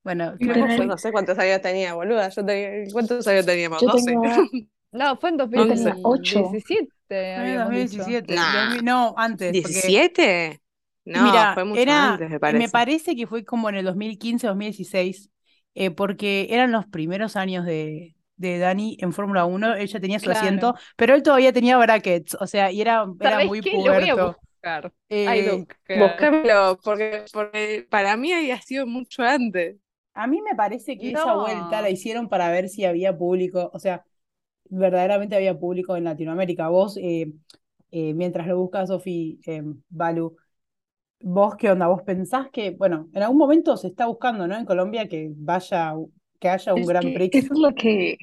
Bueno, 0.03 0.35
creo 0.39 0.67
que 0.67 0.87
no 0.87 0.99
sé 0.99 1.13
cuántos 1.13 1.39
años 1.39 1.61
tenía, 1.63 1.95
boluda. 1.95 2.29
Yo 2.29 2.45
tenía, 2.45 2.93
¿cuántos 2.93 3.27
años 3.27 3.47
teníamos? 3.47 3.81
yo 3.81 3.89
12. 3.89 4.05
tenía, 4.05 4.37
No, 4.95 5.17
fue 5.19 5.31
en 5.31 5.37
yo 5.55 5.67
tenía 5.67 5.99
8. 6.03 6.63
2017, 6.69 6.93
fue 7.35 7.53
en 7.53 7.57
habíamos 7.57 7.75
dicho. 7.75 8.03
2017. 8.03 8.27
Nah, 8.29 8.53
2000 8.53 8.85
no, 8.85 9.15
antes, 9.17 9.59
porque 9.61 9.83
¿17? 9.83 10.61
No, 11.05 11.21
Mira, 11.21 11.55
fue 11.55 11.65
mucho 11.65 11.93
era, 11.93 11.95
antes, 11.95 12.29
me 12.31 12.41
me 12.49 12.69
parece. 12.69 12.71
parece 12.71 13.15
que 13.17 13.27
fue 13.27 13.45
como 13.45 13.69
en 13.69 13.77
el 13.77 13.85
2015, 13.85 14.47
2016, 14.49 15.31
eh, 15.75 15.91
porque 15.91 16.49
eran 16.51 16.73
los 16.73 16.87
primeros 16.87 17.37
años 17.37 17.65
de, 17.67 18.17
de 18.37 18.59
Dani 18.59 18.97
en 19.01 19.13
Fórmula 19.13 19.45
1, 19.45 19.77
ella 19.77 20.01
tenía 20.01 20.21
su 20.21 20.31
asiento, 20.31 20.75
Claro. 20.75 20.79
pero 20.97 21.15
él 21.15 21.23
todavía 21.23 21.53
tenía 21.53 21.79
brackets, 21.79 22.37
o 22.41 22.47
sea, 22.47 22.73
y 22.73 22.81
era, 22.81 23.07
era 23.21 23.41
¿Sabés 23.41 23.41
muy 23.41 23.63
qué? 23.63 23.81
Lo 23.83 23.95
voy 23.95 24.09
a 24.09 24.15
puberto. 24.15 24.17
buscar. 24.17 24.93
Eh. 25.09 25.67
Búscamelo, 25.93 26.79
porque, 26.83 27.25
porque 27.33 27.87
para 27.91 28.17
mí 28.17 28.33
había 28.33 28.61
sido 28.63 28.87
mucho 28.87 29.23
antes. 29.23 29.77
a 30.15 30.27
mí 30.27 30.41
me 30.43 30.55
parece 30.55 30.99
que 30.99 31.13
esa 31.13 31.35
vuelta 31.35 31.83
la 31.83 31.91
No. 31.91 31.91
hicieron 31.91 32.29
para 32.29 32.51
ver 32.51 32.69
si 32.69 32.85
había 32.85 33.17
público, 33.17 33.71
o 33.73 33.79
sea, 33.79 34.05
verdaderamente 34.71 35.37
había 35.37 35.59
público 35.59 35.97
en 35.97 36.05
Latinoamérica. 36.05 36.69
Vos, 36.69 36.97
eh, 36.97 37.33
eh, 37.91 38.15
mientras 38.15 38.47
lo 38.47 38.59
buscas, 38.59 38.89
Sofi, 38.89 39.41
eh, 39.47 39.63
Balu, 39.89 40.37
¿Vos 41.27 41.55
qué 41.57 41.71
onda? 41.71 41.87
¿Vos 41.87 42.03
pensás 42.03 42.49
que, 42.53 42.71
bueno, 42.73 43.09
en 43.15 43.23
algún 43.23 43.39
momento 43.39 43.77
se 43.79 43.89
está 43.89 44.07
buscando, 44.07 44.47
¿no? 44.47 44.57
En 44.57 44.67
Colombia 44.67 45.09
que 45.09 45.31
vaya, 45.35 45.95
que 46.39 46.49
haya 46.51 46.75
un 46.75 46.81
Es 46.83 46.87
Grand 46.87 47.07
que 47.07 47.15
Prix. 47.15 47.35
eso 47.37 47.55
es 47.55 47.61
lo 47.61 47.75
que, 47.75 48.19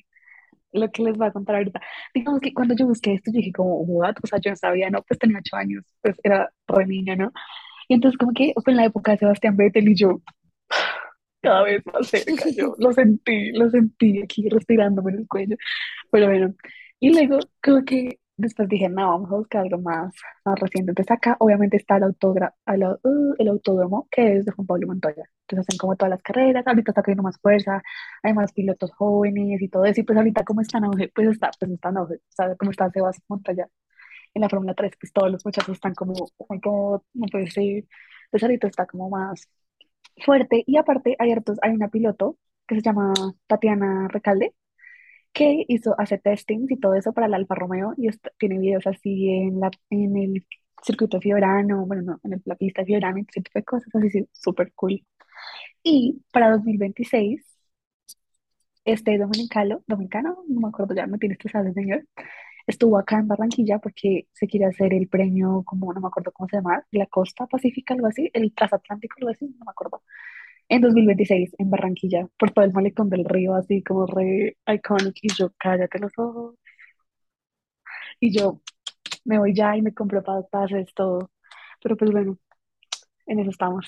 lo 0.72 0.92
que 0.92 1.04
les 1.04 1.18
voy 1.18 1.28
a 1.28 1.32
contar 1.32 1.56
ahorita. 1.56 1.82
Digamos 2.14 2.42
que 2.42 2.54
cuando 2.54 2.76
yo 2.76 2.86
busqué 2.86 3.14
esto, 3.16 3.32
yo 3.32 3.38
dije 3.38 3.52
como, 3.52 3.78
what? 3.82 4.16
O 4.24 4.28
sea, 4.28 4.40
yo 4.40 4.52
no 4.52 4.56
sabía, 4.56 4.90
¿no? 4.92 5.02
Pues 5.04 5.20
tenía 5.20 5.40
ocho 5.40 5.56
años, 5.56 5.84
pues 6.02 6.16
era 6.24 6.52
re 6.68 6.86
niña, 6.86 7.16
¿no? 7.16 7.32
Y 7.88 7.96
entonces 7.96 8.18
como 8.20 8.34
que 8.34 8.54
fue 8.64 8.74
en 8.74 8.78
la 8.78 8.86
época 8.86 9.14
de 9.14 9.18
Sebastián 9.18 9.58
Vettel 9.58 9.90
y 9.90 9.96
yo, 9.96 10.22
cada 11.42 11.64
vez 11.64 11.84
más 11.86 12.08
cerca, 12.08 12.50
yo 12.56 12.76
lo 12.80 12.94
sentí, 12.94 13.52
lo 13.54 13.70
sentí 13.70 14.22
aquí 14.22 14.50
respirándome 14.50 15.12
en 15.14 15.20
el 15.20 15.28
cuello. 15.28 15.58
Pero 16.12 16.28
bueno, 16.28 16.56
y 17.00 17.14
luego 17.14 17.40
como 17.64 17.84
que 17.86 18.20
después 18.38 18.68
dije, 18.70 18.90
no, 18.90 19.10
vamos 19.10 19.32
a 19.32 19.36
buscar 19.36 19.62
algo 19.64 19.80
más, 19.80 20.14
más 20.46 20.60
reciente. 20.60 20.92
Entonces 20.92 21.12
acá 21.12 21.38
obviamente 21.40 21.78
está 21.78 21.98
el, 21.98 22.04
el, 22.04 22.84
uh, 22.84 23.36
el 23.38 23.48
autódromo, 23.48 24.08
que 24.12 24.38
es 24.38 24.46
de 24.46 24.52
Juan 24.52 24.68
Pablo 24.68 24.88
Montoya. 24.88 25.24
Entonces 25.48 25.68
hacen 25.68 25.78
como 25.80 25.96
todas 25.96 26.12
las 26.12 26.22
carreras, 26.24 26.66
ahorita 26.68 26.92
está 26.92 27.02
cogiendo 27.04 27.24
más 27.24 27.38
fuerza, 27.40 27.82
hay 28.24 28.34
más 28.34 28.52
pilotos 28.54 28.92
jóvenes 28.94 29.62
y 29.62 29.70
todo 29.70 29.86
eso. 29.86 30.02
Y 30.02 30.04
pues 30.04 30.18
ahorita 30.18 30.44
como 30.44 30.62
está 30.62 30.78
en 30.80 30.86
pues 31.14 31.28
está, 31.30 31.52
pues 31.60 31.72
está 31.72 31.90
en 31.90 31.98
auge, 31.98 32.20
¿sabes? 32.30 32.58
Como 32.58 32.72
está 32.72 32.90
Sebastián 32.92 33.26
Montoya 33.30 33.70
en 34.34 34.42
la 34.42 34.50
Fórmula 34.50 34.74
3, 34.76 34.94
pues 35.00 35.14
todos 35.14 35.32
los 35.32 35.46
muchachos 35.46 35.76
están 35.76 35.94
como, 35.96 36.14
oh 36.38 36.46
my 36.50 36.60
God, 36.60 37.02
no 37.14 37.28
puede 37.32 37.48
ser. 37.52 37.86
Entonces 38.26 38.44
ahorita 38.44 38.68
está 38.68 38.86
como 38.86 39.10
más 39.10 39.50
fuerte. 40.24 40.64
Y 40.68 40.78
aparte 40.78 41.16
hartos, 41.20 41.58
hay 41.62 41.72
una 41.74 41.90
piloto 41.90 42.38
que 42.68 42.76
se 42.76 42.82
llama 42.82 43.14
Tatiana 43.48 44.08
Recalde, 44.10 44.54
que 45.34 45.66
hizo, 45.68 45.96
hace 46.00 46.18
testings 46.20 46.72
y 46.72 46.78
todo 46.80 46.96
eso 46.96 47.14
para 47.14 47.28
el 47.28 47.34
Alfa 47.36 47.56
Romeo 47.56 47.94
y 47.98 48.08
est- 48.10 48.28
tiene 48.40 48.60
videos 48.60 48.88
así 48.88 49.30
en 49.30 49.60
la, 49.60 49.72
en 49.90 50.18
el, 50.18 50.46
circuito 50.84 51.20
Fiorano, 51.22 51.86
bueno, 51.86 52.04
no, 52.04 52.20
en 52.24 52.34
el- 52.34 52.42
la 52.46 52.56
pista 52.56 52.86
Fiorano 52.86 53.20
y 53.20 53.22
ese 53.30 53.42
tipo 53.42 53.60
de 53.60 53.64
cosas, 53.66 53.94
así 53.96 54.10
sí, 54.10 54.30
súper 54.34 54.74
cool. 54.76 55.06
Y 55.84 56.22
para 56.34 56.52
2026, 56.52 57.46
este 58.86 59.18
dominicano, 59.18 59.84
dominicano, 59.88 60.44
no 60.48 60.62
me 60.62 60.68
acuerdo 60.70 60.96
ya, 60.96 61.08
me 61.08 61.18
tiene 61.18 61.34
estresado 61.34 61.68
el 61.68 61.74
señor, 61.74 62.06
estuvo 62.68 62.98
acá 62.98 63.20
en 63.20 63.28
Barranquilla 63.28 63.80
porque 63.80 64.28
se 64.34 64.48
quiere 64.48 64.66
hacer 64.68 64.94
el 64.94 65.08
premio, 65.10 65.64
como 65.66 65.94
no 65.94 66.02
me 66.02 66.08
acuerdo 66.08 66.32
cómo 66.34 66.48
se 66.50 66.58
llama, 66.58 66.84
la 66.92 67.06
Costa 67.08 67.48
Pacífica, 67.48 67.94
algo 67.94 68.08
así, 68.08 68.30
el 68.34 68.54
Transatlántico, 68.54 69.16
algo 69.20 69.32
así, 69.32 69.46
no 69.60 69.66
me 69.66 69.72
acuerdo, 69.72 70.04
en 70.70 70.82
2026 70.82 71.52
en 71.60 71.70
Barranquilla, 71.72 72.28
por 72.40 72.52
todo 72.52 72.66
el 72.66 72.74
malecón 72.74 73.10
del 73.10 73.26
río, 73.26 73.56
así 73.56 73.84
como 73.84 74.08
re 74.08 74.58
iconic, 74.68 75.16
y 75.24 75.30
yo, 75.36 75.52
cállate 75.60 76.00
los 76.00 76.14
ojos, 76.18 76.56
y 78.20 78.38
yo 78.38 78.62
me 79.26 79.40
voy 79.40 79.56
ya 79.56 79.76
y 79.78 79.82
me 79.82 79.94
compro 79.94 80.24
pa- 80.24 80.44
pases, 80.52 80.94
todo, 80.96 81.32
pero 81.82 81.98
pues 81.98 82.12
bueno, 82.12 82.38
en 83.28 83.40
eso 83.42 83.52
estamos, 83.52 83.88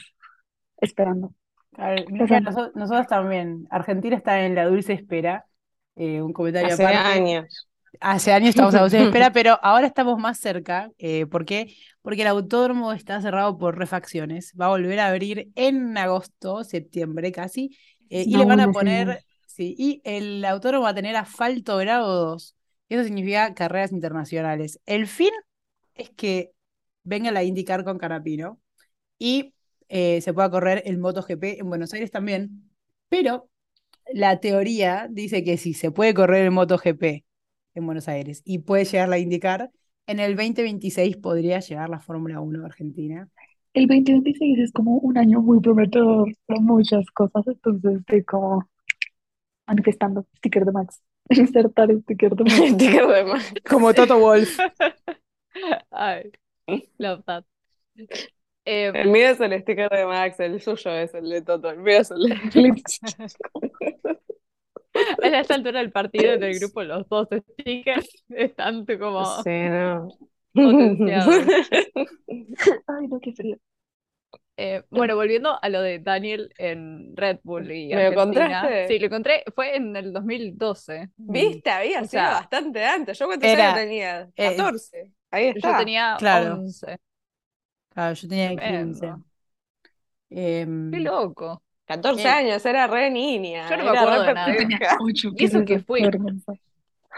esperando. 0.81 1.35
Claro, 1.71 2.05
mira, 2.09 2.39
nosotros 2.75 3.07
también. 3.07 3.67
Argentina 3.71 4.15
está 4.15 4.45
en 4.45 4.53
la 4.55 4.65
dulce 4.65 4.93
espera. 4.93 5.47
Eh, 5.95 6.21
un 6.21 6.33
comentario 6.33 6.73
Hace 6.73 6.73
aparte. 6.75 6.95
años. 6.95 7.67
Hace 7.99 8.33
años 8.33 8.49
estamos 8.49 8.73
la 8.73 8.81
dulce 8.81 9.01
espera, 9.03 9.31
pero 9.33 9.59
ahora 9.61 9.87
estamos 9.87 10.17
más 10.19 10.39
cerca. 10.39 10.91
Eh, 10.97 11.25
¿por 11.27 11.45
qué? 11.45 11.73
Porque 12.01 12.21
el 12.21 12.27
autódromo 12.27 12.91
está 12.91 13.21
cerrado 13.21 13.57
por 13.57 13.77
refacciones. 13.77 14.53
Va 14.59 14.65
a 14.65 14.69
volver 14.69 14.99
a 14.99 15.07
abrir 15.07 15.51
en 15.55 15.97
agosto, 15.97 16.63
septiembre 16.63 17.31
casi. 17.31 17.77
eh, 18.09 18.25
y 18.27 18.37
le 18.37 18.45
van 18.45 18.59
a 18.59 18.71
poner, 18.71 19.23
sí, 19.45 19.75
y 19.77 20.01
el 20.03 20.43
autódromo 20.45 20.83
va 20.83 20.89
a 20.89 20.95
tener 20.95 21.15
asfalto 21.15 21.77
grado 21.77 22.25
2. 22.31 22.55
Eso 22.89 23.03
significa 23.03 23.53
carreras 23.53 23.91
internacionales. 23.91 24.79
El 24.85 25.07
fin 25.07 25.31
es 25.95 26.09
que 26.11 26.51
venga 27.03 27.31
la 27.31 27.43
IndyCar 27.43 27.83
con 27.83 27.97
Canapino 27.97 28.59
y 29.19 29.53
eh, 29.89 30.21
se 30.21 30.33
pueda 30.33 30.49
correr 30.49 30.83
el 30.85 30.97
MotoGP 30.97 31.59
en 31.59 31.69
Buenos 31.69 31.93
Aires 31.93 32.11
también. 32.11 32.69
Pero 33.09 33.49
la 34.13 34.39
teoría 34.39 35.07
dice 35.09 35.43
que 35.43 35.57
si 35.57 35.73
se 35.73 35.91
puede 35.91 36.13
correr 36.13 36.45
el 36.45 36.51
MotoGP 36.51 37.23
en 37.73 37.85
Buenos 37.85 38.07
Aires 38.07 38.41
y 38.45 38.59
puede 38.59 38.85
llegar 38.85 39.09
la 39.09 39.19
IndyCar, 39.19 39.71
en 40.07 40.19
el 40.19 40.35
2026 40.35 41.17
podría 41.17 41.59
llegar 41.59 41.89
la 41.89 41.99
Fórmula 41.99 42.39
1 42.39 42.63
a 42.63 42.65
Argentina. 42.65 43.29
El 43.73 43.87
2026 43.87 44.59
es 44.59 44.71
como 44.71 44.97
un 44.97 45.17
año 45.17 45.41
muy 45.41 45.59
prometedor 45.59 46.31
para 46.45 46.59
muchas 46.59 47.05
cosas, 47.11 47.47
entonces 47.47 47.99
estoy 47.99 48.23
como 48.23 48.67
manifestando 49.67 50.25
sticker 50.37 50.65
de 50.65 50.71
Max. 50.71 51.01
Insertar 51.29 51.89
sticker 52.03 52.35
de 52.35 52.43
Max. 52.43 52.55
Sticker 52.55 53.07
de 53.07 53.23
más. 53.25 53.53
Como 53.67 53.93
Toto 53.93 54.19
Wolf. 54.19 54.57
Ay, 55.91 56.31
love 56.97 57.23
that. 57.25 57.45
Eh, 58.65 58.91
El 58.93 59.09
mío 59.09 59.27
es 59.27 59.39
el 59.39 59.59
sticker 59.61 59.89
de 59.89 60.05
Max, 60.05 60.39
el 60.39 60.61
suyo 60.61 60.91
es 60.91 61.13
el 61.13 61.29
de 61.29 61.41
Toto, 61.41 61.69
el 61.69 61.79
mío 61.79 61.99
es 61.99 62.11
el 62.11 62.29
de. 62.29 63.92
a 65.23 65.39
esta 65.39 65.55
altura 65.55 65.79
del 65.79 65.91
partido 65.91 66.33
en 66.33 66.43
el 66.43 66.59
grupo 66.59 66.83
los 66.83 67.07
dos 67.09 67.27
stickers 67.59 68.23
están 68.29 68.85
como 68.85 69.25
Sí, 69.43 69.49
no. 69.69 70.09
Ay, 72.87 73.07
no, 73.07 73.19
qué 73.19 73.33
frío. 73.33 73.57
Eh, 74.55 74.83
bueno, 74.91 75.15
volviendo 75.15 75.57
a 75.59 75.67
lo 75.69 75.81
de 75.81 75.97
Daniel 75.97 76.53
en 76.59 77.17
Red 77.17 77.39
Bull 77.43 77.71
y 77.71 77.87
¿Me 77.87 77.95
lo 77.95 78.21
Argentina. 78.21 78.45
encontraste? 78.45 78.87
Sí, 78.87 78.99
lo 78.99 79.05
encontré, 79.07 79.43
fue 79.55 79.75
en 79.75 79.95
el 79.95 80.13
2012. 80.13 81.09
¿Viste? 81.17 81.69
Había 81.71 82.01
O 82.01 82.05
sido 82.05 82.21
sea, 82.21 82.29
bastante 82.33 82.85
antes. 82.85 83.17
¿Yo 83.17 83.25
cuántos 83.25 83.49
era- 83.49 83.69
años 83.73 83.79
tenía? 83.79 84.21
eh, 84.35 84.55
14. 84.55 85.11
Ahí 85.31 85.45
Yo 85.47 85.51
está. 85.55 85.77
tenía 85.79 86.15
Claro. 86.19 86.53
11. 86.55 86.97
Claro, 87.89 88.13
yo 88.13 88.27
tenía 88.27 88.49
15. 88.49 88.59
Tremendo. 88.61 89.25
Em, 90.29 90.91
Qué 90.91 90.99
loco. 90.99 91.63
14 91.85 92.27
Eh, 92.27 92.29
años, 92.29 92.65
era 92.65 92.87
re 92.87 93.09
niña. 93.09 93.65
Yo 93.69 93.77
no 93.77 93.83
me 93.83 93.91
acuerdo 93.91 94.21
de 94.21 94.31
nada. 94.31 94.55
Tenía 94.55 94.79
pendeja. 94.79 94.97
ocho, 94.97 95.33
Y 95.33 95.45
qué 95.45 95.45
eso 95.45 95.63
que 95.65 95.79
fui. 95.79 96.17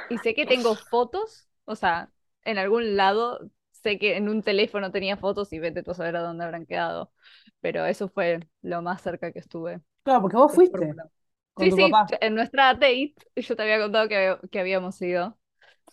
Y 0.08 0.20
sé 0.20 0.34
que 0.36 0.46
tengo 0.46 0.76
fotos, 0.76 1.48
o 1.66 1.76
sea, 1.76 2.12
en 2.44 2.58
algún 2.58 2.96
lado, 2.96 3.50
sé 3.72 3.98
que 4.00 4.18
en 4.18 4.30
un 4.30 4.44
teléfono 4.44 4.92
tenía 4.92 5.18
fotos 5.18 5.52
y 5.54 5.60
vete 5.60 5.84
tú 5.84 5.92
a 5.92 5.94
saber 5.96 6.16
a 6.16 6.22
dónde 6.22 6.44
habrán 6.46 6.66
quedado. 6.66 7.12
Pero 7.62 7.86
eso 7.86 8.08
fue 8.10 8.40
lo 8.62 8.82
más 8.82 9.02
cerca 9.02 9.32
que 9.32 9.40
estuve 9.40 9.82
claro, 10.04 10.22
porque 10.22 10.38
vos 10.38 10.54
fuiste 10.54 10.96
con 11.54 11.68
Sí, 11.68 11.72
tu 11.72 11.78
sí, 11.78 11.80
papá. 11.80 12.16
en 12.20 12.36
nuestra 12.36 12.74
date 12.74 13.14
yo 13.36 13.56
te 13.56 13.62
había 13.64 13.80
contado 13.80 14.10
que, 14.10 14.38
que 14.52 14.60
habíamos 14.60 15.02
ido, 15.02 15.38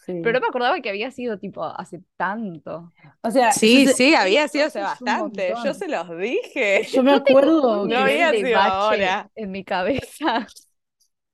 Sí. 0.04 0.20
pero 0.22 0.32
no 0.34 0.40
me 0.40 0.46
acordaba 0.48 0.80
que 0.80 0.88
había 0.90 1.10
sido 1.12 1.38
tipo 1.38 1.64
hace 1.64 2.00
tanto. 2.16 2.90
O 3.22 3.30
sea, 3.30 3.52
Sí, 3.52 3.86
sí, 3.86 4.14
había 4.14 4.48
sido 4.48 4.66
hace 4.66 4.80
bastante. 4.80 5.54
Yo 5.64 5.74
se 5.74 5.88
los 5.88 6.08
dije. 6.18 6.84
yo 6.92 7.02
me 7.02 7.12
acuerdo 7.14 7.84
No 7.84 7.88
que 7.88 7.96
había 7.96 8.30
sido 8.32 8.58
ahora. 8.58 9.30
en 9.36 9.50
mi 9.52 9.64
cabeza 9.64 10.46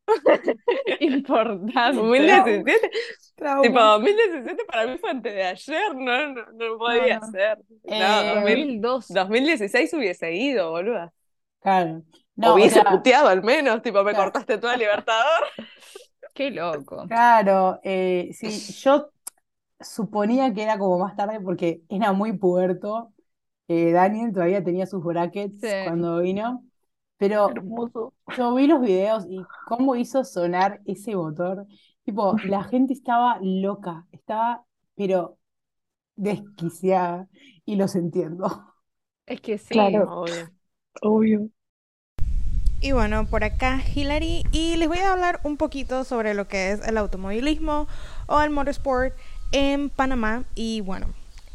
importante. 1.01 1.73
2017, 1.93 2.91
Trauma. 3.37 3.63
tipo 3.63 3.81
2017 3.81 4.65
para 4.67 4.87
mí 4.87 4.99
fue 4.99 5.11
antes 5.11 5.35
de 5.35 5.43
ayer, 5.45 5.95
no, 5.95 6.29
no, 6.35 6.43
no 6.53 6.79
podía 6.79 7.21
no. 7.21 7.31
ser. 7.31 7.59
No, 7.85 7.95
Eh, 7.95 8.35
2000 8.35 8.81
2002. 8.81 9.09
2016 9.09 9.93
hubiese 9.95 10.33
ido, 10.35 10.71
boluda. 10.71 11.13
Claro. 11.61 12.03
O 12.41 12.47
No, 12.47 12.55
o 12.55 12.55
hubiese 12.55 12.81
sea, 12.81 12.85
puteado 12.85 13.29
al 13.29 13.43
menos, 13.43 13.83
tipo, 13.83 14.03
me 14.05 14.13
Claro. 14.13 14.25
cortaste 14.33 14.59
toda 14.59 14.77
Libertador. 14.77 15.45
Qué 16.39 16.51
loco. 16.51 17.07
claro, 17.07 17.81
eh, 17.83 18.31
sí, 18.33 18.67
yo 18.83 19.11
suponía 19.81 20.53
que 20.55 20.63
era 20.65 20.79
como 20.79 20.99
más 20.99 21.17
tarde 21.17 21.41
porque 21.41 21.83
era 21.89 22.13
muy 22.13 22.39
puerto. 22.39 23.15
Eh, 23.69 23.93
Daniel 23.93 24.33
todavía 24.33 24.65
tenía 24.65 24.87
sus 24.87 25.05
brackets 25.05 25.61
Sí. 25.61 25.69
cuando 25.81 26.21
vino, 26.21 26.65
pero 27.19 27.55
Hermoso. 27.57 28.13
yo 28.37 28.55
vi 28.55 28.67
los 28.69 28.81
videos 28.83 29.27
y 29.29 29.51
cómo 29.65 29.97
hizo 29.97 30.25
sonar 30.25 30.83
ese 30.87 31.17
motor. 31.17 31.67
Tipo, 32.05 32.41
la 32.45 32.65
gente 32.65 32.93
estaba 32.95 33.39
loca, 33.43 34.07
estaba, 34.13 34.65
pero 34.97 35.39
desquiciada, 36.17 37.29
y 37.67 37.77
los 37.77 37.97
entiendo. 37.97 38.75
Es 39.27 39.41
que 39.41 39.59
sí. 39.59 40.01
Claro. 40.01 40.05
Obvio. 40.05 40.53
Obvio. 41.03 41.51
Y 42.81 42.93
bueno, 42.93 43.27
por 43.27 43.43
acá 43.43 43.81
Hilary 43.93 44.45
y 44.53 44.77
les 44.77 44.87
voy 44.87 44.99
a 44.99 45.13
hablar 45.13 45.41
un 45.43 45.57
poquito 45.57 46.05
sobre 46.05 46.33
lo 46.35 46.47
que 46.47 46.71
es 46.71 46.87
el 46.87 46.97
automovilismo 46.97 47.89
o 48.27 48.41
el 48.41 48.51
motorsport 48.51 49.15
en 49.51 49.91
Panamá. 49.91 50.45
Y 50.55 50.81
bueno, 50.83 51.07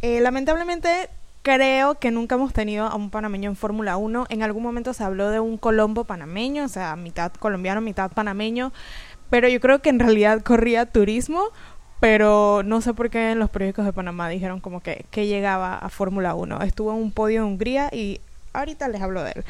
eh, 0.02 0.20
lamentablemente 0.20 1.10
creo 1.42 1.96
que 1.96 2.12
nunca 2.12 2.36
hemos 2.36 2.52
tenido 2.52 2.88
a 2.88 2.96
un 2.96 3.10
panameño 3.10 3.50
en 3.50 3.56
Fórmula 3.56 3.96
1. 3.96 4.26
En 4.30 4.44
algún 4.44 4.64
momento 4.64 4.94
se 4.94 5.06
habló 5.06 5.30
de 5.30 5.40
un 5.40 5.58
colombo 5.58 6.04
panameño, 6.04 6.66
o 6.66 6.68
sea, 6.68 6.98
mitad 6.98 7.32
colombiano, 7.32 7.80
mitad 7.80 8.12
panameño. 8.12 8.74
Pero 9.30 9.48
yo 9.48 9.62
creo 9.62 9.82
que 9.82 9.90
en 9.90 10.00
realidad 10.00 10.42
corría 10.44 10.86
turismo. 10.86 11.42
Pero 12.02 12.64
no 12.66 12.82
sé 12.82 12.94
por 12.94 13.10
qué 13.10 13.32
en 13.32 13.40
los 13.40 13.50
periódicos 13.50 13.86
de 13.86 13.94
Panamá 13.94 14.28
dijeron 14.28 14.60
como 14.60 14.82
que, 14.82 15.06
que 15.10 15.26
llegaba 15.26 15.78
a 15.78 15.88
Fórmula 15.88 16.36
1. 16.36 16.62
Estuvo 16.64 16.92
en 16.92 16.98
un 16.98 17.14
podio 17.14 17.40
en 17.40 17.46
Hungría 17.46 17.90
y 17.94 18.20
ahorita 18.52 18.90
les 18.90 19.02
hablo 19.02 19.24
de 19.24 19.32
él. 19.32 19.46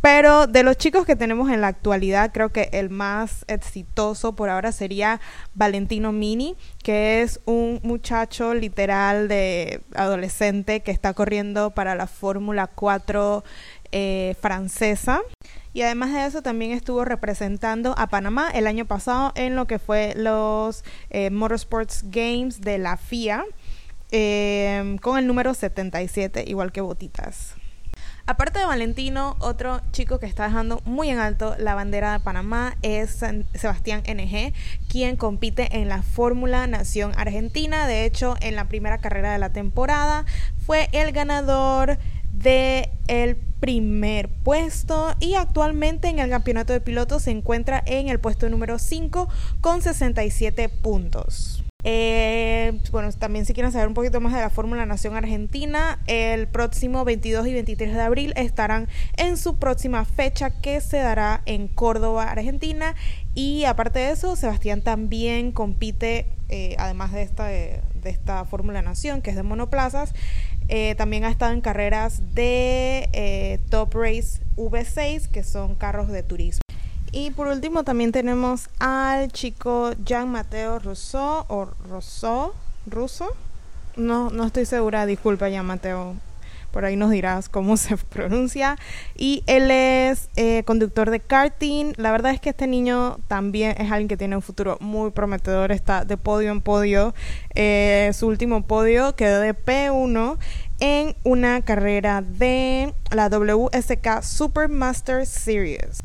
Pero 0.00 0.46
de 0.46 0.62
los 0.62 0.76
chicos 0.76 1.04
que 1.04 1.16
tenemos 1.16 1.50
en 1.50 1.60
la 1.60 1.66
actualidad, 1.66 2.30
creo 2.32 2.50
que 2.50 2.68
el 2.72 2.88
más 2.88 3.44
exitoso 3.48 4.36
por 4.36 4.48
ahora 4.48 4.70
sería 4.70 5.20
Valentino 5.54 6.12
Mini, 6.12 6.56
que 6.84 7.22
es 7.22 7.40
un 7.46 7.80
muchacho 7.82 8.54
literal 8.54 9.26
de 9.26 9.82
adolescente 9.94 10.80
que 10.80 10.92
está 10.92 11.14
corriendo 11.14 11.70
para 11.70 11.96
la 11.96 12.06
Fórmula 12.06 12.68
4 12.68 13.42
eh, 13.90 14.36
francesa. 14.40 15.20
Y 15.72 15.82
además 15.82 16.12
de 16.12 16.26
eso 16.26 16.42
también 16.42 16.72
estuvo 16.72 17.04
representando 17.04 17.94
a 17.98 18.06
Panamá 18.06 18.50
el 18.50 18.66
año 18.66 18.86
pasado 18.86 19.32
en 19.34 19.56
lo 19.56 19.66
que 19.66 19.78
fue 19.78 20.14
los 20.16 20.84
eh, 21.10 21.30
Motorsports 21.30 22.04
Games 22.10 22.60
de 22.60 22.78
la 22.78 22.96
FIA 22.96 23.44
eh, 24.10 24.96
con 25.02 25.18
el 25.18 25.26
número 25.26 25.54
77, 25.54 26.44
igual 26.46 26.72
que 26.72 26.80
Botitas. 26.80 27.57
Aparte 28.28 28.58
de 28.58 28.66
Valentino, 28.66 29.36
otro 29.38 29.80
chico 29.90 30.18
que 30.18 30.26
está 30.26 30.44
dejando 30.44 30.82
muy 30.84 31.08
en 31.08 31.18
alto 31.18 31.56
la 31.58 31.74
bandera 31.74 32.12
de 32.12 32.20
Panamá 32.20 32.76
es 32.82 33.24
Sebastián 33.54 34.02
NG, 34.06 34.52
quien 34.86 35.16
compite 35.16 35.78
en 35.78 35.88
la 35.88 36.02
Fórmula 36.02 36.66
Nación 36.66 37.12
Argentina. 37.16 37.86
De 37.86 38.04
hecho, 38.04 38.36
en 38.42 38.54
la 38.54 38.68
primera 38.68 38.98
carrera 38.98 39.32
de 39.32 39.38
la 39.38 39.54
temporada 39.54 40.26
fue 40.66 40.90
el 40.92 41.12
ganador 41.12 41.96
de 42.30 42.90
el 43.06 43.36
primer 43.36 44.28
puesto 44.28 45.14
y 45.20 45.32
actualmente 45.32 46.08
en 46.08 46.18
el 46.18 46.28
campeonato 46.28 46.74
de 46.74 46.82
pilotos 46.82 47.22
se 47.22 47.30
encuentra 47.30 47.82
en 47.86 48.10
el 48.10 48.20
puesto 48.20 48.50
número 48.50 48.78
5 48.78 49.26
con 49.62 49.80
67 49.80 50.68
puntos. 50.68 51.64
Eh, 51.84 52.80
bueno, 52.90 53.12
también 53.12 53.46
si 53.46 53.54
quieren 53.54 53.70
saber 53.70 53.86
un 53.86 53.94
poquito 53.94 54.20
más 54.20 54.34
de 54.34 54.40
la 54.40 54.50
Fórmula 54.50 54.84
Nación 54.84 55.14
Argentina, 55.14 56.00
el 56.08 56.48
próximo 56.48 57.04
22 57.04 57.46
y 57.46 57.52
23 57.52 57.94
de 57.94 58.00
abril 58.00 58.32
estarán 58.34 58.88
en 59.16 59.36
su 59.36 59.58
próxima 59.58 60.04
fecha 60.04 60.50
que 60.50 60.80
se 60.80 60.96
dará 60.96 61.42
en 61.46 61.68
Córdoba, 61.68 62.32
Argentina. 62.32 62.96
Y 63.34 63.64
aparte 63.64 64.00
de 64.00 64.10
eso, 64.10 64.34
Sebastián 64.34 64.82
también 64.82 65.52
compite, 65.52 66.26
eh, 66.48 66.74
además 66.78 67.12
de 67.12 67.22
esta, 67.22 67.46
de, 67.46 67.80
esta 68.04 68.44
Fórmula 68.44 68.82
Nación, 68.82 69.22
que 69.22 69.30
es 69.30 69.36
de 69.36 69.42
monoplazas, 69.42 70.14
Eh, 70.70 70.94
también 70.96 71.24
ha 71.24 71.30
estado 71.30 71.54
en 71.54 71.62
carreras 71.62 72.34
de 72.34 73.08
eh, 73.14 73.58
Top 73.70 73.94
Race 73.94 74.42
V6, 74.56 75.26
que 75.28 75.42
son 75.42 75.74
carros 75.74 76.08
de 76.08 76.22
turismo. 76.22 76.67
Y 77.12 77.30
por 77.30 77.46
último 77.48 77.84
también 77.84 78.12
tenemos 78.12 78.68
al 78.78 79.32
chico 79.32 79.92
Jean 80.04 80.30
Mateo 80.30 80.78
Rousseau 80.78 81.44
o 81.48 81.68
Rousseau, 81.88 82.52
Russo. 82.86 83.28
No, 83.96 84.30
no 84.30 84.44
estoy 84.44 84.66
segura, 84.66 85.06
disculpa 85.06 85.48
Jean 85.48 85.66
Mateo, 85.66 86.14
por 86.70 86.84
ahí 86.84 86.96
nos 86.96 87.10
dirás 87.10 87.48
cómo 87.48 87.76
se 87.76 87.96
pronuncia. 88.10 88.76
Y 89.16 89.42
él 89.46 89.70
es 89.70 90.28
eh, 90.36 90.62
conductor 90.64 91.10
de 91.10 91.20
karting. 91.20 91.94
La 91.96 92.12
verdad 92.12 92.32
es 92.32 92.40
que 92.40 92.50
este 92.50 92.66
niño 92.66 93.18
también 93.26 93.74
es 93.78 93.90
alguien 93.90 94.08
que 94.08 94.16
tiene 94.16 94.36
un 94.36 94.42
futuro 94.42 94.76
muy 94.80 95.10
prometedor. 95.10 95.72
Está 95.72 96.04
de 96.04 96.16
podio 96.16 96.52
en 96.52 96.60
podio. 96.60 97.14
Eh, 97.54 98.10
su 98.14 98.26
último 98.26 98.66
podio 98.66 99.16
quedó 99.16 99.40
de 99.40 99.54
P1 99.54 100.38
en 100.80 101.16
una 101.24 101.62
carrera 101.62 102.22
de 102.22 102.92
la 103.10 103.28
WSK 103.28 104.22
Supermaster 104.22 105.26
Series 105.26 106.02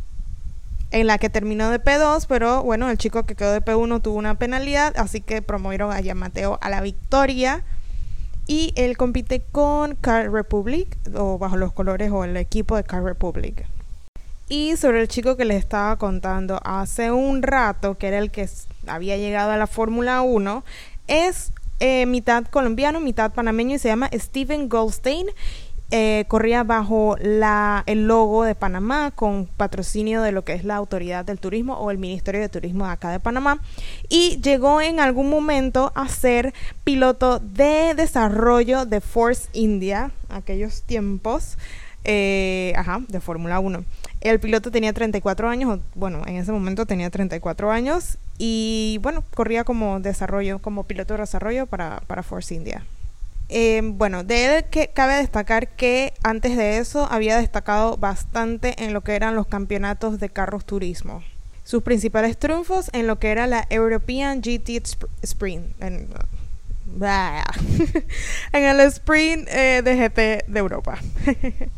en 0.94 1.08
la 1.08 1.18
que 1.18 1.30
terminó 1.30 1.72
de 1.72 1.84
P2, 1.84 2.28
pero 2.30 2.62
bueno, 2.64 2.90
el 2.90 3.00
chico 3.00 3.24
que 3.24 3.36
quedó 3.36 3.52
de 3.52 3.64
P1 3.64 4.02
tuvo 4.04 4.16
una 4.16 4.38
penalidad, 4.38 4.94
así 4.96 5.22
que 5.22 5.42
promovieron 5.42 5.92
a 5.92 6.00
Yamateo 6.00 6.60
a 6.62 6.70
la 6.70 6.82
victoria. 6.82 7.64
Y 8.46 8.74
él 8.76 8.96
compite 8.96 9.42
con 9.52 9.96
Car 9.96 10.32
Republic, 10.32 10.98
o 11.16 11.40
bajo 11.40 11.58
los 11.58 11.74
colores 11.74 12.12
o 12.12 12.24
el 12.24 12.38
equipo 12.38 12.76
de 12.76 12.84
Car 12.84 13.04
Republic. 13.04 13.66
Y 14.50 14.78
sobre 14.78 15.02
el 15.02 15.08
chico 15.08 15.36
que 15.36 15.46
les 15.46 15.58
estaba 15.58 15.96
contando 15.98 16.60
hace 16.64 17.10
un 17.12 17.42
rato, 17.42 17.98
que 17.98 18.10
era 18.10 18.20
el 18.20 18.30
que 18.30 18.48
había 18.86 19.18
llegado 19.18 19.52
a 19.52 19.58
la 19.58 19.66
Fórmula 19.66 20.22
1, 20.22 20.64
es 21.08 21.54
eh, 21.80 22.06
mitad 22.06 22.46
colombiano, 22.46 23.00
mitad 23.00 23.34
panameño 23.34 23.76
y 23.76 23.80
se 23.80 23.88
llama 23.88 24.12
Steven 24.14 24.70
Goldstein 24.70 25.26
eh, 25.96 26.26
corría 26.28 26.64
bajo 26.64 27.18
la, 27.22 27.84
el 27.86 28.08
logo 28.08 28.46
de 28.46 28.56
Panamá 28.56 29.12
con 29.12 29.46
patrocinio 29.46 30.24
de 30.24 30.32
lo 30.32 30.44
que 30.44 30.54
es 30.54 30.64
la 30.64 30.76
Autoridad 30.76 31.24
del 31.24 31.38
Turismo 31.38 31.76
o 31.76 31.92
el 31.92 32.00
Ministerio 32.00 32.42
de 32.42 32.50
Turismo 32.50 32.88
de 32.88 32.94
acá 32.94 33.12
de 33.12 33.20
Panamá 33.20 33.62
y 34.10 34.42
llegó 34.42 34.82
en 34.82 35.00
algún 35.00 35.30
momento 35.30 35.92
a 35.94 36.08
ser 36.08 36.52
piloto 36.84 37.38
de 37.38 37.94
desarrollo 37.94 38.88
de 38.88 39.02
Force 39.02 39.50
India, 39.54 40.10
aquellos 40.30 40.82
tiempos, 40.82 41.60
eh, 42.06 42.74
ajá, 42.76 43.02
de 43.08 43.20
Fórmula 43.20 43.60
1. 43.60 43.86
El 44.22 44.40
piloto 44.40 44.72
tenía 44.72 44.94
34 44.94 45.48
años, 45.48 45.80
bueno, 45.94 46.24
en 46.26 46.38
ese 46.38 46.52
momento 46.52 46.88
tenía 46.88 47.12
34 47.12 47.70
años 47.70 48.18
y 48.40 48.98
bueno, 49.04 49.24
corría 49.36 49.64
como 49.64 50.00
desarrollo, 50.00 50.58
como 50.58 50.86
piloto 50.86 51.14
de 51.14 51.20
desarrollo 51.20 51.68
para, 51.68 52.02
para 52.08 52.24
Force 52.24 52.56
India. 52.56 52.84
Eh, 53.50 53.82
bueno, 53.84 54.24
de 54.24 54.58
él 54.58 54.66
que 54.66 54.90
cabe 54.90 55.16
destacar 55.16 55.68
que 55.70 56.14
antes 56.24 56.58
de 56.58 56.78
eso 56.78 57.08
había 57.12 57.38
destacado 57.38 57.98
bastante 57.98 58.84
en 58.84 58.94
lo 58.94 59.02
que 59.02 59.16
eran 59.16 59.36
los 59.36 59.48
campeonatos 59.48 60.20
de 60.20 60.30
carros 60.30 60.66
turismo. 60.66 61.24
Sus 61.64 61.84
principales 61.84 62.38
triunfos 62.38 62.90
en 62.94 63.08
lo 63.08 63.20
que 63.20 63.32
era 63.32 63.48
la 63.48 63.66
European 63.70 64.42
GT 64.42 64.82
Sprint. 65.22 65.82
En, 65.82 66.08
en 68.54 68.64
el 68.64 68.80
sprint 68.82 69.48
eh, 69.50 69.82
de 69.84 69.96
GT 69.96 70.52
de 70.52 70.60
Europa. 70.60 70.98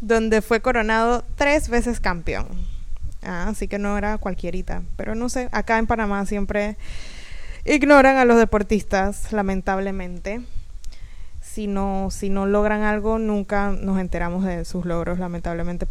donde 0.00 0.42
fue 0.42 0.60
coronado 0.60 1.24
tres 1.36 1.68
veces 1.68 2.00
campeón. 2.00 2.46
Ah, 3.22 3.48
así 3.48 3.66
que 3.66 3.78
no 3.78 3.98
era 3.98 4.18
cualquierita. 4.18 4.82
Pero 4.96 5.14
no 5.14 5.28
sé, 5.28 5.48
acá 5.52 5.78
en 5.78 5.86
Panamá 5.86 6.24
siempre 6.26 6.76
ignoran 7.64 8.16
a 8.16 8.24
los 8.24 8.38
deportistas, 8.38 9.32
lamentablemente 9.32 10.40
si 11.58 11.66
no, 11.66 12.08
si 12.12 12.30
no 12.30 12.46
logran 12.46 12.82
algo, 12.82 13.18
nunca 13.18 13.72
nos 13.72 13.98
enteramos 13.98 14.44
de 14.44 14.64
sus 14.64 14.86
logros, 14.86 15.18
lamentablemente. 15.18 15.88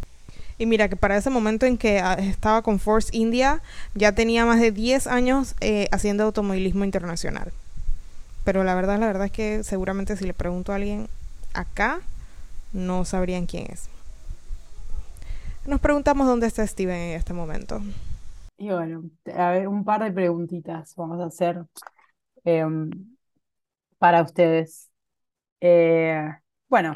Y 0.57 0.65
mira 0.65 0.88
que 0.88 0.95
para 0.95 1.18
ese 1.18 1.30
momento 1.30 1.65
en 1.65 1.78
que 1.78 1.99
ah, 1.99 2.13
estaba 2.13 2.61
con 2.61 2.80
Force 2.80 3.09
India, 3.11 3.61
ya 3.93 4.13
tenía 4.13 4.45
más 4.45 4.61
de 4.61 4.72
10 4.72 5.07
años 5.07 5.55
eh, 5.59 5.89
haciendo 5.91 6.24
automovilismo 6.24 6.86
internacional. 6.86 7.51
Pero 8.45 8.63
la 8.63 8.76
verdad, 8.76 8.97
la 8.97 9.07
verdad 9.07 9.26
es 9.26 9.32
que 9.34 9.61
seguramente 9.65 10.15
si 10.15 10.26
le 10.26 10.34
pregunto 10.34 10.72
a 10.72 10.76
alguien 10.76 11.09
acá, 11.53 11.99
no 12.72 13.03
sabrían 13.03 13.45
quién 13.45 13.65
es. 13.70 13.89
Nos 15.65 15.82
preguntamos 15.82 16.28
dónde 16.28 16.47
está 16.47 16.65
Steven 16.65 16.95
en 16.95 17.18
este 17.18 17.34
momento. 17.34 17.82
Y 18.57 18.70
bueno, 18.70 19.03
a 19.36 19.49
ver, 19.51 19.68
un 19.68 19.84
par 19.84 20.01
de 20.01 20.13
preguntitas 20.13 20.95
vamos 20.95 21.20
a 21.20 21.26
hacer 21.26 21.61
em, 22.45 22.89
para 23.97 24.22
ustedes. 24.22 24.88
Eh, 25.62 26.30
bueno, 26.70 26.95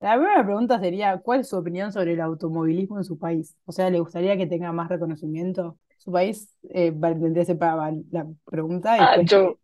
la 0.00 0.16
primera 0.16 0.44
pregunta 0.44 0.80
sería, 0.80 1.18
¿cuál 1.18 1.40
es 1.40 1.48
su 1.48 1.56
opinión 1.56 1.92
sobre 1.92 2.14
el 2.14 2.20
automovilismo 2.20 2.98
en 2.98 3.04
su 3.04 3.18
país? 3.18 3.56
O 3.66 3.72
sea, 3.72 3.88
¿le 3.88 4.00
gustaría 4.00 4.36
que 4.36 4.48
tenga 4.48 4.72
más 4.72 4.88
reconocimiento? 4.88 5.78
Su 5.96 6.10
país, 6.10 6.52
eh, 6.70 6.90
para 6.90 7.92
la 8.10 8.26
pregunta. 8.44 8.96
Y, 8.96 9.00
ah, 9.00 9.16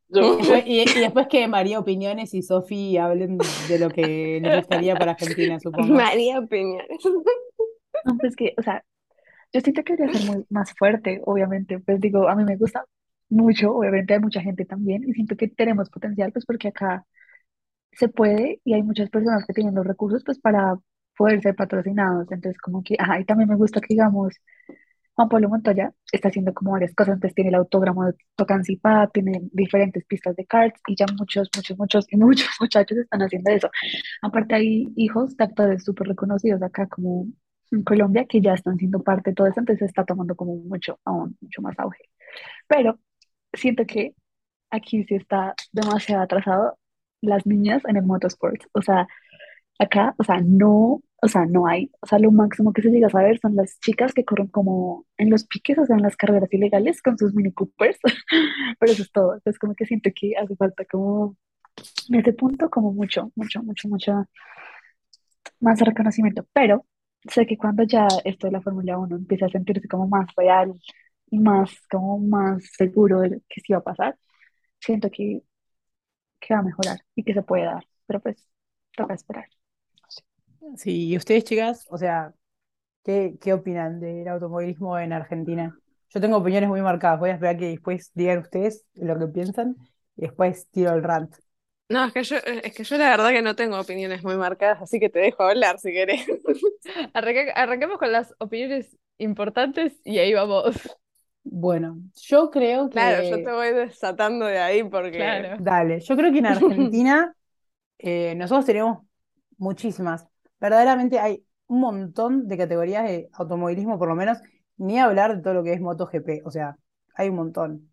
después, 0.08 0.64
Y, 0.64 0.84
después 1.00 1.26
que 1.26 1.48
María 1.48 1.80
Opiniones 1.80 2.34
y 2.34 2.42
Sofi 2.42 2.96
hablen 2.96 3.38
de 3.68 3.78
lo 3.80 3.90
que 3.90 4.38
les 4.40 4.58
gustaría 4.58 4.94
para 4.94 5.12
Argentina, 5.12 5.58
supongo. 5.60 5.92
María 5.92 6.38
Opiniones. 6.38 6.86
No, 8.04 8.16
pues 8.16 8.36
que, 8.36 8.54
o 8.56 8.62
sea, 8.62 8.84
yo 9.52 9.60
siento 9.60 9.82
que 9.82 9.96
debería 9.96 10.20
ser 10.20 10.30
muy 10.30 10.46
más 10.50 10.72
fuerte, 10.74 11.20
obviamente. 11.24 11.80
Pues 11.80 12.00
digo, 12.00 12.28
a 12.28 12.36
mí 12.36 12.44
me 12.44 12.56
gusta 12.56 12.84
mucho, 13.28 13.74
obviamente 13.74 14.14
hay 14.14 14.20
mucha 14.20 14.40
gente 14.40 14.64
también, 14.64 15.02
y 15.08 15.12
siento 15.14 15.36
que 15.36 15.48
tenemos 15.48 15.90
potencial, 15.90 16.30
pues 16.30 16.46
porque 16.46 16.68
acá 16.68 17.04
se 17.98 18.08
puede 18.08 18.60
y 18.64 18.74
hay 18.74 18.82
muchas 18.82 19.10
personas 19.10 19.44
que 19.46 19.52
tienen 19.54 19.74
los 19.74 19.86
recursos 19.86 20.22
pues 20.24 20.38
para 20.40 20.76
poder 21.16 21.42
ser 21.42 21.56
patrocinados. 21.56 22.30
Entonces, 22.32 22.60
como 22.60 22.82
que, 22.82 22.96
ajá, 22.98 23.22
también 23.24 23.48
me 23.48 23.56
gusta 23.56 23.80
que, 23.80 23.88
digamos, 23.90 24.34
Juan 25.14 25.28
Pablo 25.28 25.48
Montoya 25.48 25.92
está 26.12 26.28
haciendo 26.28 26.54
como 26.54 26.72
varias 26.72 26.94
cosas. 26.94 27.14
Entonces, 27.16 27.34
tiene 27.34 27.50
el 27.50 27.56
autógramo 27.56 28.04
de 28.06 28.14
Tocancipá, 28.36 29.08
tiene 29.12 29.42
diferentes 29.52 30.04
pistas 30.06 30.36
de 30.36 30.46
karts 30.46 30.80
y 30.86 30.96
ya 30.96 31.06
muchos, 31.18 31.50
muchos, 31.56 31.78
muchos 31.78 32.06
y 32.12 32.16
muchos 32.16 32.48
muchachos 32.60 32.98
están 32.98 33.22
haciendo 33.22 33.50
eso. 33.50 33.70
Aparte, 34.22 34.54
hay 34.54 34.88
hijos 34.96 35.36
de 35.36 35.44
actores 35.44 35.84
súper 35.84 36.08
reconocidos 36.08 36.62
acá, 36.62 36.86
como 36.88 37.26
en 37.72 37.82
Colombia, 37.84 38.26
que 38.28 38.40
ya 38.40 38.54
están 38.54 38.78
siendo 38.78 39.02
parte 39.02 39.30
de 39.30 39.34
todo 39.36 39.48
eso. 39.48 39.60
Entonces, 39.60 39.88
está 39.88 40.04
tomando 40.04 40.36
como 40.36 40.56
mucho, 40.56 41.00
aún 41.04 41.36
mucho 41.40 41.62
más 41.62 41.78
auge. 41.78 42.04
Pero 42.68 43.00
siento 43.52 43.86
que 43.86 44.14
aquí 44.70 45.04
sí 45.04 45.16
está 45.16 45.54
demasiado 45.72 46.22
atrasado 46.22 46.77
las 47.20 47.46
niñas 47.46 47.82
en 47.86 47.96
el 47.96 48.04
motorsport. 48.04 48.62
O 48.72 48.82
sea, 48.82 49.08
acá, 49.78 50.14
o 50.18 50.24
sea, 50.24 50.40
no, 50.44 51.02
o 51.22 51.28
sea, 51.28 51.46
no 51.46 51.66
hay, 51.66 51.90
o 52.00 52.06
sea, 52.06 52.18
lo 52.18 52.30
máximo 52.30 52.72
que 52.72 52.82
se 52.82 52.90
llega 52.90 53.08
a 53.08 53.10
saber 53.10 53.38
son 53.40 53.56
las 53.56 53.78
chicas 53.80 54.12
que 54.14 54.24
corren 54.24 54.48
como 54.48 55.06
en 55.16 55.30
los 55.30 55.46
piques, 55.46 55.78
o 55.78 55.86
sea, 55.86 55.96
en 55.96 56.02
las 56.02 56.16
carreras 56.16 56.52
ilegales 56.52 57.02
con 57.02 57.18
sus 57.18 57.34
Mini 57.34 57.52
Coopers, 57.52 57.98
pero 58.80 58.92
eso 58.92 59.02
es 59.02 59.12
todo. 59.12 59.34
Entonces, 59.34 59.58
como 59.58 59.74
que 59.74 59.86
siento 59.86 60.10
que 60.14 60.34
hace 60.36 60.56
falta 60.56 60.84
como, 60.84 61.36
en 62.08 62.20
ese 62.20 62.32
punto, 62.32 62.70
como 62.70 62.92
mucho, 62.92 63.32
mucho, 63.36 63.62
mucho, 63.62 63.88
mucho 63.88 64.12
más 65.60 65.80
reconocimiento. 65.80 66.46
Pero 66.52 66.86
sé 67.28 67.46
que 67.46 67.56
cuando 67.58 67.84
ya 67.84 68.06
esto 68.24 68.46
de 68.46 68.52
la 68.52 68.60
Fórmula 68.62 68.98
1 68.98 69.16
empieza 69.16 69.46
a 69.46 69.50
sentirse 69.50 69.88
como 69.88 70.08
más 70.08 70.26
real 70.36 70.72
y 71.30 71.38
más, 71.38 71.70
como 71.90 72.18
más 72.18 72.64
seguro 72.76 73.20
de 73.20 73.42
que 73.48 73.60
sí 73.60 73.72
va 73.72 73.80
a 73.80 73.82
pasar, 73.82 74.18
siento 74.80 75.10
que 75.10 75.42
que 76.40 76.54
va 76.54 76.60
a 76.60 76.62
mejorar 76.62 76.98
y 77.14 77.24
que 77.24 77.34
se 77.34 77.42
puede 77.42 77.64
dar, 77.64 77.86
pero 78.06 78.20
pues 78.20 78.46
toca 78.96 79.14
esperar. 79.14 79.48
Sí, 80.76 81.08
y 81.08 81.16
ustedes 81.16 81.44
chicas, 81.44 81.86
o 81.90 81.96
sea, 81.98 82.32
¿qué, 83.04 83.36
qué 83.40 83.52
opinan 83.54 84.00
del 84.00 84.28
automovilismo 84.28 84.98
en 84.98 85.12
Argentina? 85.12 85.78
Yo 86.10 86.20
tengo 86.20 86.38
opiniones 86.38 86.68
muy 86.68 86.82
marcadas, 86.82 87.20
voy 87.20 87.30
a 87.30 87.34
esperar 87.34 87.58
que 87.58 87.66
después 87.68 88.10
digan 88.14 88.38
ustedes 88.40 88.86
lo 88.94 89.18
que 89.18 89.28
piensan 89.28 89.76
y 90.16 90.22
después 90.22 90.68
tiro 90.70 90.92
el 90.94 91.02
rant. 91.02 91.34
No, 91.88 92.04
es 92.04 92.12
que 92.12 92.22
yo, 92.22 92.36
es 92.36 92.74
que 92.74 92.84
yo 92.84 92.98
la 92.98 93.08
verdad 93.10 93.30
que 93.30 93.40
no 93.40 93.56
tengo 93.56 93.80
opiniones 93.80 94.22
muy 94.22 94.36
marcadas, 94.36 94.82
así 94.82 95.00
que 95.00 95.08
te 95.08 95.20
dejo 95.20 95.42
hablar 95.44 95.78
si 95.78 95.90
querés. 95.92 96.26
arranquemos 97.14 97.98
con 97.98 98.12
las 98.12 98.34
opiniones 98.38 98.98
importantes 99.18 99.98
y 100.04 100.18
ahí 100.18 100.34
vamos. 100.34 100.76
Bueno, 101.42 101.98
yo 102.14 102.50
creo 102.50 102.88
que... 102.88 102.94
Claro, 102.94 103.22
yo 103.22 103.36
te 103.36 103.52
voy 103.52 103.72
desatando 103.72 104.46
de 104.46 104.58
ahí 104.58 104.84
porque... 104.84 105.56
Dale, 105.58 106.00
yo 106.00 106.16
creo 106.16 106.32
que 106.32 106.38
en 106.38 106.46
Argentina 106.46 107.34
eh, 107.98 108.34
nosotros 108.36 108.66
tenemos 108.66 109.04
muchísimas. 109.56 110.26
Verdaderamente 110.60 111.18
hay 111.18 111.44
un 111.66 111.80
montón 111.80 112.48
de 112.48 112.56
categorías 112.56 113.04
de 113.04 113.28
automovilismo, 113.32 113.98
por 113.98 114.08
lo 114.08 114.14
menos, 114.14 114.38
ni 114.76 114.98
hablar 114.98 115.36
de 115.36 115.42
todo 115.42 115.54
lo 115.54 115.64
que 115.64 115.72
es 115.72 115.80
MotoGP, 115.80 116.42
o 116.44 116.50
sea, 116.50 116.76
hay 117.14 117.28
un 117.28 117.36
montón. 117.36 117.90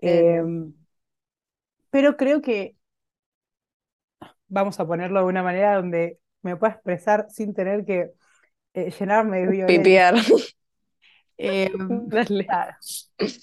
Em, 0.00 0.72
pero 1.90 2.16
creo 2.16 2.40
que 2.40 2.76
vamos 4.48 4.78
a 4.80 4.86
ponerlo 4.86 5.20
de 5.20 5.26
una 5.26 5.42
manera 5.42 5.76
donde 5.76 6.18
me 6.42 6.56
pueda 6.56 6.74
expresar 6.74 7.26
sin 7.28 7.54
tener 7.54 7.84
que 7.84 8.10
eh, 8.74 8.90
llenarme 8.90 9.40
de 9.40 9.46
violencia. 9.48 10.12
Eh, 11.38 11.70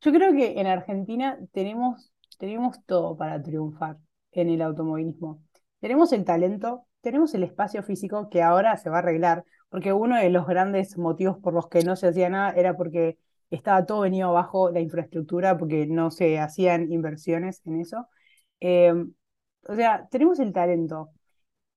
Yo 0.00 0.12
creo 0.12 0.32
que 0.32 0.60
en 0.60 0.66
Argentina 0.66 1.38
tenemos, 1.52 2.12
tenemos 2.38 2.84
todo 2.86 3.16
para 3.16 3.40
triunfar 3.42 3.98
en 4.32 4.50
el 4.50 4.62
automovilismo. 4.62 5.42
tenemos 5.80 6.12
el 6.12 6.24
talento, 6.24 6.86
tenemos 7.00 7.34
el 7.34 7.44
espacio 7.44 7.82
físico 7.82 8.28
que 8.30 8.42
ahora 8.42 8.76
se 8.76 8.90
va 8.90 8.96
a 8.96 8.98
arreglar, 9.00 9.44
porque 9.68 9.92
uno 9.92 10.16
de 10.16 10.30
los 10.30 10.46
grandes 10.46 10.98
motivos 10.98 11.38
por 11.38 11.54
los 11.54 11.68
que 11.68 11.82
no 11.84 11.96
se 11.96 12.08
hacía 12.08 12.30
nada 12.30 12.52
era 12.52 12.76
porque 12.76 13.18
estaba 13.50 13.84
todo 13.86 14.00
venido 14.00 14.28
abajo 14.30 14.70
la 14.70 14.80
infraestructura, 14.80 15.56
porque 15.58 15.86
no 15.86 16.10
se 16.10 16.38
hacían 16.38 16.90
inversiones 16.92 17.60
en 17.66 17.80
eso. 17.80 18.08
Eh, 18.60 18.92
o 19.68 19.74
sea, 19.74 20.08
tenemos 20.10 20.38
el 20.40 20.52
talento, 20.52 21.10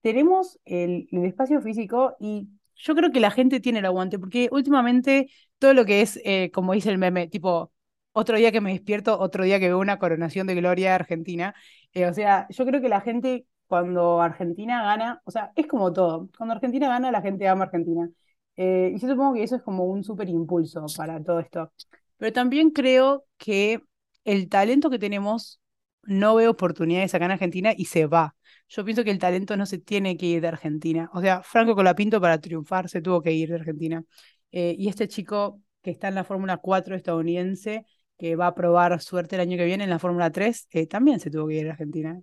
tenemos 0.01 0.59
el, 0.65 1.07
el 1.11 1.25
espacio 1.25 1.61
físico 1.61 2.15
y 2.19 2.49
yo 2.75 2.95
creo 2.95 3.11
que 3.11 3.19
la 3.19 3.31
gente 3.31 3.59
tiene 3.59 3.79
el 3.79 3.85
aguante, 3.85 4.19
porque 4.19 4.49
últimamente 4.51 5.29
todo 5.59 5.73
lo 5.73 5.85
que 5.85 6.01
es, 6.01 6.19
eh, 6.25 6.51
como 6.53 6.73
dice 6.73 6.89
el 6.91 6.97
meme, 6.97 7.27
tipo, 7.27 7.71
otro 8.11 8.37
día 8.37 8.51
que 8.51 8.61
me 8.61 8.71
despierto, 8.71 9.19
otro 9.19 9.43
día 9.43 9.59
que 9.59 9.67
veo 9.67 9.79
una 9.79 9.99
coronación 9.99 10.47
de 10.47 10.55
gloria 10.55 10.95
Argentina. 10.95 11.55
eh, 11.93 12.05
o 12.07 12.13
sea, 12.13 12.47
yo 12.49 12.65
creo 12.65 12.81
que 12.81 12.89
la 12.89 13.01
gente 13.01 13.45
cuando 13.67 14.21
Argentina 14.21 14.83
gana, 14.83 15.21
o 15.25 15.31
sea, 15.31 15.51
es 15.55 15.67
como 15.67 15.91
todo, 15.91 16.29
cuando 16.37 16.53
Argentina 16.53 16.87
gana, 16.87 17.11
la 17.11 17.21
gente 17.21 17.47
ama 17.47 17.63
a 17.63 17.65
Argentina. 17.67 18.09
Eh, 18.57 18.93
y 18.95 18.99
yo 18.99 19.07
supongo 19.09 19.33
que 19.33 19.43
eso 19.43 19.55
es 19.55 19.61
como 19.63 19.85
un 19.85 20.03
súper 20.03 20.29
impulso 20.29 20.85
para 20.95 21.21
todo 21.23 21.39
esto. 21.39 21.71
Pero 22.17 22.31
también 22.33 22.69
creo 22.71 23.25
que 23.37 23.81
el 24.23 24.49
talento 24.49 24.89
que 24.89 24.99
tenemos 24.99 25.59
no 26.03 26.35
ve 26.35 26.47
oportunidades 26.47 27.13
acá 27.15 27.25
en 27.25 27.31
Argentina 27.31 27.73
y 27.75 27.85
se 27.85 28.05
va. 28.05 28.35
Yo 28.69 28.85
pienso 28.85 29.03
que 29.03 29.11
el 29.11 29.19
talento 29.19 29.57
no 29.57 29.65
se 29.65 29.77
tiene 29.79 30.17
que 30.17 30.25
ir 30.27 30.41
de 30.41 30.47
Argentina. 30.47 31.09
O 31.13 31.21
sea, 31.21 31.43
Franco 31.43 31.75
Colapinto 31.75 32.21
para 32.21 32.39
triunfar 32.39 32.89
se 32.89 33.01
tuvo 33.01 33.21
que 33.21 33.31
ir 33.33 33.49
de 33.49 33.55
Argentina. 33.55 34.03
Eh, 34.51 34.75
y 34.77 34.87
este 34.89 35.07
chico 35.07 35.61
que 35.81 35.91
está 35.91 36.07
en 36.07 36.15
la 36.15 36.23
Fórmula 36.23 36.57
4 36.57 36.95
estadounidense, 36.95 37.85
que 38.17 38.35
va 38.35 38.47
a 38.47 38.55
probar 38.55 38.99
suerte 39.01 39.35
el 39.35 39.41
año 39.41 39.57
que 39.57 39.65
viene 39.65 39.83
en 39.83 39.89
la 39.89 39.99
Fórmula 39.99 40.31
3, 40.31 40.67
eh, 40.71 40.87
también 40.87 41.19
se 41.19 41.29
tuvo 41.29 41.47
que 41.47 41.55
ir 41.55 41.63
de 41.65 41.71
Argentina. 41.71 42.21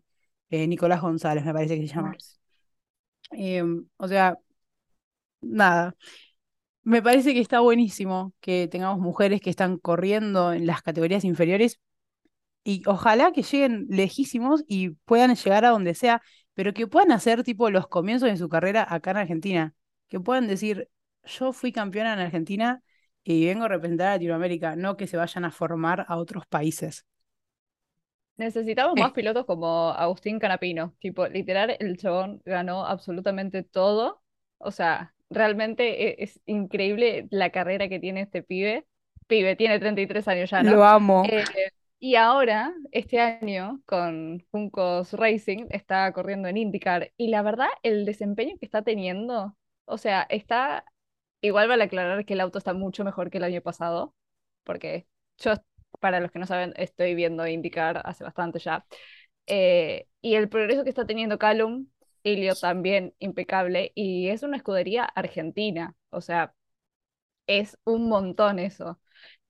Eh, 0.50 0.66
Nicolás 0.66 1.00
González, 1.00 1.44
me 1.44 1.52
parece 1.52 1.78
que 1.80 1.86
se 1.86 1.94
llama. 1.94 2.12
Eh, 3.32 3.62
o 3.96 4.08
sea, 4.08 4.38
nada. 5.40 5.94
Me 6.84 7.02
parece 7.02 7.34
que 7.34 7.40
está 7.40 7.60
buenísimo 7.60 8.34
que 8.40 8.68
tengamos 8.68 9.00
mujeres 9.00 9.40
que 9.40 9.50
están 9.50 9.78
corriendo 9.78 10.52
en 10.52 10.66
las 10.66 10.82
categorías 10.82 11.24
inferiores 11.24 11.80
y 12.64 12.82
ojalá 12.86 13.32
que 13.32 13.42
lleguen 13.42 13.86
lejísimos 13.90 14.64
y 14.68 14.90
puedan 15.06 15.34
llegar 15.34 15.64
a 15.64 15.70
donde 15.70 15.94
sea, 15.94 16.22
pero 16.54 16.74
que 16.74 16.86
puedan 16.86 17.12
hacer 17.12 17.44
tipo 17.44 17.70
los 17.70 17.88
comienzos 17.88 18.30
de 18.30 18.36
su 18.36 18.48
carrera 18.48 18.86
acá 18.88 19.12
en 19.12 19.18
Argentina, 19.18 19.74
que 20.08 20.20
puedan 20.20 20.48
decir, 20.48 20.88
yo 21.24 21.52
fui 21.52 21.72
campeona 21.72 22.12
en 22.14 22.20
Argentina 22.20 22.82
y 23.24 23.46
vengo 23.46 23.64
a 23.64 23.68
representar 23.68 24.08
a 24.08 24.12
Latinoamérica, 24.14 24.76
no 24.76 24.96
que 24.96 25.06
se 25.06 25.16
vayan 25.16 25.44
a 25.44 25.50
formar 25.50 26.04
a 26.08 26.16
otros 26.16 26.46
países. 26.46 27.06
Necesitamos 28.36 28.98
más 28.98 29.12
pilotos 29.12 29.44
como 29.44 29.90
Agustín 29.90 30.38
Canapino. 30.38 30.94
Tipo, 30.98 31.28
literal, 31.28 31.76
el 31.78 31.96
chabón 31.98 32.40
ganó 32.44 32.86
absolutamente 32.86 33.62
todo. 33.62 34.22
O 34.58 34.70
sea, 34.70 35.14
realmente 35.30 36.08
e- 36.08 36.24
es, 36.24 36.40
increíble 36.46 37.28
la 37.30 37.50
carrera 37.50 37.88
que 37.88 38.00
tiene 38.00 38.22
este 38.22 38.42
pibe. 38.42 38.86
Pibe, 39.26 39.54
tiene 39.54 39.78
33 39.78 40.26
años 40.28 40.50
ya, 40.50 40.62
¿no? 40.62 40.72
Lo 40.72 40.84
amo. 40.84 41.22
Eh, 41.30 41.44
y 42.00 42.16
ahora, 42.16 42.74
este 42.90 43.20
año, 43.20 43.80
con 43.86 44.44
Juncos 44.50 45.12
Racing, 45.12 45.66
está 45.70 46.12
corriendo 46.12 46.48
en 46.48 46.56
IndyCar. 46.56 47.12
Y 47.16 47.28
la 47.28 47.42
verdad, 47.42 47.68
el 47.84 48.04
desempeño 48.04 48.56
que 48.58 48.66
está 48.66 48.82
teniendo, 48.82 49.56
o 49.84 49.98
sea, 49.98 50.26
está. 50.28 50.84
Igual 51.43 51.68
vale 51.68 51.84
aclarar 51.84 52.26
que 52.26 52.34
el 52.34 52.40
auto 52.43 52.59
está 52.59 52.74
mucho 52.74 53.05
mejor 53.05 53.30
que 53.30 53.38
el 53.38 53.45
año 53.45 53.62
pasado, 53.62 54.14
porque 54.64 55.09
yo, 55.38 55.55
para 56.01 56.20
los 56.20 56.30
que 56.32 56.38
no 56.40 56.47
saben, 56.47 56.72
estoy 56.76 57.14
viendo 57.16 57.47
IndyCar 57.49 58.03
hace 58.07 58.24
bastante 58.24 58.61
ya. 58.61 58.86
Eh, 59.47 60.09
y 60.22 60.34
el 60.36 60.49
progreso 60.49 60.84
que 60.84 60.90
está 60.90 61.07
teniendo 61.07 61.38
Callum, 61.38 61.88
Elio 62.24 62.55
también 62.57 63.14
impecable, 63.20 63.93
y 63.97 64.28
es 64.28 64.43
una 64.45 64.57
escudería 64.59 65.05
argentina, 65.05 65.97
o 66.11 66.20
sea, 66.22 66.55
es 67.47 67.78
un 67.84 68.09
montón 68.09 68.59
eso. 68.59 69.01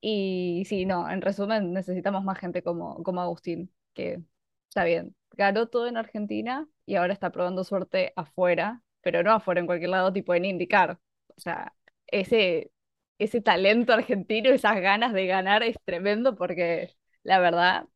Y 0.01 0.65
sí, 0.67 0.87
no, 0.87 1.09
en 1.11 1.23
resumen, 1.23 1.73
necesitamos 1.73 2.25
más 2.25 2.39
gente 2.39 2.63
como, 2.63 3.03
como 3.03 3.21
Agustín, 3.23 3.73
que 3.95 4.23
está 4.69 4.85
bien, 4.85 5.15
ganó 5.33 5.69
todo 5.69 5.87
en 5.87 5.97
Argentina 5.97 6.67
y 6.87 6.97
ahora 6.97 7.13
está 7.13 7.31
probando 7.31 7.65
suerte 7.65 8.13
afuera, 8.17 8.83
pero 9.03 9.23
no 9.23 9.33
afuera 9.33 9.61
en 9.61 9.67
cualquier 9.67 9.91
lado, 9.91 10.13
tipo 10.13 10.35
en 10.35 10.45
IndyCar. 10.47 10.99
O 11.37 11.41
sea, 11.41 11.75
ese, 12.13 12.71
ese 13.19 13.41
talento 13.41 13.93
argentino, 13.93 14.51
esas 14.51 14.81
ganas 14.81 15.13
de 15.13 15.27
ganar 15.27 15.63
es 15.63 15.77
tremendo 15.85 16.37
porque 16.37 16.95
la 17.23 17.41
verdad 17.41 17.87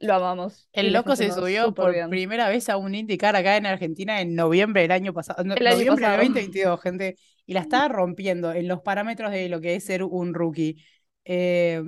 lo 0.00 0.14
amamos. 0.14 0.68
El 0.72 0.92
loco 0.92 1.16
se 1.16 1.30
subió 1.30 1.74
por 1.74 1.92
bien. 1.92 2.10
primera 2.10 2.48
vez 2.48 2.68
a 2.68 2.76
un 2.76 2.94
IndyCar 2.94 3.36
acá 3.36 3.56
en 3.56 3.66
Argentina 3.66 4.20
en 4.20 4.34
noviembre 4.34 4.82
del 4.82 4.90
año 4.92 5.12
pasado, 5.12 5.44
no- 5.44 5.54
El 5.54 5.66
año 5.66 5.76
noviembre 5.76 6.06
del 6.06 6.16
pasado. 6.16 6.16
2022, 6.16 6.80
gente, 6.80 7.16
y 7.46 7.54
la 7.54 7.60
estaba 7.60 7.88
rompiendo 7.88 8.52
en 8.52 8.68
los 8.68 8.80
parámetros 8.82 9.30
de 9.30 9.48
lo 9.48 9.60
que 9.60 9.74
es 9.76 9.84
ser 9.84 10.02
un 10.02 10.34
rookie. 10.34 10.82
Eh, 11.24 11.82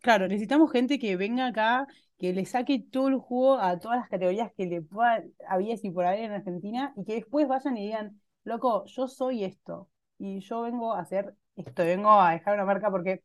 claro, 0.00 0.28
necesitamos 0.28 0.70
gente 0.72 0.98
que 0.98 1.16
venga 1.16 1.46
acá, 1.48 1.86
que 2.18 2.32
le 2.32 2.44
saque 2.46 2.78
todo 2.90 3.08
el 3.08 3.16
jugo 3.16 3.58
a 3.58 3.78
todas 3.78 3.98
las 3.98 4.08
categorías 4.08 4.50
que 4.56 4.66
le 4.66 4.82
pueda, 4.82 5.22
había 5.48 5.76
si 5.76 5.90
por 5.90 6.04
haber 6.06 6.20
en 6.20 6.32
Argentina, 6.32 6.92
y 6.96 7.04
que 7.04 7.14
después 7.14 7.46
vayan 7.48 7.76
y 7.76 7.86
digan, 7.86 8.20
loco, 8.44 8.84
yo 8.86 9.08
soy 9.08 9.44
esto, 9.44 9.88
y 10.18 10.40
yo 10.40 10.62
vengo 10.62 10.94
a 10.94 11.00
hacer 11.00 11.34
esto, 11.56 11.84
vengo 11.84 12.10
a 12.20 12.32
dejar 12.32 12.54
una 12.54 12.64
marca 12.64 12.90
porque 12.90 13.22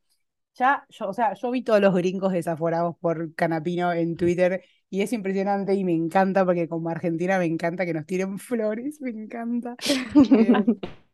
ya, 0.55 0.85
yo, 0.89 1.09
o 1.09 1.13
sea, 1.13 1.33
yo 1.33 1.51
vi 1.51 1.63
todos 1.63 1.81
los 1.81 1.93
gringos 1.95 2.33
desaforados 2.33 2.95
por 2.99 3.33
Canapino 3.35 3.93
en 3.93 4.15
Twitter 4.17 4.63
y 4.89 5.01
es 5.01 5.13
impresionante 5.13 5.73
y 5.75 5.83
me 5.83 5.93
encanta 5.93 6.45
porque 6.45 6.67
como 6.69 6.89
Argentina 6.89 7.39
me 7.39 7.45
encanta 7.45 7.85
que 7.85 7.93
nos 7.93 8.05
tiren 8.05 8.39
flores, 8.39 9.01
me 9.01 9.11
encanta. 9.11 9.77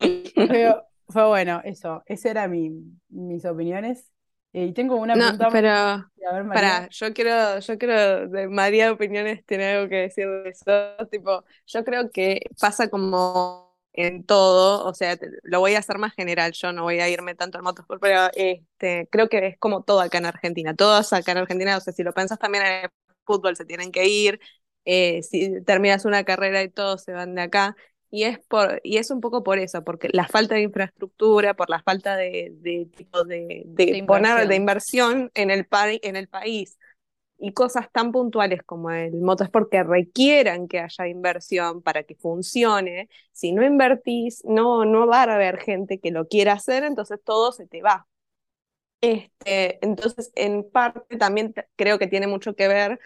Eh, 0.02 0.34
pero 0.48 0.86
fue 1.10 1.28
bueno, 1.28 1.62
eso, 1.66 2.04
esas 2.06 2.32
eran 2.32 2.52
mi, 2.52 2.72
mis 3.10 3.46
opiniones. 3.46 4.10
Eh, 4.54 4.66
y 4.68 4.74
tengo 4.74 4.96
una 4.98 5.18
No, 5.18 5.34
pregunta, 5.38 5.50
pero 5.52 5.70
a 5.70 6.10
ver. 6.34 6.46
Pará, 6.52 6.88
yo 6.92 7.14
quiero, 7.14 7.60
yo 7.60 7.78
quiero, 7.78 8.28
de 8.30 8.48
María 8.50 8.92
Opiniones 8.92 9.46
tiene 9.46 9.74
algo 9.74 9.90
que 9.90 9.96
decir 9.98 10.28
de 10.28 10.50
eso, 10.50 11.08
tipo, 11.12 11.44
yo 11.68 11.84
creo 11.86 12.12
que 12.12 12.42
pasa 12.60 12.90
como 12.90 13.69
en 14.02 14.24
todo, 14.26 14.86
o 14.86 14.93
sea, 14.93 15.18
lo 15.43 15.60
voy 15.60 15.76
a 15.76 15.80
hacer 15.80 15.97
más 15.97 16.14
general, 16.14 16.52
yo 16.54 16.72
no 16.74 16.84
voy 16.84 17.00
a 17.00 17.10
irme 17.10 17.36
tanto 17.36 17.58
al 17.58 17.64
motorsport, 17.64 18.02
pero 18.02 18.30
este, 18.34 19.08
creo 19.12 19.30
que 19.30 19.47
es 19.47 19.58
como 19.60 19.84
todo 19.84 20.02
acá 20.02 20.18
en 20.20 20.26
Argentina, 20.28 20.76
todos 20.76 21.14
acá 21.14 21.32
en 21.34 21.39
Argentina, 21.39 21.78
o 21.78 21.82
sea, 21.82 21.93
si 21.93 22.04
lo 22.04 22.14
pensás 22.14 22.39
también 22.39 22.66
en 22.66 22.84
el 22.86 22.89
fútbol 23.26 23.56
se 23.56 23.66
tienen 23.66 23.91
que 23.91 24.08
ir, 24.08 24.39
eh, 24.86 25.22
si 25.24 25.62
terminas 25.64 26.06
una 26.06 26.24
carrera 26.24 26.64
y 26.64 26.70
todos 26.70 27.04
se 27.04 27.14
van 27.14 27.36
de 27.36 27.41
acá, 27.43 27.76
y 28.12 28.24
es 28.24 28.39
por, 28.47 28.80
y 28.84 28.97
es 28.97 29.12
un 29.12 29.22
poco 29.22 29.43
por 29.43 29.60
eso, 29.60 29.84
porque 29.84 30.10
la 30.14 30.28
falta 30.28 30.56
de 30.56 30.62
infraestructura, 30.62 31.54
por 31.56 31.70
la 31.70 31.82
falta 31.84 32.16
de, 32.18 32.50
de 32.62 32.86
tipo 32.95 33.24
de, 33.24 33.64
de 33.88 33.91
De 33.91 33.97
poner 34.06 34.47
de 34.47 34.56
inversión. 34.56 34.56
inversión 34.56 35.32
en 35.36 35.50
el, 35.52 35.66
pa- 35.66 35.89
en 35.91 36.16
el 36.16 36.28
país 36.28 36.78
y 37.40 37.54
cosas 37.54 37.92
tan 37.92 38.12
puntuales 38.12 38.64
como 38.64 38.92
el 38.92 39.22
motorsport 39.22 39.70
que 39.72 39.84
requieran 39.84 40.68
que 40.68 40.80
haya 40.80 41.08
inversión 41.08 41.82
para 41.82 42.04
que 42.04 42.16
funcione, 42.16 43.10
si 43.34 43.52
no 43.54 43.64
invertís, 43.66 44.44
no, 44.46 44.86
no 44.86 45.08
va 45.08 45.24
a 45.24 45.36
haber 45.36 45.60
gente 45.60 46.00
que 46.00 46.12
lo 46.12 46.28
quiera 46.28 46.54
hacer, 46.54 46.84
entonces 46.84 47.20
todo 47.24 47.52
se 47.52 47.68
te 47.68 47.82
va. 47.82 48.08
Este, 49.02 49.84
entonces, 49.86 50.32
en 50.36 50.70
parte 50.70 51.18
también 51.18 51.54
creo 51.78 52.00
que 52.00 52.08
tiene 52.08 52.28
mucho 52.28 52.56
que 52.56 52.68
ver 52.68 53.00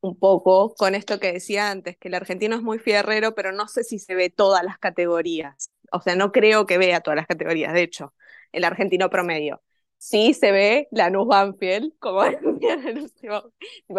un 0.00 0.18
poco 0.18 0.74
con 0.76 0.94
esto 0.94 1.20
que 1.20 1.32
decía 1.32 1.70
antes, 1.70 1.96
que 1.98 2.08
el 2.08 2.14
argentino 2.14 2.56
es 2.56 2.62
muy 2.62 2.78
fierrero, 2.78 3.34
pero 3.34 3.52
no 3.52 3.68
sé 3.68 3.84
si 3.84 3.98
se 3.98 4.14
ve 4.14 4.30
todas 4.30 4.64
las 4.64 4.78
categorías. 4.78 5.72
O 5.92 6.00
sea, 6.02 6.16
no 6.16 6.32
creo 6.32 6.66
que 6.66 6.78
vea 6.78 7.00
todas 7.00 7.16
las 7.16 7.26
categorías, 7.26 7.72
de 7.74 7.82
hecho, 7.82 8.14
el 8.52 8.64
argentino 8.64 9.10
promedio. 9.10 9.62
Sí 9.98 10.34
se 10.34 10.52
ve 10.52 10.88
Lanús 10.92 11.26
Banfield, 11.26 11.92
como 11.98 12.22
decía 12.24 12.74
en 12.74 12.98
el 12.98 13.10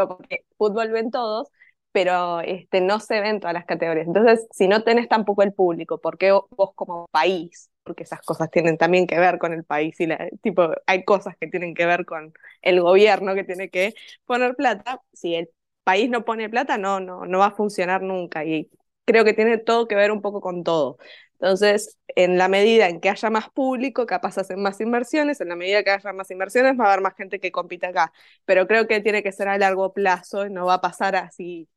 porque 0.07 0.45
fútbol 0.57 0.91
ven 0.91 1.11
todos, 1.11 1.49
pero 1.91 2.39
este, 2.41 2.81
no 2.81 2.99
se 2.99 3.19
ven 3.21 3.39
todas 3.39 3.53
las 3.53 3.65
categorías. 3.65 4.07
Entonces, 4.07 4.47
si 4.51 4.67
no 4.67 4.83
tenés 4.83 5.07
tampoco 5.09 5.43
el 5.43 5.53
público, 5.53 5.99
¿por 5.99 6.17
qué 6.17 6.31
vos 6.31 6.71
como 6.75 7.07
país? 7.11 7.69
Porque 7.83 8.03
esas 8.03 8.21
cosas 8.21 8.51
tienen 8.51 8.77
también 8.77 9.07
que 9.07 9.19
ver 9.19 9.37
con 9.39 9.53
el 9.53 9.63
país 9.63 9.99
y 9.99 10.05
la, 10.07 10.29
tipo, 10.41 10.69
hay 10.85 11.03
cosas 11.03 11.35
que 11.39 11.47
tienen 11.47 11.73
que 11.73 11.85
ver 11.85 12.05
con 12.05 12.33
el 12.61 12.81
gobierno 12.81 13.33
que 13.35 13.43
tiene 13.43 13.69
que 13.69 13.93
poner 14.25 14.55
plata. 14.55 15.01
Si 15.13 15.35
el 15.35 15.49
país 15.83 16.09
no 16.09 16.25
pone 16.25 16.49
plata, 16.49 16.77
no, 16.77 16.99
no, 16.99 17.25
no 17.25 17.39
va 17.39 17.47
a 17.47 17.51
funcionar 17.55 18.01
nunca. 18.01 18.45
Y 18.45 18.69
creo 19.05 19.23
que 19.25 19.33
tiene 19.33 19.57
todo 19.57 19.87
que 19.87 19.95
ver 19.95 20.11
un 20.11 20.21
poco 20.21 20.41
con 20.41 20.63
todo. 20.63 20.97
Entonces, 21.39 21.97
en 22.15 22.37
la 22.37 22.47
medida 22.47 22.89
en 22.89 22.99
que 22.99 23.09
haya 23.09 23.29
más 23.29 23.49
público, 23.51 24.05
capaz 24.07 24.37
hacen 24.39 24.61
más 24.61 24.81
inversiones, 24.81 25.39
en 25.41 25.49
la 25.49 25.55
medida 25.55 25.83
que 25.83 25.91
haya 25.91 26.13
más 26.13 26.31
inversiones, 26.31 26.79
va 26.79 26.85
a 26.85 26.87
haber 26.93 27.01
más 27.03 27.15
gente 27.15 27.39
que 27.39 27.51
compite 27.51 27.85
acá. 27.87 28.11
Pero 28.45 28.67
creo 28.67 28.87
que 28.87 29.01
tiene 29.01 29.23
que 29.23 29.31
ser 29.31 29.47
a 29.49 29.57
largo 29.57 29.93
plazo, 29.93 30.49
no 30.49 30.65
va 30.65 30.75
a 30.75 30.81
pasar 30.81 31.15
así 31.15 31.67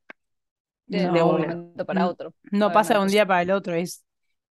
De, 0.86 1.08
No, 1.08 1.10
de 1.10 1.22
un 1.22 1.74
para 1.86 2.06
n- 2.06 2.08
otro, 2.08 2.34
no 2.50 2.72
pasa 2.72 2.94
de 2.94 3.00
un 3.00 3.10
día 3.10 3.26
para 3.26 3.42
el 3.42 3.50
otro, 3.52 3.74
es, 3.74 4.04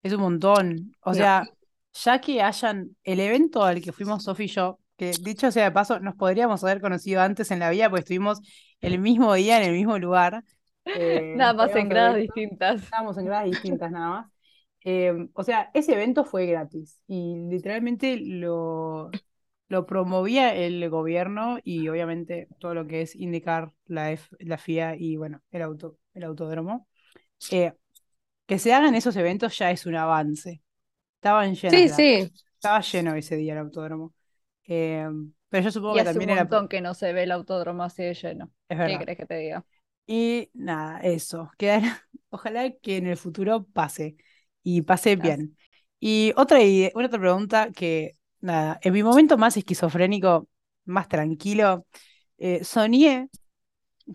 es 0.04 0.14
un 0.14 0.22
montón. 0.22 0.96
O 1.02 1.14
No. 1.14 1.16
sea, 1.16 1.52
ya 1.94 2.22
que 2.22 2.42
hayan 2.42 2.96
el 3.04 3.20
evento 3.20 3.64
al 3.64 3.82
que 3.82 3.92
fuimos 3.92 4.24
Sofi 4.24 4.46
y 4.46 4.48
yo, 4.48 4.80
que 4.98 5.18
dicho 5.18 5.52
sea 5.52 5.66
de 5.66 5.72
paso, 5.72 6.00
nos 6.00 6.16
podríamos 6.16 6.64
haber 6.64 6.80
conocido 6.82 7.22
antes 7.22 7.52
en 7.52 7.60
la 7.60 7.70
vida, 7.72 7.90
porque 7.90 8.02
estuvimos 8.02 8.40
el 8.82 9.00
mismo 9.00 9.34
día 9.34 9.58
en 9.62 9.70
el 9.70 9.76
mismo 9.76 9.98
lugar. 10.00 10.44
Eh, 10.94 11.34
Nada 11.34 11.54
más 11.54 11.76
en 11.76 11.90
gradas 11.90 12.18
distintas. 12.18 12.82
Estábamos 12.84 13.18
en 13.18 13.26
gradas 13.26 13.46
distintas 13.48 13.92
nada 13.92 14.10
más. 14.10 14.32
Eh, 14.86 15.30
o 15.34 15.44
sea, 15.44 15.72
ese 15.74 15.94
evento 15.94 16.24
fue 16.26 16.46
gratis 16.48 17.02
y 17.08 17.36
literalmente 17.50 18.18
lo, 18.18 19.12
lo 19.70 19.86
promovía 19.86 20.56
el 20.56 20.90
gobierno 20.90 21.60
y 21.64 21.88
obviamente 21.90 22.50
todo 22.60 22.74
lo 22.74 22.88
que 22.88 23.02
es 23.02 23.16
indicar 23.16 23.74
la, 23.88 24.12
F- 24.12 24.36
la 24.40 24.58
FIA 24.58 24.96
y 24.98 25.18
bueno, 25.18 25.42
el 25.52 25.62
auto, 25.64 25.98
el 26.14 26.24
autódromo. 26.24 26.88
Eh, 27.50 27.74
que 28.48 28.60
se 28.60 28.74
hagan 28.74 28.96
esos 28.96 29.16
eventos 29.16 29.58
ya 29.58 29.72
es 29.72 29.86
un 29.86 29.96
avance. 29.96 30.62
Estaban 31.18 31.56
llenas 31.56 31.84
Sí, 31.84 31.90
sí. 31.90 32.34
estaba 32.56 32.82
lleno 32.82 33.16
ese 33.16 33.38
día 33.38 33.54
el 33.54 33.60
autódromo. 33.60 34.14
Eh, 34.66 35.08
pero 35.50 35.64
yo 35.66 35.72
supongo 35.72 35.96
Y 35.96 35.98
que 35.98 36.04
hace 36.04 36.20
un 36.20 36.26
también 36.26 36.32
era. 36.32 36.48
montón 36.48 36.68
que 36.70 36.82
no 36.82 36.94
se 36.94 37.12
ve 37.14 37.24
el 37.24 37.32
autódromo 37.32 37.84
así 37.84 38.04
de 38.04 38.14
lleno. 38.14 38.52
Es 38.68 38.78
¿Qué 38.84 38.98
verdad. 38.98 39.04
crees 39.04 39.18
que 39.18 39.26
te 39.26 39.36
diga? 39.36 39.66
Y 40.08 40.50
nada, 40.54 41.00
eso. 41.02 41.52
Quedar, 41.58 41.82
ojalá 42.30 42.72
que 42.72 42.98
en 42.98 43.08
el 43.08 43.18
futuro 43.18 43.66
pase 43.66 44.18
y 44.64 44.82
Gracias. 45.18 45.20
bien. 45.22 45.58
Y 46.00 46.34
otra, 46.38 46.62
ide- 46.62 46.92
una 46.96 47.08
otra 47.08 47.20
pregunta 47.20 47.70
que, 47.72 48.14
nada, 48.42 48.80
en 48.84 48.94
mi 48.94 49.04
momento 49.04 49.38
más 49.38 49.58
esquizofrénico, 49.58 50.48
más 50.86 51.08
tranquilo, 51.08 51.86
eh, 52.38 52.64
soñé, 52.64 53.30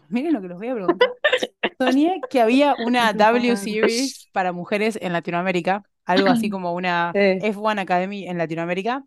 miren 0.08 0.32
lo 0.34 0.40
que 0.42 0.48
les 0.48 0.56
voy 0.56 0.68
a 0.68 0.74
preguntar, 0.74 1.10
soñé 1.78 2.26
que 2.28 2.40
había 2.40 2.76
una 2.78 3.12
W 3.14 3.56
Series 3.56 4.28
para 4.32 4.52
mujeres 4.52 4.98
en 5.02 5.12
Latinoamérica, 5.12 5.84
algo 6.04 6.28
así 6.28 6.50
como 6.50 6.74
una 6.74 7.14
Sí. 7.14 7.20
F1 7.38 7.82
Academy 7.82 8.26
en 8.28 8.38
Latinoamérica, 8.38 9.04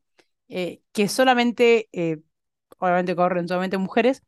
eh, 0.49 0.81
que 0.93 1.07
solamente, 1.09 1.89
eh, 1.93 2.19
obviamente 2.79 3.15
corren 3.15 3.47
solamente 3.47 3.77
mujeres, 3.77 4.23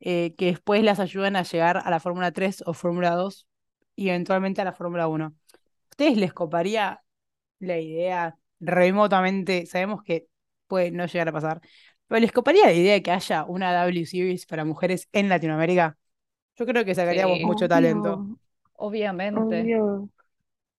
eh, 0.00 0.34
que 0.38 0.46
después 0.46 0.82
las 0.84 1.00
ayudan 1.00 1.36
a 1.36 1.42
llegar 1.44 1.78
a 1.78 1.90
la 1.90 2.00
Fórmula 2.00 2.32
3 2.32 2.62
o 2.66 2.74
Fórmula 2.74 3.12
2 3.12 3.46
y 3.96 4.08
eventualmente 4.10 4.60
a 4.62 4.64
la 4.64 4.72
Fórmula 4.72 5.08
1. 5.08 5.34
¿Ustedes 6.00 6.16
les 6.18 6.32
coparía 6.32 7.02
la 7.60 7.78
idea 7.78 8.36
remotamente? 8.60 9.66
Sabemos 9.66 10.02
que 10.04 10.28
puede 10.68 10.90
no 10.92 11.06
llegar 11.06 11.28
a 11.28 11.32
pasar, 11.32 11.60
pero 12.08 12.20
¿les 12.20 12.32
coparía 12.32 12.66
la 12.66 12.72
idea 12.72 12.94
de 12.94 13.02
que 13.02 13.10
haya 13.12 13.44
una 13.44 13.72
W 13.74 14.06
Series 14.06 14.46
para 14.46 14.64
mujeres 14.64 15.08
en 15.12 15.28
Latinoamérica? 15.28 15.98
Yo 16.56 16.66
creo 16.66 16.84
que 16.86 16.94
sacaríamos 16.96 17.40
Sí. 17.40 17.44
mucho 17.44 17.68
talento. 17.68 18.26
Obviamente. 18.74 19.72
obvio. 19.72 20.08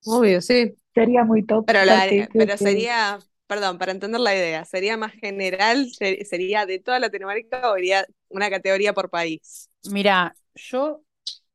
Obvio, 0.06 0.42
sí. 0.42 0.76
Sería 0.94 1.24
muy 1.24 1.46
top. 1.46 1.66
Pero, 1.66 1.86
la- 1.86 2.08
pero 2.38 2.58
sería, 2.58 3.20
perdón, 3.48 3.78
para 3.78 3.92
entender 3.94 4.20
la 4.22 4.36
idea, 4.36 4.66
¿sería 4.66 4.98
más 4.98 5.14
general? 5.14 5.90
Se- 5.92 6.26
¿Sería 6.26 6.66
de 6.66 6.80
toda 6.80 7.00
Latinoamérica 7.00 7.72
o 7.72 7.78
iría 7.78 8.06
una 8.30 8.50
categoría 8.50 8.94
por 8.94 9.10
país? 9.10 9.70
Mira, 9.84 10.36
yo, 10.56 11.04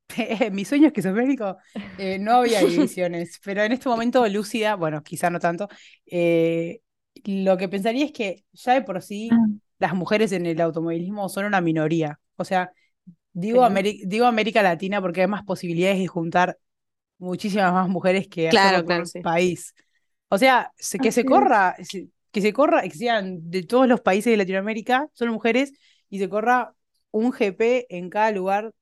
mi 0.52 0.64
sueño 0.64 0.88
esquizofrénico, 0.88 1.56
eh, 1.96 2.18
no 2.18 2.34
había 2.36 2.60
divisiones, 2.64 3.40
pero 3.44 3.62
en 3.62 3.72
este 3.72 3.88
momento 3.88 4.26
lúcida, 4.28 4.76
bueno, 4.76 5.02
quizá 5.02 5.30
no 5.30 5.40
tanto, 5.40 5.68
eh, 6.06 6.80
lo 7.24 7.56
que 7.56 7.68
pensaría 7.68 8.04
es 8.04 8.12
que 8.12 8.44
ya 8.52 8.74
de 8.74 8.82
por 8.82 9.02
sí 9.02 9.30
Ah, 9.30 9.46
las 9.78 9.94
mujeres 9.94 10.32
en 10.32 10.46
el 10.46 10.60
automovilismo 10.60 11.28
son 11.28 11.44
una 11.46 11.60
minoría. 11.60 12.20
O 12.36 12.44
sea, 12.44 12.72
digo. 13.32 13.64
Ameri- 13.64 14.02
digo 14.06 14.26
América 14.26 14.62
Latina 14.62 15.00
porque 15.02 15.22
hay 15.22 15.26
más 15.28 15.44
posibilidades 15.44 15.98
de 15.98 16.06
juntar 16.08 16.58
muchísimas 17.18 17.72
más 17.72 17.88
mujeres 17.88 18.28
que 18.28 18.48
Claro, 18.48 18.84
claro, 18.84 19.04
por 19.04 19.06
sí. 19.06 19.20
país. 19.22 19.74
O 20.28 20.38
sea, 20.38 20.72
se- 20.78 21.00
que 21.00 21.12
se 21.12 21.24
es. 21.24 21.26
corra, 21.26 21.76
que 22.32 22.40
se 22.40 22.52
corra, 22.52 22.82
que 22.82 22.90
sean 22.90 23.50
de 23.50 23.62
todos 23.62 23.88
los 23.88 24.00
países 24.00 24.30
de 24.32 24.36
Latinoamérica, 24.38 25.08
son 25.14 25.30
mujeres, 25.30 25.72
y 26.10 26.18
se 26.18 26.28
corra 26.28 26.74
un 27.10 27.32
GP 27.32 27.86
en 27.90 28.10
cada 28.10 28.30
lugar 28.32 28.72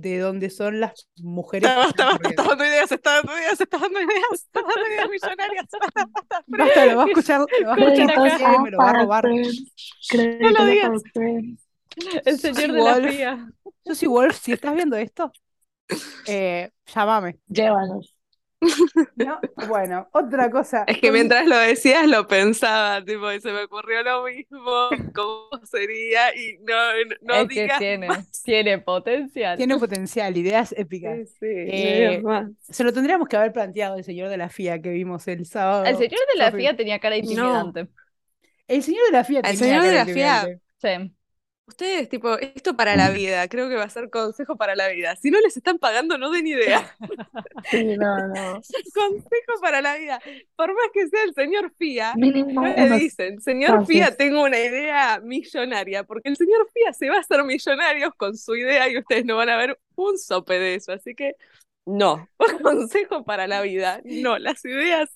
de 0.00 0.18
donde 0.18 0.50
son 0.50 0.80
las 0.80 1.08
mujeres 1.16 1.68
basta, 1.68 1.88
están 1.88 2.08
basta, 2.10 2.28
está 2.28 2.42
dando 2.42 2.64
ideas, 2.64 2.92
está 2.92 3.14
dando 3.14 3.32
ideas, 3.38 3.60
está 3.60 3.78
dando 3.78 4.00
ideas, 4.00 4.32
está 4.32 4.62
dando 4.62 4.88
ideas 4.88 5.08
millonarias. 5.08 5.66
Basta, 6.46 6.86
lo 6.86 6.96
va 6.96 7.04
a 7.04 7.06
escuchar, 7.06 7.40
lo 7.40 7.68
va 7.68 7.74
a 7.74 7.78
escuchar 7.78 8.54
y 8.54 8.62
me 8.62 8.70
lo 8.70 8.78
va 8.78 8.90
a 8.90 8.92
robar. 8.92 9.24
Créditos 10.08 10.60
a 10.60 10.66
digas. 10.66 11.02
El 12.24 12.38
señor 12.38 12.72
de 12.72 12.78
la 12.78 12.94
Wolf. 12.94 13.06
fría. 13.06 13.48
Yo 13.84 13.94
soy 13.94 14.08
Wolf, 14.08 14.36
si 14.40 14.52
estás 14.52 14.74
viendo 14.74 14.96
esto, 14.96 15.30
eh, 16.26 16.70
llámame. 16.86 17.38
Llévanos. 17.46 18.13
¿No? 19.16 19.40
Bueno, 19.68 20.08
otra 20.12 20.50
cosa. 20.50 20.84
Es 20.86 20.98
que 20.98 21.10
mientras 21.12 21.46
lo 21.46 21.56
decías 21.56 22.06
lo 22.06 22.26
pensaba, 22.26 23.04
tipo, 23.04 23.30
y 23.32 23.40
se 23.40 23.52
me 23.52 23.64
ocurrió 23.64 24.02
lo 24.02 24.24
mismo, 24.24 24.88
cómo 25.14 25.48
sería, 25.64 26.34
y 26.34 26.58
no, 26.58 26.74
no 27.22 27.34
es 27.34 27.48
que 27.48 27.62
digas 27.62 27.78
tiene, 27.78 28.08
más. 28.08 28.42
tiene 28.42 28.78
potencial. 28.78 29.56
Tiene 29.56 29.78
potencial, 29.78 30.36
ideas 30.36 30.74
épicas. 30.76 31.16
Sí, 31.18 31.34
sí, 31.40 31.46
Eh. 31.46 32.22
Se 32.68 32.84
lo 32.84 32.92
tendríamos 32.92 33.28
que 33.28 33.36
haber 33.36 33.52
planteado 33.52 33.96
el 33.96 34.04
señor 34.04 34.28
de 34.28 34.36
la 34.36 34.48
FIA 34.48 34.80
que 34.80 34.90
vimos 34.90 35.26
el 35.28 35.46
sábado. 35.46 35.84
El 35.84 35.96
señor 35.96 36.20
de 36.32 36.38
la. 36.38 36.52
FIA 36.52 36.76
tenía 36.76 36.98
cara 36.98 37.16
intimidante. 37.16 37.88
El 38.66 38.82
señor 38.82 39.04
de 39.06 39.12
la 39.12 39.24
FIA 39.24 39.40
El 39.40 39.58
tenía 39.58 39.58
señor 39.58 39.82
de 39.82 39.88
cara 39.88 39.98
la 39.98 40.04
FIA 40.04 40.42
intimidante. 40.42 40.60
Sí. 40.78 41.14
Ustedes, 41.66 42.10
tipo, 42.10 42.38
esto 42.38 42.76
para 42.76 42.94
la 42.94 43.08
vida, 43.10 43.48
creo 43.48 43.70
que 43.70 43.74
va 43.76 43.84
a 43.84 43.88
ser 43.88 44.10
consejo 44.10 44.56
para 44.56 44.76
la 44.76 44.88
vida. 44.88 45.16
Si 45.16 45.30
no 45.30 45.40
les 45.40 45.56
están 45.56 45.78
pagando, 45.78 46.18
no 46.18 46.30
den 46.30 46.46
idea. 46.46 46.94
Sí, 47.70 47.96
no, 47.96 48.28
no. 48.28 48.60
Consejo 48.94 49.60
para 49.62 49.80
la 49.80 49.96
vida. 49.96 50.20
Por 50.56 50.68
más 50.74 50.90
que 50.92 51.08
sea 51.08 51.22
el 51.24 51.34
señor 51.34 51.72
Fía, 51.78 52.14
Mínimo 52.14 52.60
no 52.60 52.68
le 52.68 52.90
dicen, 52.98 53.40
señor 53.40 53.70
pasos. 53.70 53.88
Fía, 53.88 54.14
tengo 54.16 54.42
una 54.42 54.58
idea 54.58 55.20
millonaria, 55.20 56.04
porque 56.04 56.28
el 56.28 56.36
señor 56.36 56.68
Fía 56.74 56.92
se 56.92 57.08
va 57.08 57.16
a 57.16 57.20
hacer 57.20 57.42
millonario 57.44 58.12
con 58.16 58.36
su 58.36 58.54
idea 58.54 58.88
y 58.90 58.98
ustedes 58.98 59.24
no 59.24 59.36
van 59.36 59.48
a 59.48 59.56
ver 59.56 59.78
un 59.96 60.18
sope 60.18 60.58
de 60.58 60.74
eso. 60.74 60.92
Así 60.92 61.14
que, 61.14 61.36
no. 61.86 62.28
Consejo 62.62 63.24
para 63.24 63.46
la 63.46 63.62
vida. 63.62 64.00
No, 64.04 64.38
las 64.38 64.62
ideas. 64.66 65.10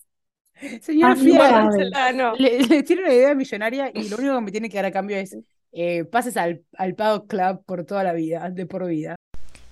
Señor 0.80 1.10
Ah, 1.12 1.16
FIA, 1.16 2.12
no. 2.14 2.34
le, 2.36 2.60
le 2.60 2.82
tiene 2.82 3.02
una 3.02 3.14
idea 3.14 3.34
millonaria 3.34 3.90
y 3.94 4.08
lo 4.08 4.16
único 4.16 4.34
que 4.34 4.40
me 4.40 4.50
tiene 4.50 4.68
que 4.68 4.76
dar 4.76 4.86
a 4.86 4.90
cambio 4.92 5.16
es 5.16 5.36
eh, 5.72 6.04
pases 6.04 6.36
al, 6.36 6.62
al 6.76 6.94
Paddock 6.94 7.28
Club 7.28 7.64
por 7.64 7.84
toda 7.84 8.04
la 8.04 8.12
vida, 8.12 8.50
de 8.50 8.66
por 8.66 8.86
vida. 8.86 9.16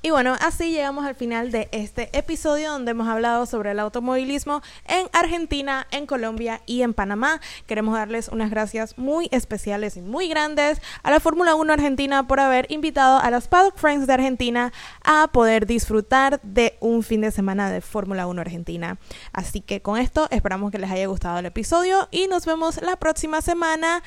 Y 0.06 0.10
bueno, 0.10 0.36
así 0.40 0.70
llegamos 0.70 1.04
al 1.04 1.16
final 1.16 1.50
de 1.50 1.68
este 1.72 2.16
episodio 2.16 2.70
donde 2.70 2.92
hemos 2.92 3.08
hablado 3.08 3.44
sobre 3.44 3.72
el 3.72 3.80
automovilismo 3.80 4.62
en 4.86 5.08
Argentina, 5.12 5.88
en 5.90 6.06
Colombia 6.06 6.60
y 6.64 6.82
en 6.82 6.94
Panamá. 6.94 7.40
Queremos 7.66 7.94
darles 7.94 8.28
unas 8.28 8.48
gracias 8.48 8.96
muy 8.98 9.28
especiales 9.32 9.96
y 9.96 10.02
muy 10.02 10.28
grandes 10.28 10.80
a 11.02 11.10
la 11.10 11.18
Fórmula 11.18 11.56
1 11.56 11.72
Argentina 11.72 12.24
por 12.28 12.38
haber 12.38 12.70
invitado 12.70 13.18
a 13.18 13.28
las 13.32 13.48
Paddock 13.48 13.76
Friends 13.78 14.06
de 14.06 14.12
Argentina 14.12 14.72
a 15.02 15.28
poder 15.32 15.66
disfrutar 15.66 16.40
de 16.44 16.76
un 16.78 17.02
fin 17.02 17.22
de 17.22 17.32
semana 17.32 17.68
de 17.68 17.80
Fórmula 17.80 18.28
1 18.28 18.40
Argentina. 18.40 18.98
Así 19.32 19.60
que 19.60 19.82
con 19.82 19.98
esto 19.98 20.28
esperamos 20.30 20.70
que 20.70 20.78
les 20.78 20.92
haya 20.92 21.08
gustado 21.08 21.40
el 21.40 21.46
episodio 21.46 22.06
y 22.12 22.28
nos 22.28 22.46
vemos 22.46 22.80
la 22.80 22.94
próxima 22.94 23.40
semana 23.40 24.04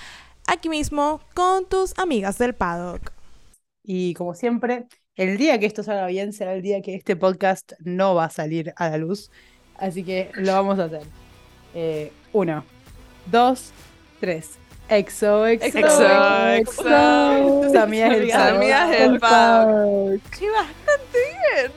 aquí 0.49 0.69
mismo 0.69 1.21
con 1.33 1.67
tus 1.67 1.97
amigas 1.97 2.37
del 2.37 2.55
Paddock. 2.55 3.11
Y 3.83 4.13
como 4.15 4.33
siempre, 4.33 4.87
el 5.15 5.37
día 5.37 5.59
que 5.59 5.65
esto 5.65 5.83
salga 5.83 6.07
bien 6.07 6.33
será 6.33 6.53
el 6.53 6.61
día 6.61 6.81
que 6.81 6.95
este 6.95 7.15
podcast 7.15 7.73
no 7.79 8.15
va 8.15 8.25
a 8.25 8.29
salir 8.29 8.73
a 8.75 8.89
la 8.89 8.97
luz. 8.97 9.31
Así 9.75 10.03
que 10.03 10.31
lo 10.35 10.53
vamos 10.53 10.79
a 10.79 10.85
hacer. 10.85 11.03
Eh, 11.73 12.11
uno, 12.33 12.63
dos, 13.27 13.71
tres. 14.19 14.57
Exo, 14.89 15.45
exo, 15.45 15.77
Exo, 15.77 16.47
exo. 16.49 17.61
Tus 17.63 17.75
amigas 17.75 18.09
del 18.09 18.29
Paddock. 18.29 18.55
amigas 18.55 18.89
del 18.89 19.01
El 19.13 19.19
Paddock. 19.19 20.21
Che, 20.37 20.49
bastante 20.49 21.19
bien. 21.57 21.71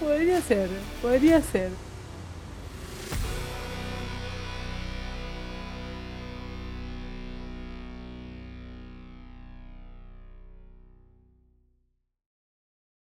Podría 0.00 0.40
ser, 0.40 0.68
podría 1.00 1.42
ser. 1.42 1.70